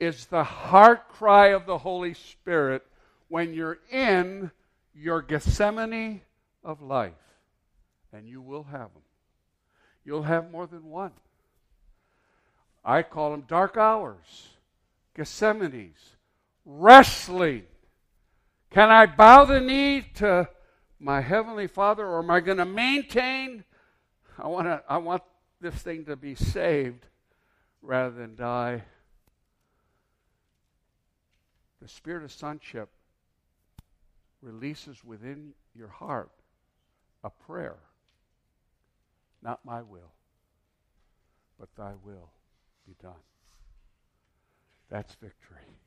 is 0.00 0.26
the 0.26 0.44
heart 0.44 1.08
cry 1.08 1.48
of 1.48 1.66
the 1.66 1.78
Holy 1.78 2.14
Spirit 2.14 2.84
when 3.28 3.52
you're 3.52 3.78
in 3.90 4.50
your 4.94 5.22
Gethsemane 5.22 6.22
of 6.64 6.80
life. 6.80 7.12
And 8.12 8.26
you 8.26 8.40
will 8.40 8.64
have 8.64 8.92
them. 8.92 9.02
You'll 10.04 10.22
have 10.22 10.50
more 10.50 10.66
than 10.66 10.84
one. 10.88 11.12
I 12.84 13.02
call 13.02 13.32
them 13.32 13.44
dark 13.46 13.76
hours, 13.76 14.48
Gethsemane's, 15.14 16.16
wrestling. 16.64 17.64
Can 18.70 18.90
I 18.90 19.06
bow 19.06 19.44
the 19.44 19.60
knee 19.60 20.02
to 20.16 20.48
my 21.00 21.20
heavenly 21.20 21.66
Father, 21.66 22.06
or 22.06 22.18
am 22.18 22.30
I 22.30 22.40
going 22.40 22.58
to 22.58 22.66
maintain? 22.66 23.64
I 24.38 24.46
want 24.48 24.66
to. 24.66 24.82
I 24.88 24.98
want 24.98 25.22
this 25.60 25.74
thing 25.74 26.04
to 26.04 26.16
be 26.16 26.34
saved 26.34 27.06
rather 27.82 28.14
than 28.14 28.36
die. 28.36 28.84
The 31.80 31.88
spirit 31.88 32.24
of 32.24 32.32
sonship 32.32 32.90
releases 34.42 35.02
within 35.04 35.52
your 35.74 35.88
heart 35.88 36.30
a 37.24 37.30
prayer. 37.30 37.76
Not 39.42 39.64
my 39.64 39.82
will, 39.82 40.12
but 41.58 41.68
thy 41.76 41.92
will 42.04 42.30
be 42.86 42.94
done. 43.00 43.22
That's 44.90 45.14
victory. 45.14 45.78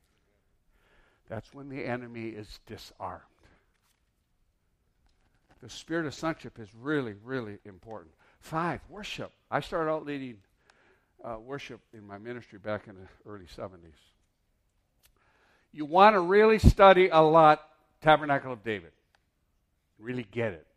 That's 1.31 1.53
when 1.53 1.69
the 1.69 1.85
enemy 1.85 2.27
is 2.27 2.59
disarmed. 2.65 3.21
The 5.63 5.69
spirit 5.69 6.05
of 6.05 6.13
sonship 6.13 6.59
is 6.59 6.67
really, 6.75 7.13
really 7.23 7.57
important. 7.63 8.11
Five, 8.41 8.81
worship. 8.89 9.31
I 9.49 9.61
started 9.61 9.91
out 9.91 10.05
leading 10.05 10.39
uh, 11.23 11.37
worship 11.39 11.79
in 11.93 12.05
my 12.05 12.17
ministry 12.17 12.59
back 12.59 12.89
in 12.89 12.95
the 12.95 13.07
early 13.25 13.45
70s. 13.45 13.77
You 15.71 15.85
want 15.85 16.15
to 16.15 16.19
really 16.19 16.59
study 16.59 17.07
a 17.07 17.21
lot 17.21 17.63
Tabernacle 18.01 18.51
of 18.51 18.61
David. 18.65 18.91
Really 19.99 20.27
get 20.31 20.51
it. 20.51 20.67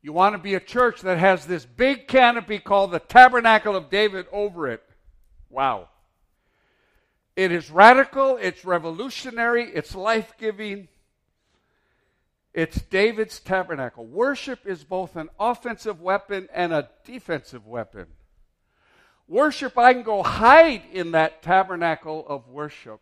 You 0.00 0.12
want 0.12 0.34
to 0.34 0.38
be 0.38 0.54
a 0.54 0.60
church 0.60 1.00
that 1.00 1.18
has 1.18 1.44
this 1.44 1.66
big 1.66 2.06
canopy 2.06 2.60
called 2.60 2.92
the 2.92 3.00
Tabernacle 3.00 3.74
of 3.74 3.90
David 3.90 4.26
over 4.30 4.68
it. 4.68 4.84
Wow. 5.48 5.88
It 7.40 7.52
is 7.52 7.70
radical, 7.70 8.36
it's 8.36 8.66
revolutionary, 8.66 9.70
it's 9.72 9.94
life 9.94 10.34
giving. 10.36 10.88
It's 12.52 12.82
David's 12.82 13.40
tabernacle. 13.40 14.04
Worship 14.04 14.66
is 14.66 14.84
both 14.84 15.16
an 15.16 15.30
offensive 15.40 16.02
weapon 16.02 16.50
and 16.52 16.70
a 16.70 16.90
defensive 17.02 17.66
weapon. 17.66 18.08
Worship, 19.26 19.78
I 19.78 19.94
can 19.94 20.02
go 20.02 20.22
hide 20.22 20.82
in 20.92 21.12
that 21.12 21.42
tabernacle 21.42 22.26
of 22.28 22.46
worship. 22.46 23.00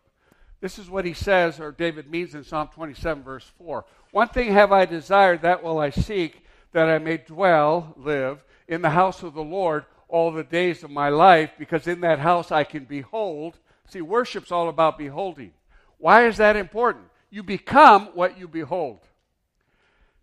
This 0.61 0.79
is 0.79 0.89
what 0.89 1.03
he 1.03 1.13
says, 1.13 1.59
or 1.59 1.73
David 1.73 2.09
means 2.09 2.33
in 2.33 2.45
Psalm 2.45 2.69
27, 2.73 3.21
verse 3.21 3.51
4. 3.57 3.83
One 4.11 4.29
thing 4.29 4.53
have 4.53 4.71
I 4.71 4.85
desired, 4.85 5.41
that 5.41 5.61
will 5.61 5.79
I 5.79 5.89
seek, 5.89 6.45
that 6.71 6.87
I 6.87 6.97
may 6.99 7.17
dwell, 7.17 7.93
live, 7.97 8.45
in 8.69 8.83
the 8.83 8.91
house 8.91 9.21
of 9.21 9.33
the 9.33 9.43
Lord 9.43 9.83
all 10.07 10.31
the 10.31 10.45
days 10.45 10.81
of 10.85 10.91
my 10.91 11.09
life, 11.09 11.51
because 11.59 11.87
in 11.87 11.99
that 11.99 12.19
house 12.19 12.53
I 12.53 12.63
can 12.63 12.85
behold. 12.85 13.57
See, 13.89 14.01
worship's 14.01 14.51
all 14.51 14.69
about 14.69 14.97
beholding. 14.97 15.53
Why 15.97 16.27
is 16.27 16.37
that 16.37 16.55
important? 16.55 17.05
You 17.29 17.43
become 17.43 18.07
what 18.13 18.37
you 18.37 18.47
behold. 18.47 18.99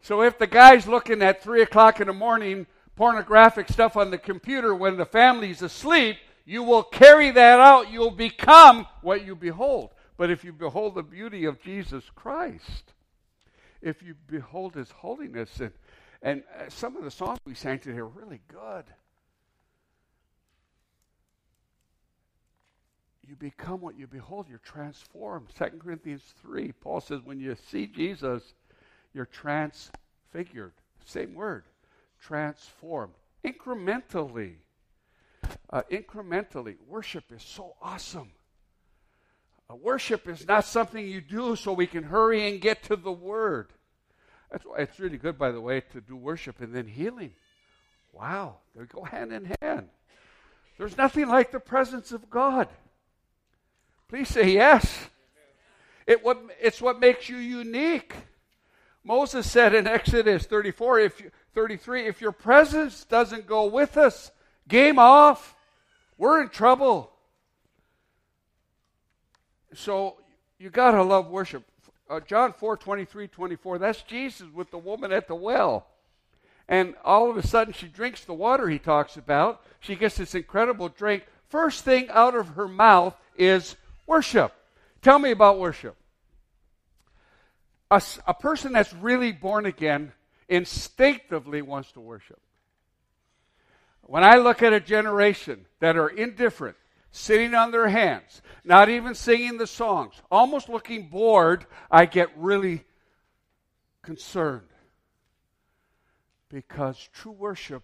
So 0.01 0.23
if 0.23 0.39
the 0.39 0.47
guy's 0.47 0.87
looking 0.87 1.23
at 1.23 1.43
3 1.43 1.63
o'clock 1.63 2.01
in 2.01 2.07
the 2.07 2.13
morning 2.13 2.67
pornographic 2.95 3.69
stuff 3.69 3.97
on 3.97 4.11
the 4.11 4.19
computer 4.19 4.75
when 4.75 4.97
the 4.97 5.05
family's 5.05 5.63
asleep, 5.63 6.17
you 6.45 6.63
will 6.63 6.83
carry 6.83 7.31
that 7.33 7.61
out. 7.61 7.91
You'll 7.91 8.11
become 8.11 8.87
what 9.03 9.27
you 9.27 9.35
behold. 9.35 9.91
But 10.17 10.31
if 10.31 10.45
you 10.45 10.53
behold 10.53 10.95
the 10.95 11.03
beauty 11.03 11.45
of 11.45 11.61
Jesus 11.61 12.05
Christ, 12.15 12.95
if 13.83 14.03
you 14.03 14.15
behold 14.27 14.75
his 14.75 14.91
holiness, 14.91 15.61
and, 15.61 15.73
and 16.23 16.43
uh, 16.59 16.65
some 16.69 16.97
of 16.97 17.05
the 17.05 17.11
songs 17.11 17.39
we 17.45 17.55
sang 17.55 17.81
today 17.81 17.99
are 17.99 18.07
really 18.07 18.41
good. 18.49 18.85
You 23.29 23.37
become 23.37 23.81
what 23.81 23.99
you 23.99 24.07
behold. 24.07 24.47
You're 24.49 24.59
transformed. 24.59 25.49
2 25.59 25.65
Corinthians 25.79 26.23
3, 26.43 26.73
Paul 26.73 27.01
says, 27.01 27.21
when 27.25 27.41
you 27.41 27.57
see 27.71 27.87
Jesus, 27.87 28.55
you're 29.13 29.27
transfigured. 29.27 30.73
Same 31.05 31.35
word 31.35 31.65
transformed 32.21 33.15
incrementally. 33.45 34.55
Uh, 35.71 35.83
incrementally. 35.91 36.77
Worship 36.89 37.25
is 37.31 37.43
so 37.43 37.75
awesome. 37.81 38.33
Uh, 39.71 39.77
worship 39.77 40.29
is 40.29 40.47
not 40.47 40.65
something 40.65 41.07
you 41.07 41.21
do 41.21 41.57
so 41.57 41.73
we 41.73 41.87
can 41.87 42.03
hurry 42.03 42.49
and 42.49 42.61
get 42.61 42.83
to 42.85 42.97
the 42.97 43.13
Word. 43.13 43.69
That's 44.51 44.65
why 44.65 44.79
it's 44.79 44.99
really 44.99 45.19
good, 45.19 45.39
by 45.39 45.51
the 45.51 45.61
way, 45.61 45.81
to 45.93 46.01
do 46.01 46.17
worship 46.17 46.61
and 46.61 46.73
then 46.73 46.87
healing. 46.87 47.33
Wow, 48.13 48.57
they 48.75 48.85
go 48.85 49.03
hand 49.03 49.33
in 49.33 49.53
hand. 49.61 49.89
There's 50.79 50.97
nothing 50.97 51.29
like 51.29 51.53
the 51.53 51.61
presence 51.61 52.13
of 52.13 52.31
God. 52.31 52.69
Please 54.09 54.29
say 54.29 54.51
yes. 54.51 55.09
It 56.07 56.25
what, 56.25 56.41
it's 56.61 56.81
what 56.81 57.01
makes 57.01 57.29
you 57.29 57.37
unique. 57.37 58.15
Moses 59.03 59.51
said 59.51 59.75
in 59.75 59.87
Exodus 59.87 60.47
34, 60.47 61.01
if 61.01 61.21
you, 61.21 61.31
33, 61.55 62.07
if 62.07 62.21
your 62.21 62.33
presence 62.33 63.05
doesn't 63.05 63.47
go 63.47 63.67
with 63.67 63.97
us, 63.97 64.31
game 64.69 64.99
off. 64.99 65.57
We're 66.19 66.43
in 66.43 66.49
trouble. 66.49 67.13
So 69.75 70.17
you 70.59 70.71
got 70.71 70.93
to 70.93 71.03
love 71.03 71.29
worship. 71.29 71.65
Uh, 72.09 72.21
John 72.21 72.53
4 72.53 72.77
23, 72.77 73.27
24, 73.29 73.79
that's 73.79 74.03
Jesus 74.03 74.47
with 74.55 74.71
the 74.71 74.79
woman 74.79 75.13
at 75.13 75.27
the 75.27 75.35
well. 75.35 75.89
And 76.69 76.95
all 77.05 77.31
of 77.31 77.37
a 77.37 77.47
sudden, 77.47 77.73
she 77.73 77.87
drinks 77.87 78.25
the 78.25 78.35
water 78.35 78.69
he 78.69 78.79
talks 78.79 79.17
about. 79.17 79.63
She 79.81 79.97
gets 79.97 80.17
this 80.17 80.35
incredible 80.35 80.89
drink. 80.89 81.25
First 81.49 81.85
thing 81.85 82.09
out 82.11 82.35
of 82.35 82.51
her 82.51 82.67
mouth 82.67 83.15
is 83.37 83.77
worship. 84.07 84.53
Tell 85.03 85.19
me 85.19 85.31
about 85.31 85.59
worship 85.59 85.97
a, 87.91 88.03
a 88.27 88.35
person 88.35 88.73
that's 88.73 88.93
really 88.95 89.33
born 89.33 89.67
again 89.67 90.13
instinctively 90.49 91.63
wants 91.63 91.93
to 91.93 92.01
worship. 92.01 92.41
When 94.03 94.25
I 94.25 94.37
look 94.37 94.63
at 94.63 94.73
a 94.73 94.81
generation 94.81 95.67
that 95.81 95.97
are 95.97 96.09
indifferent, 96.09 96.77
sitting 97.11 97.55
on 97.55 97.71
their 97.71 97.89
hands, 97.89 98.43
not 98.65 98.89
even 98.89 99.15
singing 99.15 99.59
the 99.59 99.67
songs, 99.67 100.15
almost 100.31 100.69
looking 100.69 101.09
bored, 101.09 101.67
I 101.91 102.07
get 102.07 102.31
really 102.37 102.85
concerned. 104.03 104.69
Because 106.49 107.09
true 107.13 107.33
worship 107.33 107.83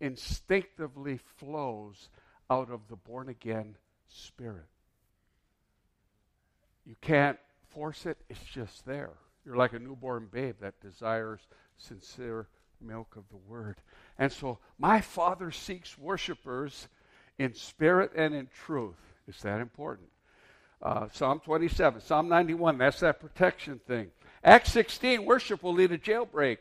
instinctively 0.00 1.20
flows 1.36 2.08
out 2.48 2.70
of 2.70 2.80
the 2.88 2.96
born 2.96 3.28
again 3.28 3.76
spirit. 4.08 4.69
You 6.90 6.96
can't 7.00 7.38
force 7.68 8.04
it, 8.04 8.18
it's 8.28 8.42
just 8.42 8.84
there. 8.84 9.12
You're 9.46 9.54
like 9.54 9.74
a 9.74 9.78
newborn 9.78 10.26
babe 10.28 10.56
that 10.60 10.80
desires 10.80 11.38
sincere 11.78 12.48
milk 12.80 13.14
of 13.14 13.22
the 13.28 13.36
word. 13.36 13.76
And 14.18 14.32
so 14.32 14.58
my 14.76 15.00
Father 15.00 15.52
seeks 15.52 15.96
worshipers 15.96 16.88
in 17.38 17.54
spirit 17.54 18.10
and 18.16 18.34
in 18.34 18.48
truth. 18.64 18.96
Is 19.28 19.40
that 19.42 19.60
important? 19.60 20.08
Uh, 20.82 21.06
Psalm 21.12 21.38
27, 21.44 22.00
Psalm 22.00 22.28
91, 22.28 22.78
that's 22.78 22.98
that 22.98 23.20
protection 23.20 23.80
thing. 23.86 24.10
Acts 24.42 24.72
16, 24.72 25.24
worship 25.24 25.62
will 25.62 25.74
lead 25.74 25.92
a 25.92 25.98
jailbreak. 25.98 26.58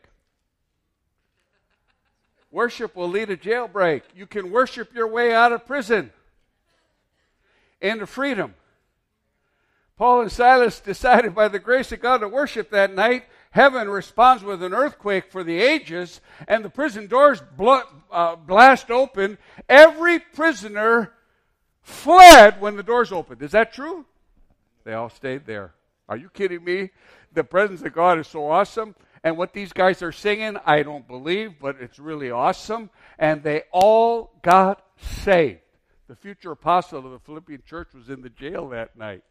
Worship 2.51 2.95
will 2.95 3.09
lead 3.09 3.31
a 3.31 3.37
jailbreak. 3.37 4.03
You 4.15 4.27
can 4.27 4.51
worship 4.51 4.93
your 4.93 5.07
way 5.07 5.33
out 5.33 5.53
of 5.53 5.65
prison 5.65 6.11
into 7.81 8.05
freedom. 8.05 8.53
Paul 9.99 10.21
and 10.21 10.31
Silas 10.31 10.79
decided 10.79 11.35
by 11.35 11.49
the 11.49 11.59
grace 11.59 11.91
of 11.91 11.99
God 11.99 12.19
to 12.19 12.29
worship 12.29 12.69
that 12.69 12.95
night. 12.95 13.25
Heaven 13.51 13.89
responds 13.89 14.41
with 14.41 14.63
an 14.63 14.73
earthquake 14.73 15.29
for 15.29 15.43
the 15.43 15.59
ages, 15.59 16.21
and 16.47 16.63
the 16.63 16.69
prison 16.69 17.07
doors 17.07 17.43
bl- 17.57 17.79
uh, 18.09 18.37
blast 18.37 18.91
open. 18.91 19.37
Every 19.67 20.19
prisoner 20.19 21.11
fled 21.81 22.61
when 22.61 22.77
the 22.77 22.83
doors 22.83 23.11
opened. 23.11 23.41
Is 23.41 23.51
that 23.51 23.73
true? 23.73 24.05
They 24.85 24.93
all 24.93 25.09
stayed 25.09 25.45
there. 25.45 25.73
Are 26.07 26.15
you 26.15 26.29
kidding 26.29 26.63
me? 26.63 26.91
The 27.33 27.43
presence 27.43 27.81
of 27.81 27.91
God 27.91 28.19
is 28.19 28.27
so 28.27 28.49
awesome. 28.49 28.95
And 29.21 29.37
what 29.37 29.51
these 29.51 29.73
guys 29.73 30.01
are 30.01 30.13
singing, 30.13 30.55
I 30.65 30.81
don't 30.83 31.09
believe, 31.09 31.59
but 31.59 31.75
it's 31.81 31.99
really 31.99 32.31
awesome. 32.31 32.89
And 33.17 33.43
they 33.43 33.63
all 33.73 34.31
got 34.43 34.81
saved. 34.95 35.59
The 36.07 36.15
future 36.15 36.51
apostle 36.51 37.05
of 37.05 37.11
the 37.11 37.19
Philippian 37.19 37.63
church 37.67 37.89
was 37.93 38.07
in 38.07 38.21
the 38.21 38.29
jail 38.29 38.69
that 38.69 38.97
night. 38.97 39.23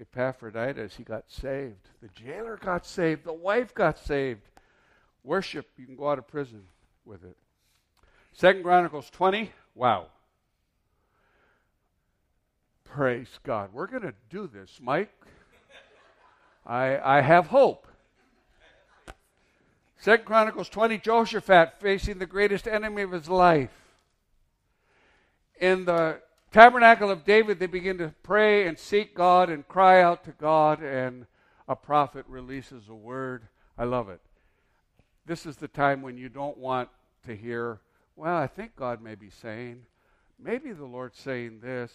Epaphroditus, 0.00 0.96
he 0.96 1.04
got 1.04 1.24
saved. 1.28 1.90
The 2.00 2.08
jailer 2.08 2.56
got 2.56 2.86
saved. 2.86 3.24
The 3.24 3.32
wife 3.32 3.74
got 3.74 3.98
saved. 3.98 4.42
Worship, 5.24 5.68
you 5.76 5.86
can 5.86 5.96
go 5.96 6.10
out 6.10 6.18
of 6.18 6.26
prison 6.26 6.64
with 7.04 7.24
it. 7.24 7.36
Second 8.32 8.62
Chronicles 8.62 9.10
20, 9.10 9.52
wow. 9.74 10.06
Praise 12.84 13.38
God. 13.44 13.70
We're 13.72 13.86
going 13.86 14.02
to 14.02 14.14
do 14.30 14.46
this, 14.46 14.78
Mike. 14.80 15.10
I, 16.66 17.18
I 17.18 17.20
have 17.20 17.46
hope. 17.48 17.86
Second 19.98 20.24
Chronicles 20.24 20.68
20, 20.68 20.98
Jehoshaphat 20.98 21.74
facing 21.80 22.18
the 22.18 22.26
greatest 22.26 22.66
enemy 22.66 23.02
of 23.02 23.12
his 23.12 23.28
life. 23.28 23.70
In 25.60 25.84
the 25.84 26.20
tabernacle 26.52 27.10
of 27.10 27.24
David, 27.24 27.58
they 27.58 27.66
begin 27.66 27.98
to 27.98 28.14
pray 28.22 28.66
and 28.66 28.78
seek 28.78 29.14
God 29.14 29.48
and 29.50 29.66
cry 29.66 30.02
out 30.02 30.24
to 30.24 30.32
God, 30.32 30.82
and 30.82 31.26
a 31.66 31.74
prophet 31.74 32.24
releases 32.28 32.88
a 32.88 32.94
word. 32.94 33.48
I 33.78 33.84
love 33.84 34.08
it. 34.08 34.20
This 35.24 35.46
is 35.46 35.56
the 35.56 35.68
time 35.68 36.02
when 36.02 36.16
you 36.16 36.28
don't 36.28 36.58
want 36.58 36.88
to 37.26 37.34
hear, 37.34 37.80
well, 38.16 38.36
I 38.36 38.46
think 38.46 38.76
God 38.76 39.00
may 39.00 39.14
be 39.14 39.30
saying, 39.30 39.82
maybe 40.38 40.72
the 40.72 40.84
Lord's 40.84 41.18
saying 41.18 41.60
this. 41.60 41.92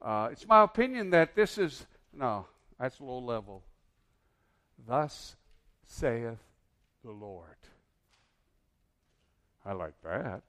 Uh, 0.00 0.28
it's 0.32 0.48
my 0.48 0.62
opinion 0.62 1.10
that 1.10 1.36
this 1.36 1.58
is, 1.58 1.86
no, 2.12 2.46
that's 2.80 3.00
low 3.00 3.18
level. 3.18 3.62
Thus 4.86 5.36
saith 5.86 6.38
the 7.04 7.12
Lord. 7.12 7.46
I 9.64 9.72
like 9.74 9.94
that. 10.02 10.42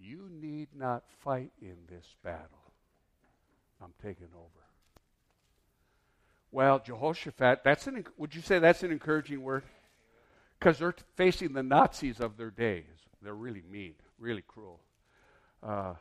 You 0.00 0.28
need 0.30 0.68
not 0.74 1.04
fight 1.20 1.52
in 1.60 1.76
this 1.88 2.06
battle. 2.22 2.72
I'm 3.82 3.92
taking 4.02 4.28
over. 4.34 4.64
Well, 6.50 6.78
Jehoshaphat, 6.78 7.62
that's 7.62 7.86
an, 7.86 8.04
would 8.16 8.34
you 8.34 8.40
say 8.40 8.58
that's 8.58 8.82
an 8.82 8.90
encouraging 8.90 9.42
word? 9.42 9.64
Because 10.58 10.78
they're 10.78 10.94
facing 11.16 11.52
the 11.52 11.62
Nazis 11.62 12.20
of 12.20 12.36
their 12.36 12.50
days. 12.50 12.84
They're 13.22 13.34
really 13.34 13.62
mean, 13.70 13.94
really 14.18 14.42
cruel. 14.46 14.80
Uh, 15.62 15.94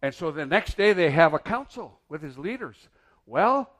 and 0.00 0.14
so 0.14 0.30
the 0.30 0.46
next 0.46 0.76
day 0.76 0.92
they 0.92 1.10
have 1.10 1.34
a 1.34 1.38
council 1.38 1.98
with 2.08 2.22
his 2.22 2.38
leaders. 2.38 2.76
Well, 3.26 3.70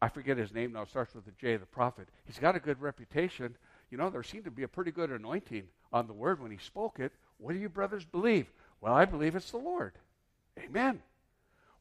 I 0.00 0.08
forget 0.08 0.36
his 0.36 0.52
name 0.52 0.72
now, 0.72 0.82
it 0.82 0.88
starts 0.88 1.14
with 1.14 1.26
a 1.26 1.32
J, 1.40 1.56
the 1.56 1.66
prophet. 1.66 2.08
He's 2.24 2.38
got 2.38 2.56
a 2.56 2.60
good 2.60 2.80
reputation. 2.80 3.56
You 3.90 3.98
know, 3.98 4.10
there 4.10 4.22
seemed 4.22 4.44
to 4.44 4.50
be 4.50 4.64
a 4.64 4.68
pretty 4.68 4.90
good 4.90 5.10
anointing 5.10 5.64
on 5.92 6.06
the 6.06 6.12
word 6.12 6.40
when 6.40 6.50
he 6.50 6.58
spoke 6.58 6.98
it. 6.98 7.12
What 7.38 7.52
do 7.52 7.58
you 7.58 7.68
brothers 7.68 8.04
believe? 8.04 8.52
Well, 8.80 8.94
I 8.94 9.04
believe 9.04 9.36
it's 9.36 9.50
the 9.50 9.56
Lord. 9.58 9.92
Amen. 10.58 11.00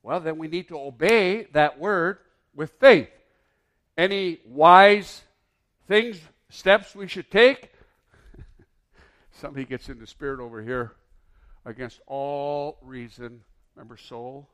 Well, 0.04 0.20
then 0.20 0.38
we 0.38 0.48
need 0.48 0.68
to 0.70 0.80
obey 0.80 1.46
that 1.54 1.80
word 1.80 2.20
with 2.54 2.72
faith. 2.80 3.10
Any 3.98 4.40
wise 4.46 5.24
things, 5.88 6.20
steps 6.50 6.96
we 6.96 7.08
should 7.08 7.32
take? 7.32 7.72
Somebody 9.32 9.66
gets 9.66 9.90
in 9.90 10.00
the 10.00 10.08
spirit 10.08 10.40
over 10.40 10.62
here 10.62 10.94
against 11.66 12.02
all 12.06 12.78
reason. 12.82 13.42
Remember 13.76 13.98
soul? 13.98 14.48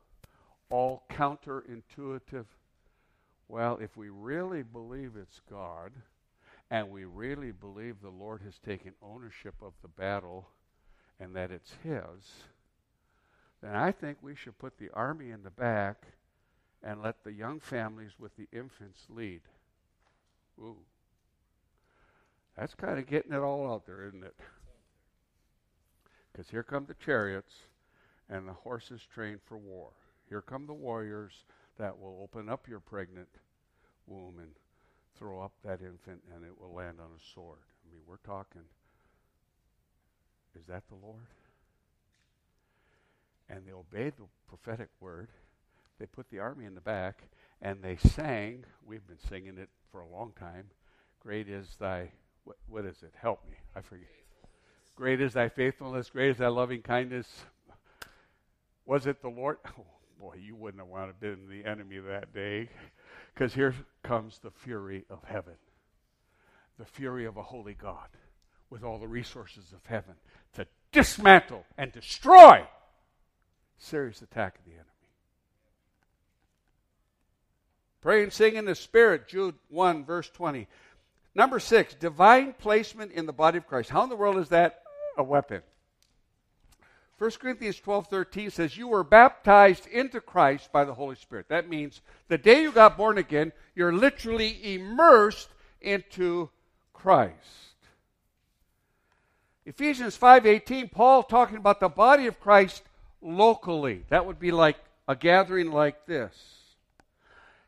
All 0.70 1.04
counterintuitive. 1.10 2.46
Well, 3.48 3.78
if 3.82 3.96
we 3.96 4.08
really 4.08 4.62
believe 4.62 5.12
it's 5.20 5.40
God 5.50 5.92
and 6.70 6.90
we 6.90 7.04
really 7.04 7.52
believe 7.52 7.96
the 8.00 8.08
Lord 8.08 8.40
has 8.46 8.58
taken 8.58 8.94
ownership 9.02 9.54
of 9.60 9.74
the 9.82 9.88
battle 9.88 10.48
and 11.22 11.36
that 11.36 11.52
it's 11.52 11.74
His, 11.84 12.44
then 13.62 13.76
I 13.76 13.92
think 13.92 14.18
we 14.20 14.34
should 14.34 14.58
put 14.58 14.78
the 14.78 14.90
army 14.92 15.30
in 15.30 15.44
the 15.44 15.50
back 15.50 16.02
and 16.82 17.00
let 17.00 17.22
the 17.22 17.32
young 17.32 17.60
families 17.60 18.12
with 18.18 18.36
the 18.36 18.48
infants 18.52 19.06
lead. 19.08 19.42
Ooh. 20.60 20.78
That's 22.58 22.74
kind 22.74 22.98
of 22.98 23.06
getting 23.06 23.32
it 23.32 23.38
all 23.38 23.72
out 23.72 23.86
there, 23.86 24.04
isn't 24.08 24.24
it? 24.24 24.34
Because 26.32 26.50
here 26.50 26.64
come 26.64 26.86
the 26.86 26.94
chariots 26.94 27.54
and 28.28 28.48
the 28.48 28.52
horses 28.52 29.02
trained 29.14 29.40
for 29.44 29.56
war. 29.56 29.90
Here 30.28 30.42
come 30.42 30.66
the 30.66 30.72
warriors 30.72 31.44
that 31.78 31.98
will 31.98 32.18
open 32.20 32.48
up 32.48 32.66
your 32.68 32.80
pregnant 32.80 33.28
womb 34.08 34.38
and 34.40 34.50
throw 35.16 35.40
up 35.40 35.52
that 35.64 35.80
infant 35.80 36.22
and 36.34 36.44
it 36.44 36.60
will 36.60 36.74
land 36.74 36.98
on 37.00 37.10
a 37.16 37.34
sword. 37.34 37.58
I 37.86 37.94
mean, 37.94 38.02
we're 38.08 38.16
talking 38.16 38.62
is 40.58 40.66
that 40.66 40.82
the 40.88 40.94
Lord? 40.94 41.26
And 43.48 43.66
they 43.66 43.72
obeyed 43.72 44.14
the 44.16 44.24
prophetic 44.48 44.88
word. 45.00 45.28
They 45.98 46.06
put 46.06 46.28
the 46.30 46.38
army 46.38 46.64
in 46.64 46.74
the 46.74 46.80
back 46.80 47.22
and 47.60 47.82
they 47.82 47.96
sang. 47.96 48.64
We've 48.84 49.06
been 49.06 49.18
singing 49.28 49.58
it 49.58 49.68
for 49.90 50.00
a 50.00 50.08
long 50.08 50.32
time. 50.38 50.66
Great 51.20 51.48
is 51.48 51.68
thy, 51.78 52.10
what, 52.44 52.56
what 52.68 52.84
is 52.84 53.02
it? 53.02 53.12
Help 53.20 53.44
me. 53.48 53.56
I 53.76 53.80
forget. 53.80 54.08
Great 54.96 55.20
is 55.20 55.34
thy 55.34 55.48
faithfulness. 55.48 56.10
Great 56.10 56.30
is 56.30 56.38
thy 56.38 56.48
loving 56.48 56.82
kindness. 56.82 57.26
Was 58.84 59.06
it 59.06 59.22
the 59.22 59.28
Lord? 59.28 59.58
Oh, 59.78 60.28
boy, 60.28 60.36
you 60.40 60.54
wouldn't 60.54 60.80
have 60.80 60.88
wanted 60.88 61.20
to 61.20 61.34
been 61.34 61.48
the 61.48 61.68
enemy 61.68 61.98
that 61.98 62.32
day. 62.32 62.68
Because 63.34 63.54
here 63.54 63.74
comes 64.04 64.38
the 64.38 64.52
fury 64.52 65.04
of 65.10 65.18
heaven, 65.24 65.54
the 66.78 66.84
fury 66.84 67.24
of 67.24 67.36
a 67.36 67.42
holy 67.42 67.74
God 67.74 68.06
with 68.72 68.82
all 68.82 68.98
the 68.98 69.06
resources 69.06 69.70
of 69.74 69.84
heaven 69.84 70.14
to 70.54 70.66
dismantle 70.92 71.62
and 71.76 71.92
destroy 71.92 72.66
serious 73.76 74.22
attack 74.22 74.58
of 74.58 74.64
the 74.64 74.72
enemy. 74.72 74.86
Pray 78.00 78.22
and 78.22 78.32
sing 78.32 78.56
in 78.56 78.64
the 78.64 78.74
Spirit, 78.74 79.28
Jude 79.28 79.56
1, 79.68 80.06
verse 80.06 80.30
20. 80.30 80.66
Number 81.34 81.60
six, 81.60 81.94
divine 81.94 82.54
placement 82.54 83.12
in 83.12 83.26
the 83.26 83.32
body 83.32 83.58
of 83.58 83.66
Christ. 83.66 83.90
How 83.90 84.02
in 84.04 84.08
the 84.08 84.16
world 84.16 84.38
is 84.38 84.48
that 84.48 84.82
a 85.18 85.22
weapon? 85.22 85.60
1 87.18 87.30
Corinthians 87.32 87.78
12 87.78 88.06
13 88.08 88.50
says, 88.50 88.76
You 88.76 88.88
were 88.88 89.04
baptized 89.04 89.86
into 89.86 90.20
Christ 90.20 90.72
by 90.72 90.84
the 90.84 90.94
Holy 90.94 91.14
Spirit. 91.14 91.46
That 91.50 91.68
means 91.68 92.00
the 92.28 92.38
day 92.38 92.62
you 92.62 92.72
got 92.72 92.96
born 92.96 93.18
again, 93.18 93.52
you're 93.74 93.92
literally 93.92 94.74
immersed 94.74 95.50
into 95.80 96.48
Christ. 96.94 97.71
Ephesians 99.64 100.16
5:18, 100.16 100.88
Paul 100.88 101.22
talking 101.22 101.56
about 101.56 101.78
the 101.78 101.88
body 101.88 102.26
of 102.26 102.40
Christ 102.40 102.82
locally. 103.20 104.04
That 104.08 104.26
would 104.26 104.40
be 104.40 104.50
like 104.50 104.76
a 105.06 105.14
gathering 105.14 105.70
like 105.70 106.06
this. 106.06 106.58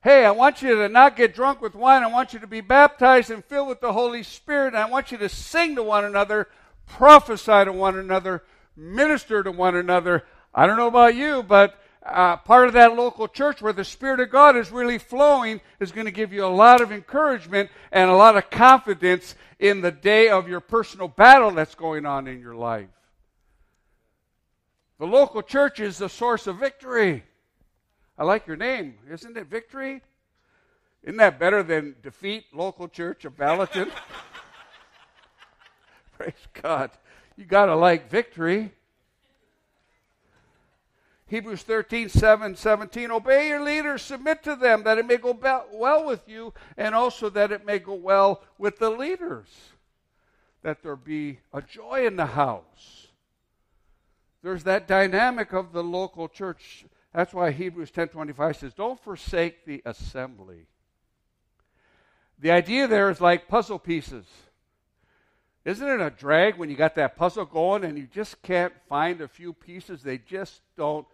Hey, 0.03 0.25
I 0.27 0.33
want 0.33 0.61
you 0.61 0.75
to 0.75 0.89
not 0.89 1.17
get 1.17 1.35
drunk 1.35 1.63
with 1.63 1.75
wine. 1.75 2.03
I 2.03 2.09
want 2.09 2.35
you 2.35 2.41
to 2.41 2.47
be 2.47 2.61
baptized 2.61 3.31
and 3.31 3.45
filled 3.45 3.69
with 3.69 3.81
the 3.81 3.93
Holy 3.93 4.23
Spirit. 4.23 4.75
And 4.75 4.77
I 4.77 4.87
want 4.87 5.13
you 5.13 5.19
to 5.19 5.29
sing 5.29 5.77
to 5.77 5.83
one 5.83 6.05
another, 6.05 6.49
prophesy 6.87 7.65
to 7.65 7.73
one 7.73 7.97
another, 7.97 8.43
minister 8.77 9.43
to 9.43 9.51
one 9.51 9.77
another. 9.77 10.25
I 10.55 10.67
don't 10.67 10.77
know 10.77 10.89
about 10.89 11.15
you, 11.15 11.43
but 11.43 11.81
uh, 12.05 12.37
part 12.37 12.69
of 12.69 12.75
that 12.75 12.95
local 12.95 13.27
church 13.27 13.63
where 13.63 13.73
the 13.73 13.85
Spirit 13.85 14.21
of 14.21 14.31
God 14.31 14.57
is 14.57 14.71
really 14.71 14.99
flowing 14.99 15.61
is 15.81 15.93
going 15.93 16.05
to 16.05 16.13
give 16.13 16.33
you 16.33 16.45
a 16.45 16.47
lot 16.47 16.81
of 16.81 16.93
encouragement 16.93 17.71
and 17.91 18.11
a 18.11 18.15
lot 18.15 18.37
of 18.37 18.51
confidence 18.51 19.35
in 19.59 19.81
the 19.81 19.91
day 19.91 20.29
of 20.29 20.49
your 20.49 20.61
personal 20.61 21.09
battle 21.09 21.51
that's 21.51 21.75
going 21.75 22.05
on 22.05 22.27
in 22.27 22.41
your 22.41 22.55
life. 22.55 22.89
The 24.99 25.07
local 25.07 25.43
church 25.43 25.81
is 25.81 25.99
the 25.99 26.09
source 26.09 26.47
of 26.47 26.59
victory. 26.59 27.25
I 28.19 28.25
like 28.25 28.47
your 28.47 28.57
name. 28.57 28.97
Isn't 29.11 29.37
it 29.37 29.47
victory? 29.47 30.03
Isn't 31.03 31.17
that 31.17 31.39
better 31.39 31.63
than 31.63 31.97
defeat 32.03 32.45
local 32.53 32.89
church 32.89 33.25
of 33.25 33.37
Balaton? 33.37 33.91
Praise 36.17 36.33
God. 36.63 36.91
You 37.37 37.45
got 37.45 37.67
to 37.67 37.75
like 37.75 38.11
victory. 38.11 38.73
Hebrews 41.35 41.65
13, 41.65 42.11
7, 42.11 42.55
17. 42.55 43.11
Obey 43.11 43.49
your 43.49 43.61
leaders, 43.61 44.03
submit 44.03 44.45
to 44.45 44.55
them, 44.55 44.85
that 44.85 44.99
it 44.99 45.07
may 45.07 45.17
go 45.17 45.37
well 45.73 46.07
with 46.07 46.29
you, 46.29 46.55
and 46.77 46.95
also 46.95 47.29
that 47.29 47.51
it 47.51 47.67
may 47.67 47.81
go 47.81 47.95
well 47.95 48.41
with 48.57 48.79
the 48.79 48.91
leaders. 48.91 49.49
That 50.63 50.85
there 50.85 50.95
be 50.95 51.41
a 51.53 51.61
joy 51.61 52.07
in 52.07 52.15
the 52.15 52.27
house. 52.27 53.09
There's 54.45 54.63
that 54.63 54.87
dynamic 54.87 55.53
of 55.53 55.73
the 55.73 55.83
local 55.83 56.29
church. 56.29 56.85
That's 57.13 57.35
why 57.35 57.51
Hebrews 57.51 57.91
10:25 57.91 58.57
says, 58.57 58.73
"Don't 58.73 59.01
forsake 59.01 59.65
the 59.65 59.83
assembly." 59.85 60.69
The 62.39 62.53
idea 62.53 62.87
there 62.87 63.11
is 63.11 63.21
like 63.21 63.49
puzzle 63.49 63.81
pieces. 63.81 64.27
Isn't 65.65 65.89
it 65.89 66.01
a 66.01 66.11
drag 66.11 66.59
when 66.59 66.71
you 66.71 66.77
got 66.77 66.95
that 66.95 67.17
puzzle 67.17 67.47
going 67.47 67.83
and 67.83 67.99
you 67.99 68.07
just 68.07 68.41
can't 68.43 68.73
find 68.89 69.21
a 69.21 69.27
few 69.27 69.53
pieces? 69.53 70.05
They 70.05 70.19
just 70.19 70.61
don't 70.77 71.09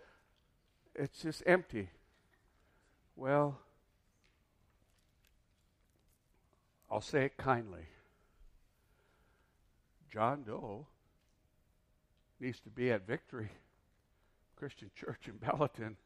it's 0.95 1.23
just 1.23 1.43
empty. 1.47 1.91
Well, 3.17 3.59
I'll 6.91 7.01
say 7.01 7.25
it 7.25 7.37
kindly. 7.37 7.87
John 10.12 10.43
Doe 10.43 10.87
needs 12.41 12.61
to 12.61 12.71
be 12.71 12.91
at 12.91 13.07
Victory 13.07 13.51
Christian 14.57 14.91
Church 14.95 15.29
in 15.29 15.35
Balaton, 15.35 15.97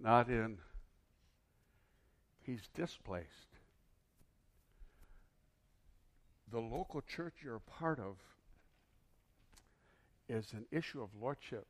not 0.00 0.28
in 0.28 0.58
he's 2.46 2.68
displaced. 2.74 3.26
The 6.50 6.60
local 6.60 7.02
church 7.02 7.34
you're 7.42 7.56
a 7.56 7.60
part 7.60 7.98
of 7.98 8.16
is 10.28 10.52
an 10.52 10.64
issue 10.70 11.02
of 11.02 11.10
lordship. 11.20 11.66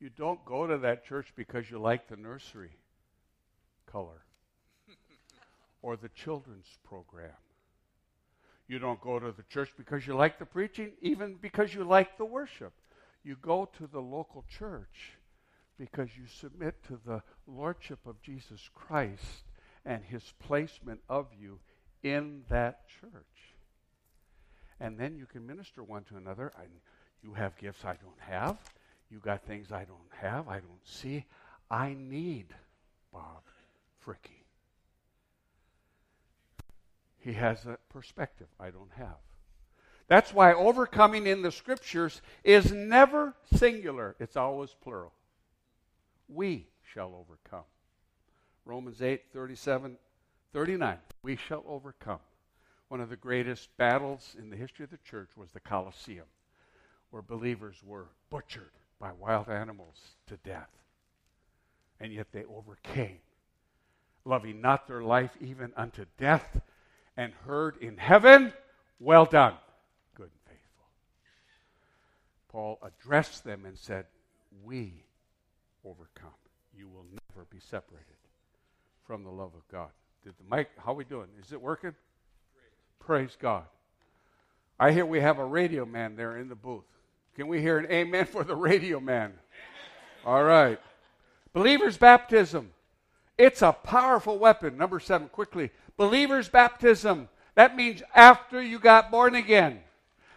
You 0.00 0.08
don't 0.08 0.42
go 0.46 0.66
to 0.66 0.78
that 0.78 1.04
church 1.04 1.32
because 1.36 1.70
you 1.70 1.78
like 1.78 2.08
the 2.08 2.16
nursery 2.16 2.70
color 3.86 4.24
or 5.82 5.96
the 5.96 6.08
children's 6.08 6.78
program. 6.84 7.32
You 8.66 8.78
don't 8.78 9.00
go 9.00 9.18
to 9.18 9.32
the 9.32 9.42
church 9.42 9.70
because 9.76 10.06
you 10.06 10.14
like 10.14 10.38
the 10.38 10.46
preaching, 10.46 10.92
even 11.02 11.34
because 11.34 11.74
you 11.74 11.84
like 11.84 12.16
the 12.16 12.24
worship. 12.24 12.72
You 13.24 13.36
go 13.42 13.68
to 13.76 13.86
the 13.86 14.00
local 14.00 14.44
church 14.48 15.18
because 15.78 16.08
you 16.16 16.24
submit 16.26 16.82
to 16.84 16.98
the 17.04 17.22
lordship 17.46 17.98
of 18.06 18.22
Jesus 18.22 18.70
Christ 18.74 19.44
and 19.84 20.02
his 20.04 20.22
placement 20.38 21.00
of 21.08 21.26
you 21.38 21.58
in 22.02 22.42
that 22.48 22.88
church. 23.00 23.10
And 24.78 24.98
then 24.98 25.16
you 25.16 25.26
can 25.26 25.46
minister 25.46 25.82
one 25.82 26.04
to 26.04 26.16
another. 26.16 26.52
I, 26.56 26.62
you 27.22 27.34
have 27.34 27.56
gifts 27.58 27.84
I 27.84 27.96
don't 27.96 28.20
have. 28.20 28.56
You 29.10 29.18
got 29.18 29.42
things 29.42 29.72
I 29.72 29.84
don't 29.84 29.98
have, 30.20 30.48
I 30.48 30.60
don't 30.60 30.86
see. 30.86 31.24
I 31.70 31.96
need 31.98 32.46
Bob 33.12 33.42
Fricke. 34.04 34.44
He 37.18 37.32
has 37.32 37.66
a 37.66 37.78
perspective 37.88 38.46
I 38.58 38.70
don't 38.70 38.92
have. 38.96 39.16
That's 40.06 40.32
why 40.32 40.52
overcoming 40.52 41.26
in 41.26 41.42
the 41.42 41.52
scriptures 41.52 42.22
is 42.44 42.72
never 42.72 43.34
singular, 43.54 44.16
it's 44.18 44.36
always 44.36 44.74
plural. 44.80 45.12
We 46.28 46.68
shall 46.82 47.14
overcome. 47.14 47.64
Romans 48.64 49.02
8 49.02 49.22
37, 49.32 49.96
39. 50.52 50.98
We 51.22 51.36
shall 51.36 51.64
overcome. 51.66 52.20
One 52.88 53.00
of 53.00 53.08
the 53.08 53.16
greatest 53.16 53.76
battles 53.76 54.36
in 54.38 54.50
the 54.50 54.56
history 54.56 54.84
of 54.84 54.90
the 54.90 54.98
church 54.98 55.30
was 55.36 55.50
the 55.50 55.60
Colosseum, 55.60 56.26
where 57.10 57.22
believers 57.22 57.76
were 57.84 58.08
butchered 58.30 58.72
by 59.00 59.12
wild 59.12 59.48
animals 59.48 59.96
to 60.26 60.36
death. 60.38 60.68
And 61.98 62.12
yet 62.12 62.28
they 62.32 62.44
overcame, 62.44 63.18
loving 64.24 64.60
not 64.60 64.86
their 64.86 65.02
life 65.02 65.30
even 65.40 65.72
unto 65.76 66.04
death, 66.18 66.60
and 67.16 67.32
heard 67.46 67.76
in 67.78 67.96
heaven, 67.96 68.52
Well 68.98 69.24
done, 69.24 69.54
good 70.14 70.30
and 70.30 70.40
faithful. 70.46 70.86
Paul 72.48 72.78
addressed 72.82 73.44
them 73.44 73.64
and 73.64 73.76
said, 73.76 74.06
We 74.64 75.04
overcome. 75.84 76.30
You 76.76 76.88
will 76.88 77.04
never 77.34 77.46
be 77.50 77.58
separated 77.58 78.06
from 79.06 79.24
the 79.24 79.30
love 79.30 79.52
of 79.54 79.66
God. 79.72 79.90
Did 80.24 80.34
the 80.38 80.56
mic, 80.56 80.68
how 80.78 80.92
are 80.92 80.94
we 80.94 81.04
doing? 81.04 81.28
Is 81.42 81.52
it 81.52 81.60
working? 81.60 81.94
Great. 82.54 83.06
Praise 83.06 83.36
God. 83.40 83.64
I 84.78 84.92
hear 84.92 85.04
we 85.04 85.20
have 85.20 85.38
a 85.38 85.44
radio 85.44 85.84
man 85.84 86.16
there 86.16 86.36
in 86.36 86.48
the 86.48 86.54
booth. 86.54 86.84
Can 87.36 87.48
we 87.48 87.60
hear 87.60 87.78
an 87.78 87.90
amen 87.90 88.26
for 88.26 88.44
the 88.44 88.56
radio 88.56 89.00
man? 89.00 89.32
All 90.24 90.42
right. 90.42 90.80
Believer's 91.52 91.96
baptism. 91.96 92.70
It's 93.38 93.62
a 93.62 93.72
powerful 93.72 94.38
weapon. 94.38 94.76
Number 94.76 95.00
seven, 95.00 95.28
quickly. 95.28 95.70
Believer's 95.96 96.48
baptism. 96.48 97.28
That 97.54 97.76
means 97.76 98.02
after 98.14 98.60
you 98.60 98.78
got 98.78 99.10
born 99.10 99.34
again. 99.34 99.80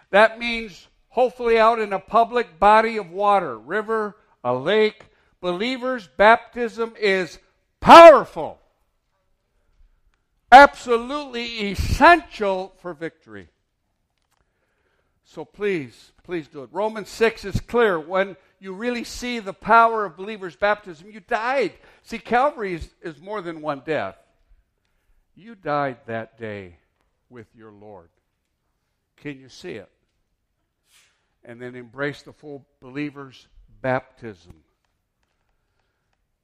That 0.09 0.39
means 0.39 0.87
hopefully 1.09 1.59
out 1.59 1.79
in 1.79 1.93
a 1.93 1.99
public 1.99 2.59
body 2.59 2.97
of 2.97 3.11
water, 3.11 3.57
river, 3.57 4.15
a 4.43 4.53
lake. 4.53 5.05
Believer's 5.41 6.07
baptism 6.07 6.93
is 6.99 7.39
powerful. 7.79 8.59
Absolutely 10.51 11.71
essential 11.71 12.73
for 12.79 12.93
victory. 12.93 13.49
So 15.33 15.45
please, 15.45 16.11
please 16.23 16.47
do 16.47 16.61
it. 16.61 16.69
Romans 16.71 17.09
6 17.09 17.43
is 17.45 17.59
clear. 17.59 17.99
When 17.99 18.37
you 18.59 18.71
really 18.71 19.03
see 19.03 19.39
the 19.39 19.51
power 19.51 20.05
of 20.05 20.15
believers' 20.15 20.55
baptism, 20.55 21.09
you 21.09 21.21
died. 21.21 21.73
See, 22.03 22.19
Calvary 22.19 22.75
is, 22.75 22.93
is 23.01 23.19
more 23.19 23.41
than 23.41 23.59
one 23.63 23.81
death. 23.83 24.15
You 25.35 25.55
died 25.55 25.97
that 26.05 26.37
day 26.37 26.77
with 27.31 27.47
your 27.55 27.71
Lord. 27.71 28.09
Can 29.17 29.39
you 29.39 29.49
see 29.49 29.71
it? 29.71 29.89
And 31.43 31.59
then 31.59 31.75
embrace 31.75 32.21
the 32.21 32.33
full 32.33 32.67
believer's 32.79 33.47
baptism. 33.81 34.53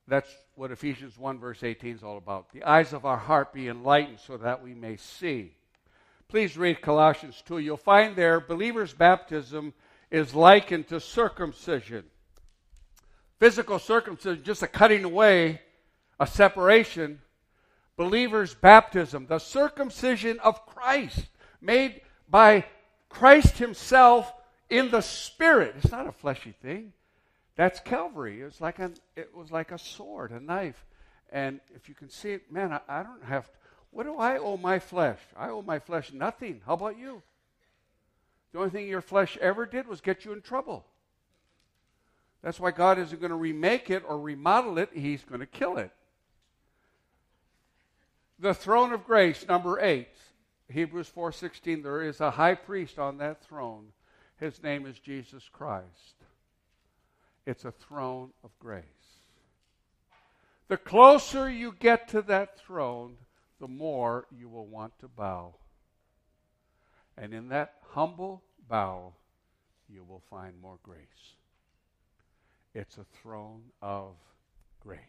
That's 0.07 0.33
what 0.55 0.71
Ephesians 0.71 1.15
1, 1.15 1.37
verse 1.37 1.61
18 1.61 1.97
is 1.97 2.03
all 2.03 2.17
about. 2.17 2.51
The 2.53 2.63
eyes 2.63 2.91
of 2.93 3.05
our 3.05 3.17
heart 3.17 3.53
be 3.53 3.67
enlightened 3.67 4.19
so 4.19 4.37
that 4.37 4.63
we 4.63 4.73
may 4.73 4.97
see. 4.97 5.53
Please 6.29 6.55
read 6.59 6.79
Colossians 6.79 7.41
2. 7.47 7.57
You'll 7.57 7.75
find 7.75 8.15
there 8.15 8.39
believer's 8.39 8.93
baptism 8.93 9.73
is 10.11 10.35
likened 10.35 10.87
to 10.89 10.99
circumcision. 10.99 12.03
Physical 13.39 13.79
circumcision, 13.79 14.43
just 14.43 14.61
a 14.61 14.67
cutting 14.67 15.03
away, 15.03 15.59
a 16.19 16.27
separation. 16.27 17.19
Believer's 17.97 18.53
baptism, 18.53 19.25
the 19.25 19.39
circumcision 19.39 20.39
of 20.41 20.67
Christ, 20.67 21.25
made 21.61 22.01
by 22.29 22.63
Christ 23.09 23.57
Himself 23.57 24.31
in 24.69 24.91
the 24.91 25.01
Spirit. 25.01 25.77
It's 25.77 25.91
not 25.91 26.05
a 26.05 26.11
fleshy 26.11 26.53
thing. 26.61 26.93
That's 27.55 27.79
Calvary. 27.79 28.41
It's 28.41 28.61
like 28.61 28.77
a, 28.77 28.91
it 29.15 29.33
was 29.35 29.51
like 29.51 29.71
a 29.71 29.79
sword, 29.79 30.29
a 30.29 30.39
knife. 30.39 30.85
And 31.31 31.59
if 31.75 31.89
you 31.89 31.95
can 31.95 32.09
see 32.09 32.33
it, 32.33 32.51
man, 32.51 32.71
I, 32.71 32.81
I 32.87 33.01
don't 33.01 33.23
have 33.23 33.51
to 33.51 33.58
what 33.91 34.03
do 34.03 34.17
I 34.17 34.37
owe 34.37 34.57
my 34.57 34.79
flesh? 34.79 35.19
I 35.35 35.49
owe 35.49 35.61
my 35.61 35.79
flesh 35.79 36.13
nothing. 36.13 36.61
How 36.65 36.73
about 36.73 36.97
you? 36.97 37.21
The 38.51 38.59
only 38.59 38.69
thing 38.69 38.87
your 38.87 39.01
flesh 39.01 39.37
ever 39.37 39.65
did 39.65 39.87
was 39.87 40.01
get 40.01 40.25
you 40.25 40.33
in 40.33 40.41
trouble. 40.41 40.85
That's 42.41 42.59
why 42.59 42.71
God 42.71 42.99
isn't 42.99 43.19
going 43.19 43.31
to 43.31 43.35
remake 43.35 43.89
it 43.89 44.03
or 44.07 44.19
remodel 44.19 44.77
it, 44.77 44.89
He's 44.93 45.23
going 45.23 45.41
to 45.41 45.45
kill 45.45 45.77
it. 45.77 45.91
The 48.39 48.53
throne 48.53 48.93
of 48.93 49.05
grace, 49.05 49.45
number 49.47 49.79
eight. 49.81 50.07
Hebrews 50.71 51.11
4:16 51.13 51.83
there 51.83 52.01
is 52.03 52.21
a 52.21 52.31
high 52.31 52.55
priest 52.55 52.99
on 52.99 53.17
that 53.17 53.43
throne. 53.43 53.91
His 54.39 54.61
name 54.63 54.85
is 54.85 54.99
Jesus 54.99 55.49
Christ. 55.51 56.15
It's 57.45 57.65
a 57.65 57.71
throne 57.71 58.31
of 58.43 58.51
grace. 58.59 58.83
The 60.67 60.77
closer 60.77 61.49
you 61.49 61.73
get 61.77 62.09
to 62.09 62.21
that 62.23 62.59
throne, 62.59 63.17
the 63.59 63.67
more 63.67 64.25
you 64.31 64.47
will 64.47 64.67
want 64.67 64.97
to 64.99 65.07
bow. 65.07 65.55
And 67.17 67.33
in 67.33 67.49
that 67.49 67.75
humble 67.91 68.43
bow, 68.67 69.13
you 69.89 70.03
will 70.03 70.21
find 70.29 70.53
more 70.61 70.79
grace. 70.83 71.35
It's 72.73 72.97
a 72.97 73.05
throne 73.21 73.63
of 73.81 74.13
grace. 74.79 74.99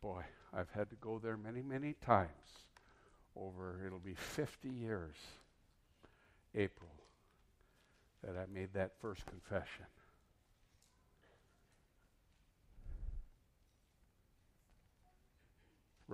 Boy, 0.00 0.22
I've 0.52 0.70
had 0.70 0.90
to 0.90 0.96
go 0.96 1.18
there 1.18 1.36
many, 1.36 1.62
many 1.62 1.94
times 2.04 2.30
over, 3.36 3.80
it'll 3.84 3.98
be 3.98 4.14
50 4.14 4.68
years, 4.68 5.16
April, 6.54 6.90
that 8.22 8.36
I 8.36 8.44
made 8.52 8.72
that 8.74 8.92
first 9.00 9.26
confession. 9.26 9.86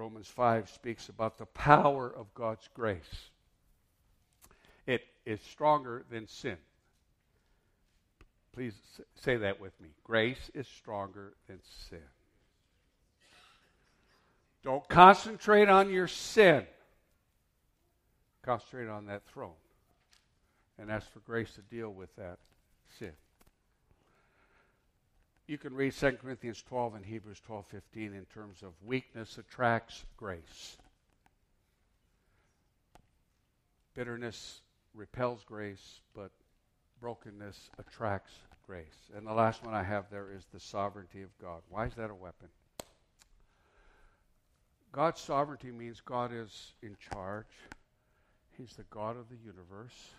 Romans 0.01 0.29
5 0.29 0.71
speaks 0.71 1.11
about 1.11 1.37
the 1.37 1.45
power 1.45 2.11
of 2.11 2.33
God's 2.33 2.67
grace. 2.73 3.29
It 4.87 5.03
is 5.27 5.43
stronger 5.43 6.07
than 6.11 6.27
sin. 6.27 6.57
Please 8.55 8.73
say 9.15 9.37
that 9.37 9.61
with 9.61 9.79
me. 9.79 9.91
Grace 10.03 10.51
is 10.55 10.67
stronger 10.67 11.35
than 11.49 11.61
sin. 11.91 11.99
Don't 14.65 14.89
concentrate 14.89 15.69
on 15.69 15.91
your 15.91 16.09
sin. 16.09 16.65
Concentrate 18.41 18.89
on 18.89 19.05
that 19.05 19.27
throne 19.27 19.53
and 20.79 20.91
ask 20.91 21.13
for 21.13 21.21
grace 21.21 21.53
to 21.57 21.61
deal 21.61 21.91
with 21.91 22.17
that 22.17 22.39
sin 22.99 23.13
you 25.51 25.59
can 25.59 25.75
read 25.75 25.93
2 25.93 26.13
Corinthians 26.23 26.63
12 26.63 26.95
and 26.95 27.05
Hebrews 27.05 27.41
12 27.45 27.67
15 27.67 28.15
in 28.15 28.25
terms 28.33 28.63
of 28.63 28.71
weakness 28.85 29.37
attracts 29.37 30.05
grace. 30.17 30.77
Bitterness 33.97 34.61
repels 34.95 35.43
grace, 35.43 36.03
but 36.15 36.31
brokenness 37.01 37.69
attracts 37.81 38.33
grace. 38.65 39.11
And 39.17 39.27
the 39.27 39.33
last 39.33 39.65
one 39.65 39.75
I 39.75 39.83
have 39.83 40.05
there 40.09 40.29
is 40.33 40.47
the 40.55 40.61
sovereignty 40.61 41.23
of 41.23 41.37
God. 41.43 41.63
Why 41.69 41.87
is 41.87 41.95
that 41.95 42.11
a 42.11 42.15
weapon? 42.15 42.49
God's 44.93 45.21
sovereignty 45.21 45.73
means 45.73 46.01
God 46.01 46.31
is 46.33 46.75
in 46.81 46.97
charge. 47.13 47.47
He's 48.57 48.75
the 48.75 48.85
God 48.85 49.17
of 49.17 49.29
the 49.29 49.39
universe. 49.45 50.11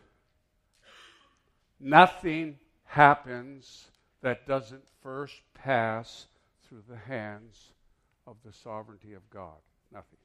Nothing 1.80 2.60
happens 2.84 3.86
that 4.22 4.46
doesn't 4.48 4.84
first 5.02 5.42
pass 5.54 6.28
through 6.68 6.84
the 6.88 6.98
hands 6.98 7.72
of 8.28 8.38
the 8.46 8.54
sovereignty 8.54 9.14
of 9.14 9.30
God. 9.30 9.58
Nothing. 9.92 10.20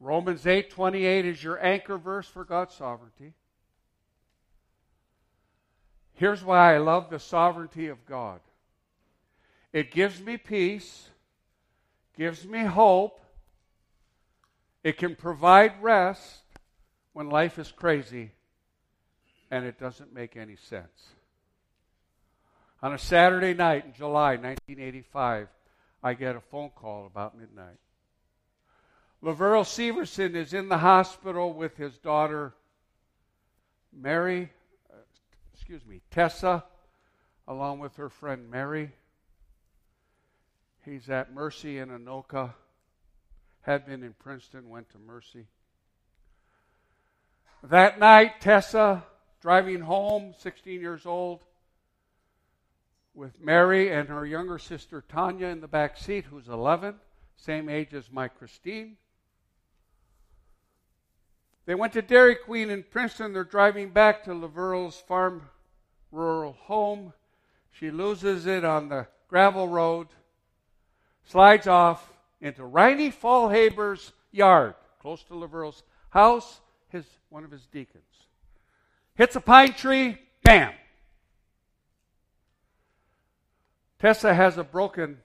Romans 0.00 0.44
8:28 0.44 1.24
is 1.24 1.42
your 1.42 1.64
anchor 1.64 1.96
verse 1.96 2.28
for 2.28 2.44
God's 2.44 2.74
sovereignty. 2.74 3.32
Here's 6.14 6.44
why 6.44 6.74
I 6.74 6.78
love 6.78 7.10
the 7.10 7.18
sovereignty 7.18 7.88
of 7.88 8.04
God. 8.04 8.40
It 9.72 9.90
gives 9.90 10.20
me 10.20 10.36
peace, 10.36 11.10
gives 12.16 12.46
me 12.46 12.64
hope. 12.64 13.20
It 14.82 14.98
can 14.98 15.16
provide 15.16 15.82
rest 15.82 16.42
when 17.12 17.30
life 17.30 17.58
is 17.58 17.72
crazy 17.72 18.32
and 19.54 19.64
it 19.64 19.78
doesn't 19.78 20.12
make 20.12 20.36
any 20.36 20.56
sense. 20.56 21.10
On 22.82 22.92
a 22.92 22.98
Saturday 22.98 23.54
night 23.54 23.84
in 23.84 23.92
July 23.92 24.30
1985, 24.34 25.46
I 26.02 26.14
get 26.14 26.34
a 26.34 26.40
phone 26.40 26.70
call 26.74 27.06
about 27.06 27.38
midnight. 27.38 27.78
Laverl 29.22 29.62
Severson 29.62 30.34
is 30.34 30.54
in 30.54 30.68
the 30.68 30.78
hospital 30.78 31.52
with 31.52 31.76
his 31.76 31.96
daughter, 31.98 32.52
Mary, 33.92 34.50
uh, 34.92 34.96
excuse 35.54 35.86
me, 35.86 36.00
Tessa, 36.10 36.64
along 37.46 37.78
with 37.78 37.94
her 37.94 38.08
friend 38.08 38.50
Mary. 38.50 38.90
He's 40.84 41.08
at 41.08 41.32
Mercy 41.32 41.78
in 41.78 41.90
Anoka, 41.90 42.54
had 43.62 43.86
been 43.86 44.02
in 44.02 44.14
Princeton, 44.14 44.68
went 44.68 44.90
to 44.90 44.98
Mercy. 44.98 45.46
That 47.62 48.00
night, 48.00 48.40
Tessa, 48.40 49.04
driving 49.44 49.82
home, 49.82 50.32
16 50.38 50.80
years 50.80 51.04
old, 51.04 51.38
with 53.14 53.38
Mary 53.38 53.92
and 53.92 54.08
her 54.08 54.24
younger 54.24 54.58
sister 54.58 55.04
Tanya 55.06 55.48
in 55.48 55.60
the 55.60 55.68
back 55.68 55.98
seat, 55.98 56.24
who's 56.24 56.48
11, 56.48 56.94
same 57.36 57.68
age 57.68 57.92
as 57.92 58.10
my 58.10 58.26
Christine. 58.26 58.96
They 61.66 61.74
went 61.74 61.92
to 61.92 62.00
Dairy 62.00 62.36
Queen 62.36 62.70
in 62.70 62.84
Princeton. 62.84 63.34
They're 63.34 63.44
driving 63.44 63.90
back 63.90 64.24
to 64.24 64.30
Laverl's 64.30 64.96
farm 64.96 65.42
rural 66.10 66.52
home. 66.52 67.12
She 67.70 67.90
loses 67.90 68.46
it 68.46 68.64
on 68.64 68.88
the 68.88 69.08
gravel 69.28 69.68
road, 69.68 70.06
slides 71.26 71.66
off 71.66 72.14
into 72.40 72.64
Riney 72.64 73.10
Fallhaber's 73.10 74.12
yard, 74.32 74.74
close 75.02 75.22
to 75.24 75.34
Laverl's 75.34 75.82
house, 76.08 76.62
his, 76.88 77.04
one 77.28 77.44
of 77.44 77.50
his 77.50 77.66
deacons. 77.66 78.13
Hits 79.16 79.36
a 79.36 79.40
pine 79.40 79.72
tree, 79.72 80.18
bam! 80.42 80.72
Tessa 83.98 84.34
has 84.34 84.58
a 84.58 84.64
broken 84.64 85.18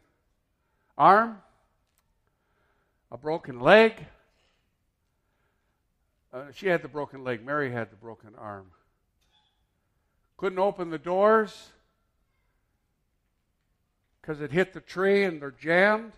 arm, 0.97 1.37
a 3.11 3.17
broken 3.17 3.59
leg, 3.59 4.05
uh, 6.31 6.43
she 6.53 6.67
had 6.67 6.81
the 6.81 6.87
broken 6.87 7.23
leg. 7.23 7.43
Mary 7.43 7.71
had 7.71 7.91
the 7.91 7.95
broken 7.95 8.33
arm. 8.37 8.67
Couldn't 10.37 10.59
open 10.59 10.89
the 10.89 10.99
doors 10.99 11.69
because 14.21 14.39
it 14.39 14.51
hit 14.51 14.73
the 14.73 14.79
tree 14.79 15.23
and 15.23 15.41
they're 15.41 15.51
jammed. 15.51 16.13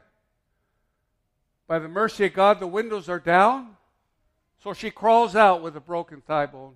By 1.67 1.79
the 1.79 1.87
mercy 1.87 2.25
of 2.25 2.33
God, 2.33 2.59
the 2.59 2.67
windows 2.67 3.07
are 3.07 3.19
down. 3.19 3.77
So 4.61 4.73
she 4.73 4.91
crawls 4.91 5.35
out 5.35 5.63
with 5.63 5.75
a 5.77 5.79
broken 5.79 6.21
thigh 6.21 6.45
bone 6.45 6.75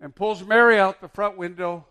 and 0.00 0.14
pulls 0.14 0.44
Mary 0.44 0.78
out 0.78 1.00
the 1.00 1.08
front 1.08 1.36
window, 1.36 1.86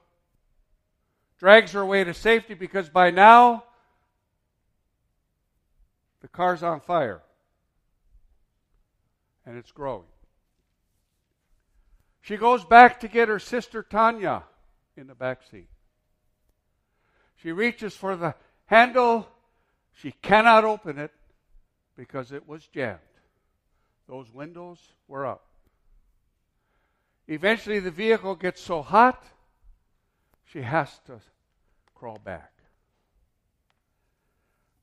drags 1.37 1.73
her 1.73 1.81
away 1.81 2.03
to 2.03 2.13
safety 2.13 2.53
because 2.53 2.89
by 2.89 3.11
now 3.11 3.63
the 6.21 6.27
car's 6.27 6.63
on 6.63 6.79
fire 6.79 7.21
and 9.45 9.57
it's 9.57 9.71
growing. 9.71 10.03
She 12.21 12.35
goes 12.35 12.65
back 12.65 12.99
to 12.99 13.07
get 13.07 13.29
her 13.29 13.39
sister 13.39 13.81
Tanya 13.81 14.43
in 14.97 15.07
the 15.07 15.15
back 15.15 15.43
seat. 15.49 15.69
She 17.37 17.51
reaches 17.51 17.95
for 17.95 18.15
the 18.15 18.35
handle. 18.65 19.27
She 19.93 20.11
cannot 20.21 20.65
open 20.65 20.97
it 20.97 21.11
because 21.95 22.31
it 22.31 22.47
was 22.47 22.67
jammed. 22.67 22.99
Those 24.07 24.31
windows 24.33 24.79
were 25.07 25.25
up. 25.25 25.45
Eventually, 27.27 27.79
the 27.79 27.91
vehicle 27.91 28.35
gets 28.35 28.61
so 28.61 28.81
hot, 28.81 29.23
she 30.45 30.61
has 30.61 30.99
to 31.07 31.19
crawl 31.93 32.19
back. 32.23 32.53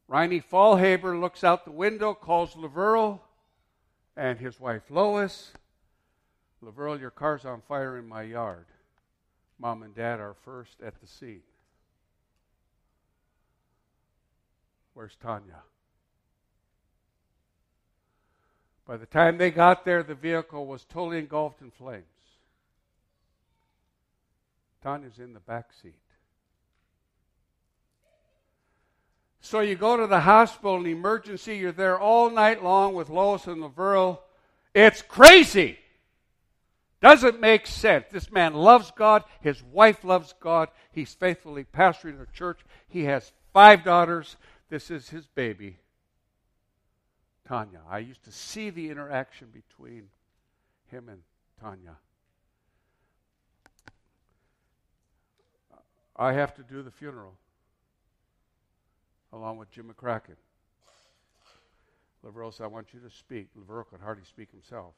Riney 0.09 0.41
Fallhaber 0.41 1.19
looks 1.19 1.43
out 1.43 1.65
the 1.65 1.71
window, 1.71 2.13
calls 2.13 2.55
Laverl 2.55 3.21
and 4.17 4.39
his 4.39 4.61
wife 4.61 4.91
Lois. 4.91 5.53
Laverl, 6.63 7.01
your 7.01 7.11
car's 7.11 7.45
on 7.45 7.63
fire 7.63 7.97
in 7.97 8.07
my 8.07 8.23
yard. 8.23 8.67
Mom 9.59 9.83
and 9.83 9.95
Dad 9.95 10.21
are 10.21 10.35
first 10.45 10.81
at 10.83 11.01
the 11.01 11.07
scene. 11.07 11.43
Where's 14.93 15.17
Tanya? 15.17 15.63
By 18.87 18.99
the 18.99 19.07
time 19.07 19.39
they 19.39 19.51
got 19.51 19.85
there, 19.85 20.03
the 20.03 20.15
vehicle 20.15 20.67
was 20.67 20.85
totally 20.85 21.19
engulfed 21.19 21.63
in 21.63 21.71
flames. 21.71 22.05
Tanya's 24.85 25.19
in 25.19 25.33
the 25.33 25.41
back 25.41 25.71
seat. 25.83 25.95
So 29.41 29.61
you 29.61 29.77
go 29.77 29.97
to 29.97 30.07
the 30.07 30.21
hospital 30.21 30.77
in 30.77 30.87
emergency, 30.87 31.57
you're 31.57 31.73
there 31.73 31.99
all 31.99 32.31
night 32.31 32.63
long 32.63 32.95
with 32.95 33.09
Lois 33.09 33.47
and 33.47 33.63
Laverl. 33.63 34.19
It's 34.75 35.01
crazy. 35.01 35.79
Doesn't 37.01 37.41
make 37.41 37.67
sense. 37.67 38.07
This 38.11 38.31
man 38.31 38.55
loves 38.55 38.91
God. 38.91 39.25
His 39.41 39.63
wife 39.63 40.05
loves 40.05 40.35
God. 40.39 40.69
He's 40.93 41.13
faithfully 41.15 41.65
pastoring 41.65 42.21
a 42.21 42.27
church. 42.33 42.61
He 42.89 43.05
has 43.05 43.33
five 43.53 43.85
daughters. 43.85 44.37
This 44.69 44.91
is 44.91 45.09
his 45.09 45.27
baby, 45.27 45.79
Tanya. 47.47 47.81
I 47.89 47.99
used 47.99 48.25
to 48.25 48.33
see 48.33 48.71
the 48.71 48.91
interaction 48.91 49.49
between 49.53 50.09
him 50.91 51.09
and 51.09 51.21
Tanya. 51.61 51.97
I 56.17 56.33
have 56.33 56.55
to 56.55 56.63
do 56.63 56.83
the 56.83 56.91
funeral 56.91 57.35
along 59.33 59.59
with 59.59 59.71
Jim 59.71 59.93
McCracken. 59.93 60.37
Laverl 62.25 62.55
said, 62.55 62.65
I 62.65 62.69
want 62.69 62.95
you 62.95 63.01
to 63.01 63.11
speak. 63.11 63.49
Laverl 63.59 63.87
could 63.89 64.01
hardly 64.01 64.25
speak 64.25 64.51
himself. 64.51 64.95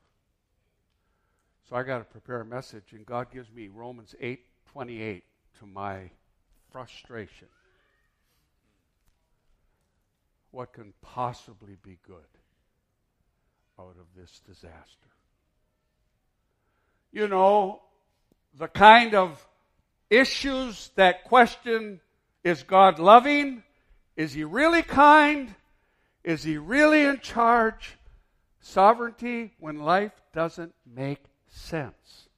So 1.69 1.75
I 1.75 1.83
got 1.83 1.99
to 1.99 2.05
prepare 2.05 2.43
a 2.43 2.45
message, 2.45 2.93
and 2.93 3.05
God 3.05 3.33
gives 3.33 3.51
me 3.51 3.69
Romans 3.69 4.15
8 4.21 4.41
28 4.73 5.25
to 5.59 5.67
my 5.67 6.11
frustration. 6.71 7.49
What 10.51 10.73
can 10.73 10.93
possibly 11.03 11.77
be 11.83 11.99
good 12.07 12.17
out 13.79 13.97
of 13.99 14.07
this 14.17 14.41
disaster? 14.47 15.11
You 17.11 17.27
know, 17.27 17.83
the 18.57 18.69
kind 18.69 19.15
of 19.15 19.45
issues 20.11 20.91
that 20.97 21.25
question 21.25 22.01
is 22.45 22.63
God 22.63 22.99
loving? 22.99 23.63
Is 24.17 24.33
he 24.33 24.45
really 24.45 24.83
kind? 24.83 25.55
Is 26.25 26.43
he 26.43 26.59
really 26.59 27.05
in 27.05 27.21
charge? 27.21 27.97
Sovereignty 28.61 29.53
when 29.59 29.81
life 29.81 30.13
doesn't 30.33 30.75
make 30.85 31.23
sense. 31.49 32.29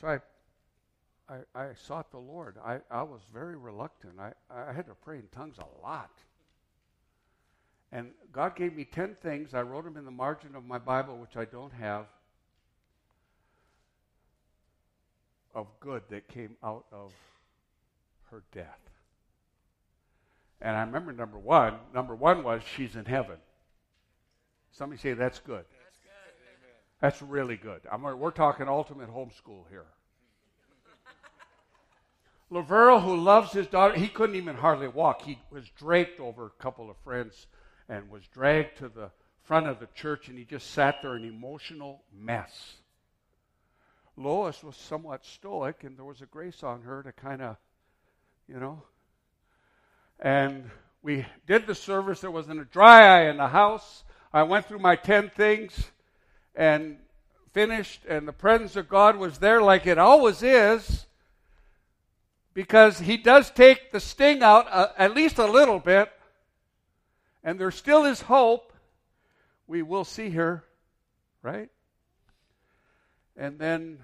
So 0.00 0.08
I, 0.08 0.18
I, 1.28 1.38
I 1.54 1.74
sought 1.74 2.10
the 2.10 2.18
Lord. 2.18 2.56
I, 2.64 2.78
I 2.90 3.02
was 3.02 3.20
very 3.32 3.56
reluctant. 3.56 4.14
I, 4.20 4.32
I 4.50 4.72
had 4.72 4.86
to 4.86 4.94
pray 4.94 5.16
in 5.16 5.28
tongues 5.32 5.56
a 5.58 5.82
lot. 5.82 6.10
And 7.92 8.10
God 8.32 8.56
gave 8.56 8.74
me 8.74 8.84
10 8.84 9.16
things. 9.22 9.54
I 9.54 9.62
wrote 9.62 9.84
them 9.84 9.96
in 9.96 10.04
the 10.04 10.10
margin 10.10 10.54
of 10.54 10.64
my 10.64 10.78
Bible, 10.78 11.16
which 11.16 11.36
I 11.36 11.44
don't 11.44 11.72
have, 11.72 12.06
of 15.56 15.66
good 15.80 16.02
that 16.10 16.28
came 16.28 16.54
out 16.62 16.84
of 16.92 17.12
her 18.30 18.42
death. 18.52 18.78
And 20.60 20.76
I 20.76 20.82
remember 20.82 21.12
number 21.12 21.38
one. 21.38 21.74
Number 21.94 22.14
one 22.14 22.44
was 22.44 22.62
she's 22.76 22.94
in 22.94 23.06
heaven. 23.06 23.38
Somebody 24.70 25.00
say 25.00 25.14
that's 25.14 25.38
good. 25.38 25.64
That's, 25.64 25.98
good. 26.02 26.40
that's 27.00 27.22
really 27.22 27.56
good. 27.56 27.80
I'm, 27.90 28.02
we're 28.02 28.30
talking 28.30 28.68
ultimate 28.68 29.08
homeschool 29.08 29.64
here. 29.70 29.86
Laverl, 32.52 33.02
who 33.02 33.16
loves 33.16 33.52
his 33.52 33.66
daughter, 33.66 33.94
he 33.94 34.08
couldn't 34.08 34.36
even 34.36 34.56
hardly 34.56 34.88
walk. 34.88 35.22
He 35.22 35.38
was 35.50 35.64
draped 35.78 36.20
over 36.20 36.46
a 36.46 36.62
couple 36.62 36.90
of 36.90 36.96
friends 36.98 37.46
and 37.88 38.10
was 38.10 38.26
dragged 38.26 38.76
to 38.78 38.88
the 38.88 39.10
front 39.42 39.66
of 39.66 39.80
the 39.80 39.88
church, 39.94 40.28
and 40.28 40.36
he 40.36 40.44
just 40.44 40.70
sat 40.72 41.00
there, 41.00 41.14
an 41.14 41.24
emotional 41.24 42.02
mess. 42.12 42.76
Lois 44.16 44.62
was 44.62 44.76
somewhat 44.76 45.24
stoic, 45.24 45.84
and 45.84 45.96
there 45.96 46.04
was 46.04 46.22
a 46.22 46.26
grace 46.26 46.62
on 46.62 46.82
her 46.82 47.02
to 47.02 47.12
kind 47.12 47.42
of, 47.42 47.56
you 48.48 48.58
know, 48.58 48.82
And 50.18 50.70
we 51.02 51.26
did 51.46 51.66
the 51.66 51.74
service. 51.74 52.20
There 52.20 52.30
wasn't 52.30 52.60
a 52.60 52.64
dry 52.64 53.06
eye 53.06 53.30
in 53.30 53.36
the 53.36 53.48
house. 53.48 54.04
I 54.32 54.42
went 54.42 54.66
through 54.66 54.78
my 54.78 54.96
10 54.96 55.30
things 55.30 55.90
and 56.54 56.96
finished, 57.52 58.00
and 58.08 58.26
the 58.26 58.32
presence 58.32 58.74
of 58.76 58.88
God 58.88 59.16
was 59.16 59.38
there 59.38 59.60
like 59.60 59.86
it 59.86 59.98
always 59.98 60.42
is 60.42 61.06
because 62.54 63.00
He 63.00 63.18
does 63.18 63.50
take 63.50 63.92
the 63.92 64.00
sting 64.00 64.42
out 64.42 64.66
uh, 64.70 64.88
at 64.96 65.14
least 65.14 65.38
a 65.38 65.46
little 65.46 65.78
bit, 65.78 66.10
and 67.44 67.58
there 67.60 67.70
still 67.70 68.04
is 68.04 68.22
hope. 68.22 68.72
We 69.66 69.82
will 69.82 70.04
see 70.04 70.30
her, 70.30 70.64
right? 71.42 71.68
And 73.36 73.58
then 73.58 73.98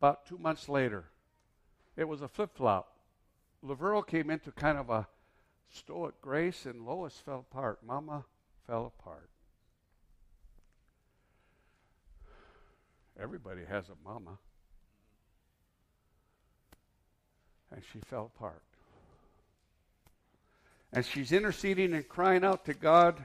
about 0.00 0.26
two 0.26 0.38
months 0.38 0.68
later, 0.68 1.04
it 1.96 2.04
was 2.04 2.22
a 2.22 2.28
flip 2.28 2.56
flop. 2.56 2.92
Laverl 3.64 4.06
came 4.06 4.30
into 4.30 4.50
kind 4.50 4.76
of 4.78 4.90
a 4.90 5.06
stoic 5.70 6.20
grace, 6.20 6.66
and 6.66 6.84
Lois 6.84 7.20
fell 7.24 7.46
apart. 7.50 7.78
Mama 7.84 8.24
fell 8.66 8.92
apart. 8.98 9.30
Everybody 13.20 13.62
has 13.68 13.88
a 13.88 14.08
mama. 14.08 14.38
And 17.70 17.82
she 17.92 18.00
fell 18.00 18.30
apart. 18.34 18.62
And 20.92 21.04
she's 21.04 21.32
interceding 21.32 21.94
and 21.94 22.06
crying 22.08 22.44
out 22.44 22.64
to 22.66 22.74
God. 22.74 23.24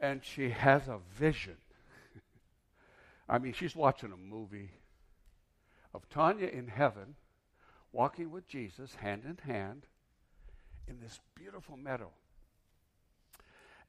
And 0.00 0.22
she 0.24 0.50
has 0.50 0.88
a 0.88 0.98
vision. 1.18 1.56
I 3.28 3.38
mean, 3.38 3.52
she's 3.52 3.74
watching 3.74 4.12
a 4.12 4.16
movie 4.16 4.70
of 5.92 6.08
Tanya 6.08 6.46
in 6.46 6.68
heaven, 6.68 7.16
walking 7.92 8.30
with 8.30 8.48
Jesus 8.48 8.96
hand 8.96 9.24
in 9.24 9.38
hand 9.50 9.86
in 10.86 11.00
this 11.00 11.20
beautiful 11.34 11.76
meadow. 11.76 12.10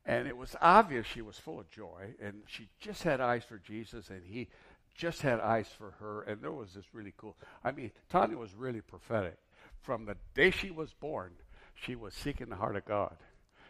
And 0.05 0.27
it 0.27 0.37
was 0.37 0.55
obvious 0.61 1.05
she 1.05 1.21
was 1.21 1.37
full 1.37 1.59
of 1.59 1.69
joy, 1.69 2.15
and 2.21 2.43
she 2.47 2.69
just 2.79 3.03
had 3.03 3.19
eyes 3.19 3.43
for 3.43 3.57
Jesus, 3.57 4.09
and 4.09 4.23
he 4.25 4.47
just 4.95 5.21
had 5.21 5.39
eyes 5.41 5.67
for 5.67 5.91
her. 5.99 6.21
And 6.23 6.41
there 6.41 6.51
was 6.51 6.73
this 6.73 6.85
really 6.93 7.13
cool. 7.17 7.35
I 7.63 7.71
mean, 7.71 7.91
Tanya 8.09 8.37
was 8.37 8.55
really 8.55 8.81
prophetic. 8.81 9.37
From 9.81 10.05
the 10.05 10.15
day 10.33 10.49
she 10.49 10.71
was 10.71 10.93
born, 10.93 11.33
she 11.75 11.95
was 11.95 12.13
seeking 12.13 12.49
the 12.49 12.55
heart 12.55 12.77
of 12.77 12.85
God. 12.85 13.17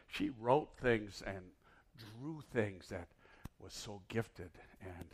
She 0.07 0.30
wrote 0.30 0.69
things 0.80 1.23
and 1.26 1.41
drew 1.98 2.41
things 2.53 2.88
that 2.89 3.07
was 3.60 3.73
so 3.73 4.02
gifted. 4.07 4.52
And, 4.81 5.07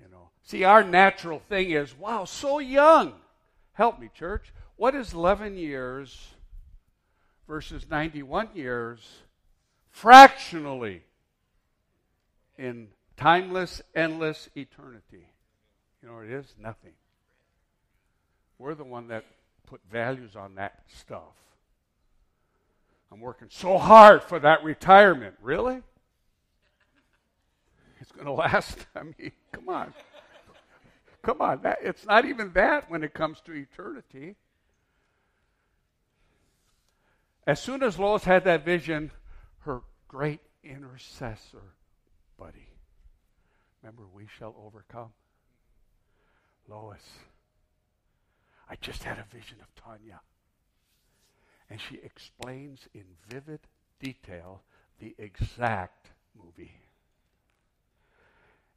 you 0.00 0.10
know, 0.10 0.30
see, 0.42 0.64
our 0.64 0.84
natural 0.84 1.40
thing 1.48 1.70
is, 1.70 1.96
wow, 1.96 2.24
so 2.24 2.58
young. 2.58 3.12
Help 3.72 4.00
me, 4.00 4.10
church. 4.14 4.52
What 4.76 4.94
is 4.94 5.12
11 5.12 5.56
years 5.56 6.34
versus 7.46 7.86
91 7.88 8.48
years? 8.54 9.22
fractionally 9.98 11.02
in 12.56 12.88
timeless, 13.16 13.82
endless 13.96 14.48
eternity. 14.56 15.26
You 16.00 16.08
know 16.08 16.14
what 16.14 16.26
it 16.26 16.32
is? 16.32 16.54
Nothing. 16.60 16.92
We're 18.58 18.74
the 18.74 18.84
one 18.84 19.08
that 19.08 19.24
put 19.66 19.80
values 19.90 20.36
on 20.36 20.54
that 20.54 20.82
stuff. 20.86 21.34
I'm 23.10 23.20
working 23.20 23.48
so 23.50 23.76
hard 23.78 24.22
for 24.22 24.38
that 24.38 24.62
retirement. 24.62 25.34
Really? 25.42 25.82
Going 28.24 28.26
to 28.26 28.32
last. 28.32 28.86
I 28.96 29.02
mean, 29.04 29.30
come 29.52 29.68
on. 29.68 29.94
Come 31.22 31.40
on. 31.40 31.62
That, 31.62 31.78
it's 31.82 32.04
not 32.04 32.24
even 32.24 32.52
that 32.54 32.90
when 32.90 33.04
it 33.04 33.14
comes 33.14 33.40
to 33.42 33.52
eternity. 33.52 34.34
As 37.46 37.60
soon 37.60 37.82
as 37.84 37.96
Lois 37.96 38.24
had 38.24 38.44
that 38.44 38.64
vision, 38.64 39.12
her 39.60 39.82
great 40.08 40.40
intercessor 40.64 41.62
buddy. 42.36 42.68
Remember, 43.82 44.02
we 44.12 44.26
shall 44.38 44.56
overcome. 44.66 45.10
Lois, 46.68 47.04
I 48.68 48.74
just 48.80 49.04
had 49.04 49.18
a 49.18 49.24
vision 49.34 49.58
of 49.60 49.82
Tanya. 49.82 50.20
And 51.70 51.80
she 51.80 52.00
explains 52.02 52.88
in 52.94 53.04
vivid 53.28 53.60
detail 54.00 54.62
the 54.98 55.14
exact 55.18 56.08
movie. 56.36 56.87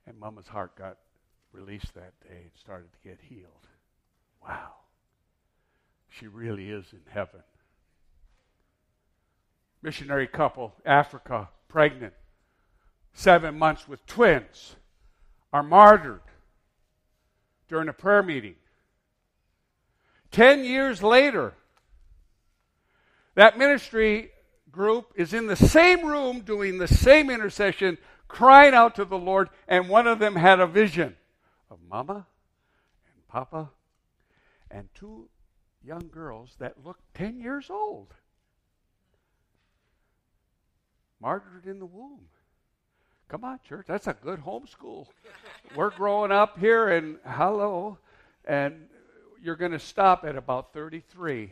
And 0.08 0.20
Mama's 0.20 0.48
heart 0.48 0.76
got 0.76 0.98
released 1.54 1.94
that 1.96 2.14
day 2.22 2.42
and 2.44 2.52
started 2.60 2.90
to 2.94 3.08
get 3.08 3.20
healed. 3.22 3.68
Wow. 4.44 4.74
She 6.10 6.28
really 6.28 6.70
is 6.70 6.86
in 6.92 7.02
heaven 7.08 7.42
missionary 9.82 10.28
couple, 10.28 10.74
Africa, 10.86 11.50
pregnant, 11.68 12.14
seven 13.14 13.58
months 13.58 13.88
with 13.88 14.06
twins, 14.06 14.76
are 15.52 15.64
martyred 15.64 16.22
during 17.68 17.90
a 17.90 17.94
prayer 17.94 18.24
meeting. 18.24 18.56
Ten 20.30 20.64
years 20.64 21.02
later, 21.04 21.54
that 23.36 23.58
ministry 23.58 24.32
group 24.72 25.12
is 25.16 25.34
in 25.34 25.48
the 25.48 25.56
same 25.56 26.06
room 26.06 26.42
doing 26.42 26.78
the 26.78 26.88
same 26.88 27.30
intercession, 27.30 27.98
crying 28.32 28.74
out 28.74 28.96
to 28.96 29.06
the 29.06 29.18
Lord, 29.18 29.50
and 29.68 29.90
one 29.90 30.08
of 30.08 30.20
them 30.20 30.36
had 30.36 30.60
a 30.60 30.68
vision 30.68 31.18
of 31.70 31.80
Mama 31.90 32.26
and 33.14 33.28
Papa 33.28 33.70
and 34.70 34.88
two 34.96 35.28
young 35.84 36.10
girls 36.12 36.56
that 36.60 36.84
looked 36.84 37.02
10 37.14 37.40
years 37.40 37.70
old 37.70 38.14
martyred 41.20 41.66
in 41.66 41.80
the 41.80 41.86
womb. 41.86 42.22
Come 43.28 43.44
on, 43.44 43.60
church. 43.68 43.86
That's 43.88 44.08
a 44.08 44.14
good 44.14 44.40
homeschool. 44.44 45.08
We're 45.76 45.92
growing 45.92 46.32
up 46.32 46.58
here, 46.58 46.90
and 46.90 47.18
hello, 47.26 47.98
and 48.46 48.88
you're 49.44 49.56
going 49.56 49.72
to 49.72 49.80
stop 49.80 50.24
at 50.26 50.36
about 50.36 50.74
33. 50.74 51.52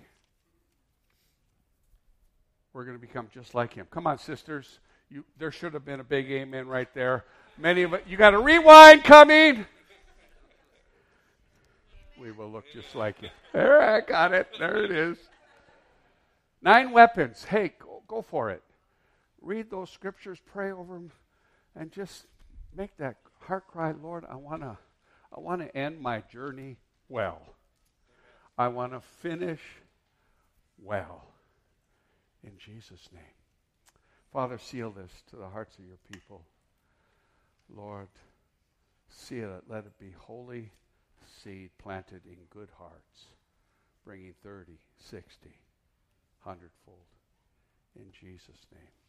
We're 2.73 2.85
going 2.85 2.97
to 2.97 3.01
become 3.01 3.27
just 3.34 3.53
like 3.53 3.73
him. 3.73 3.85
Come 3.91 4.07
on, 4.07 4.18
sisters. 4.18 4.80
You, 5.10 5.23
there 5.38 5.52
should 5.52 5.73
have 5.73 5.86
been 5.86 5.99
a 5.99 6.03
big 6.03 6.31
amen 6.31 6.68
right 6.68 6.94
there. 6.94 7.26
Many 7.57 7.84
of 7.84 7.94
it. 7.94 8.06
You 8.07 8.15
got 8.18 8.34
a 8.34 8.40
rewind 8.40 9.03
coming. 9.03 9.65
We 12.19 12.31
will 12.31 12.49
look 12.49 12.65
just 12.73 12.95
like 12.95 13.22
you. 13.22 13.30
There, 13.53 13.81
I 13.81 14.02
got 14.02 14.34
it. 14.34 14.48
There 14.60 14.84
it 14.84 14.91
is. 14.91 15.18
Nine 16.61 16.91
weapons. 16.91 17.45
Hey, 17.45 17.73
go, 17.80 18.03
go 18.07 18.22
for 18.22 18.52
it 18.52 18.61
read 19.41 19.69
those 19.69 19.90
scriptures, 19.90 20.40
pray 20.45 20.72
over 20.72 20.94
them, 20.94 21.11
and 21.76 21.91
just 21.91 22.26
make 22.76 22.95
that 22.98 23.18
heart 23.41 23.68
cry, 23.68 23.91
Lord, 23.91 24.26
I 24.30 24.36
want 24.36 24.61
to 24.61 24.77
I 25.36 25.40
want 25.40 25.61
to 25.61 25.77
end 25.77 26.02
my 26.02 26.22
journey 26.22 26.77
well. 27.07 27.41
I 28.57 28.68
want 28.68 28.94
to 28.94 28.99
finish 28.99 29.61
well. 30.84 31.23
In 32.44 32.53
Jesus' 32.57 33.10
name. 33.14 33.39
Father, 34.31 34.60
seal 34.60 34.91
this 34.91 35.11
to 35.30 35.35
the 35.35 35.47
hearts 35.47 35.77
of 35.80 35.85
your 35.85 35.97
people. 36.11 36.43
Lord, 37.76 38.07
seal 39.10 39.56
it. 39.56 39.64
Let 39.68 39.85
it 39.85 39.97
be 39.99 40.14
holy 40.18 40.72
seed 41.43 41.72
planted 41.77 42.22
in 42.26 42.38
good 42.49 42.69
hearts, 42.77 43.26
bringing 44.06 44.34
30, 44.43 44.73
60, 44.99 45.49
100 46.43 46.69
fold. 46.85 46.97
In 47.95 48.11
Jesus' 48.11 48.65
name. 48.72 49.09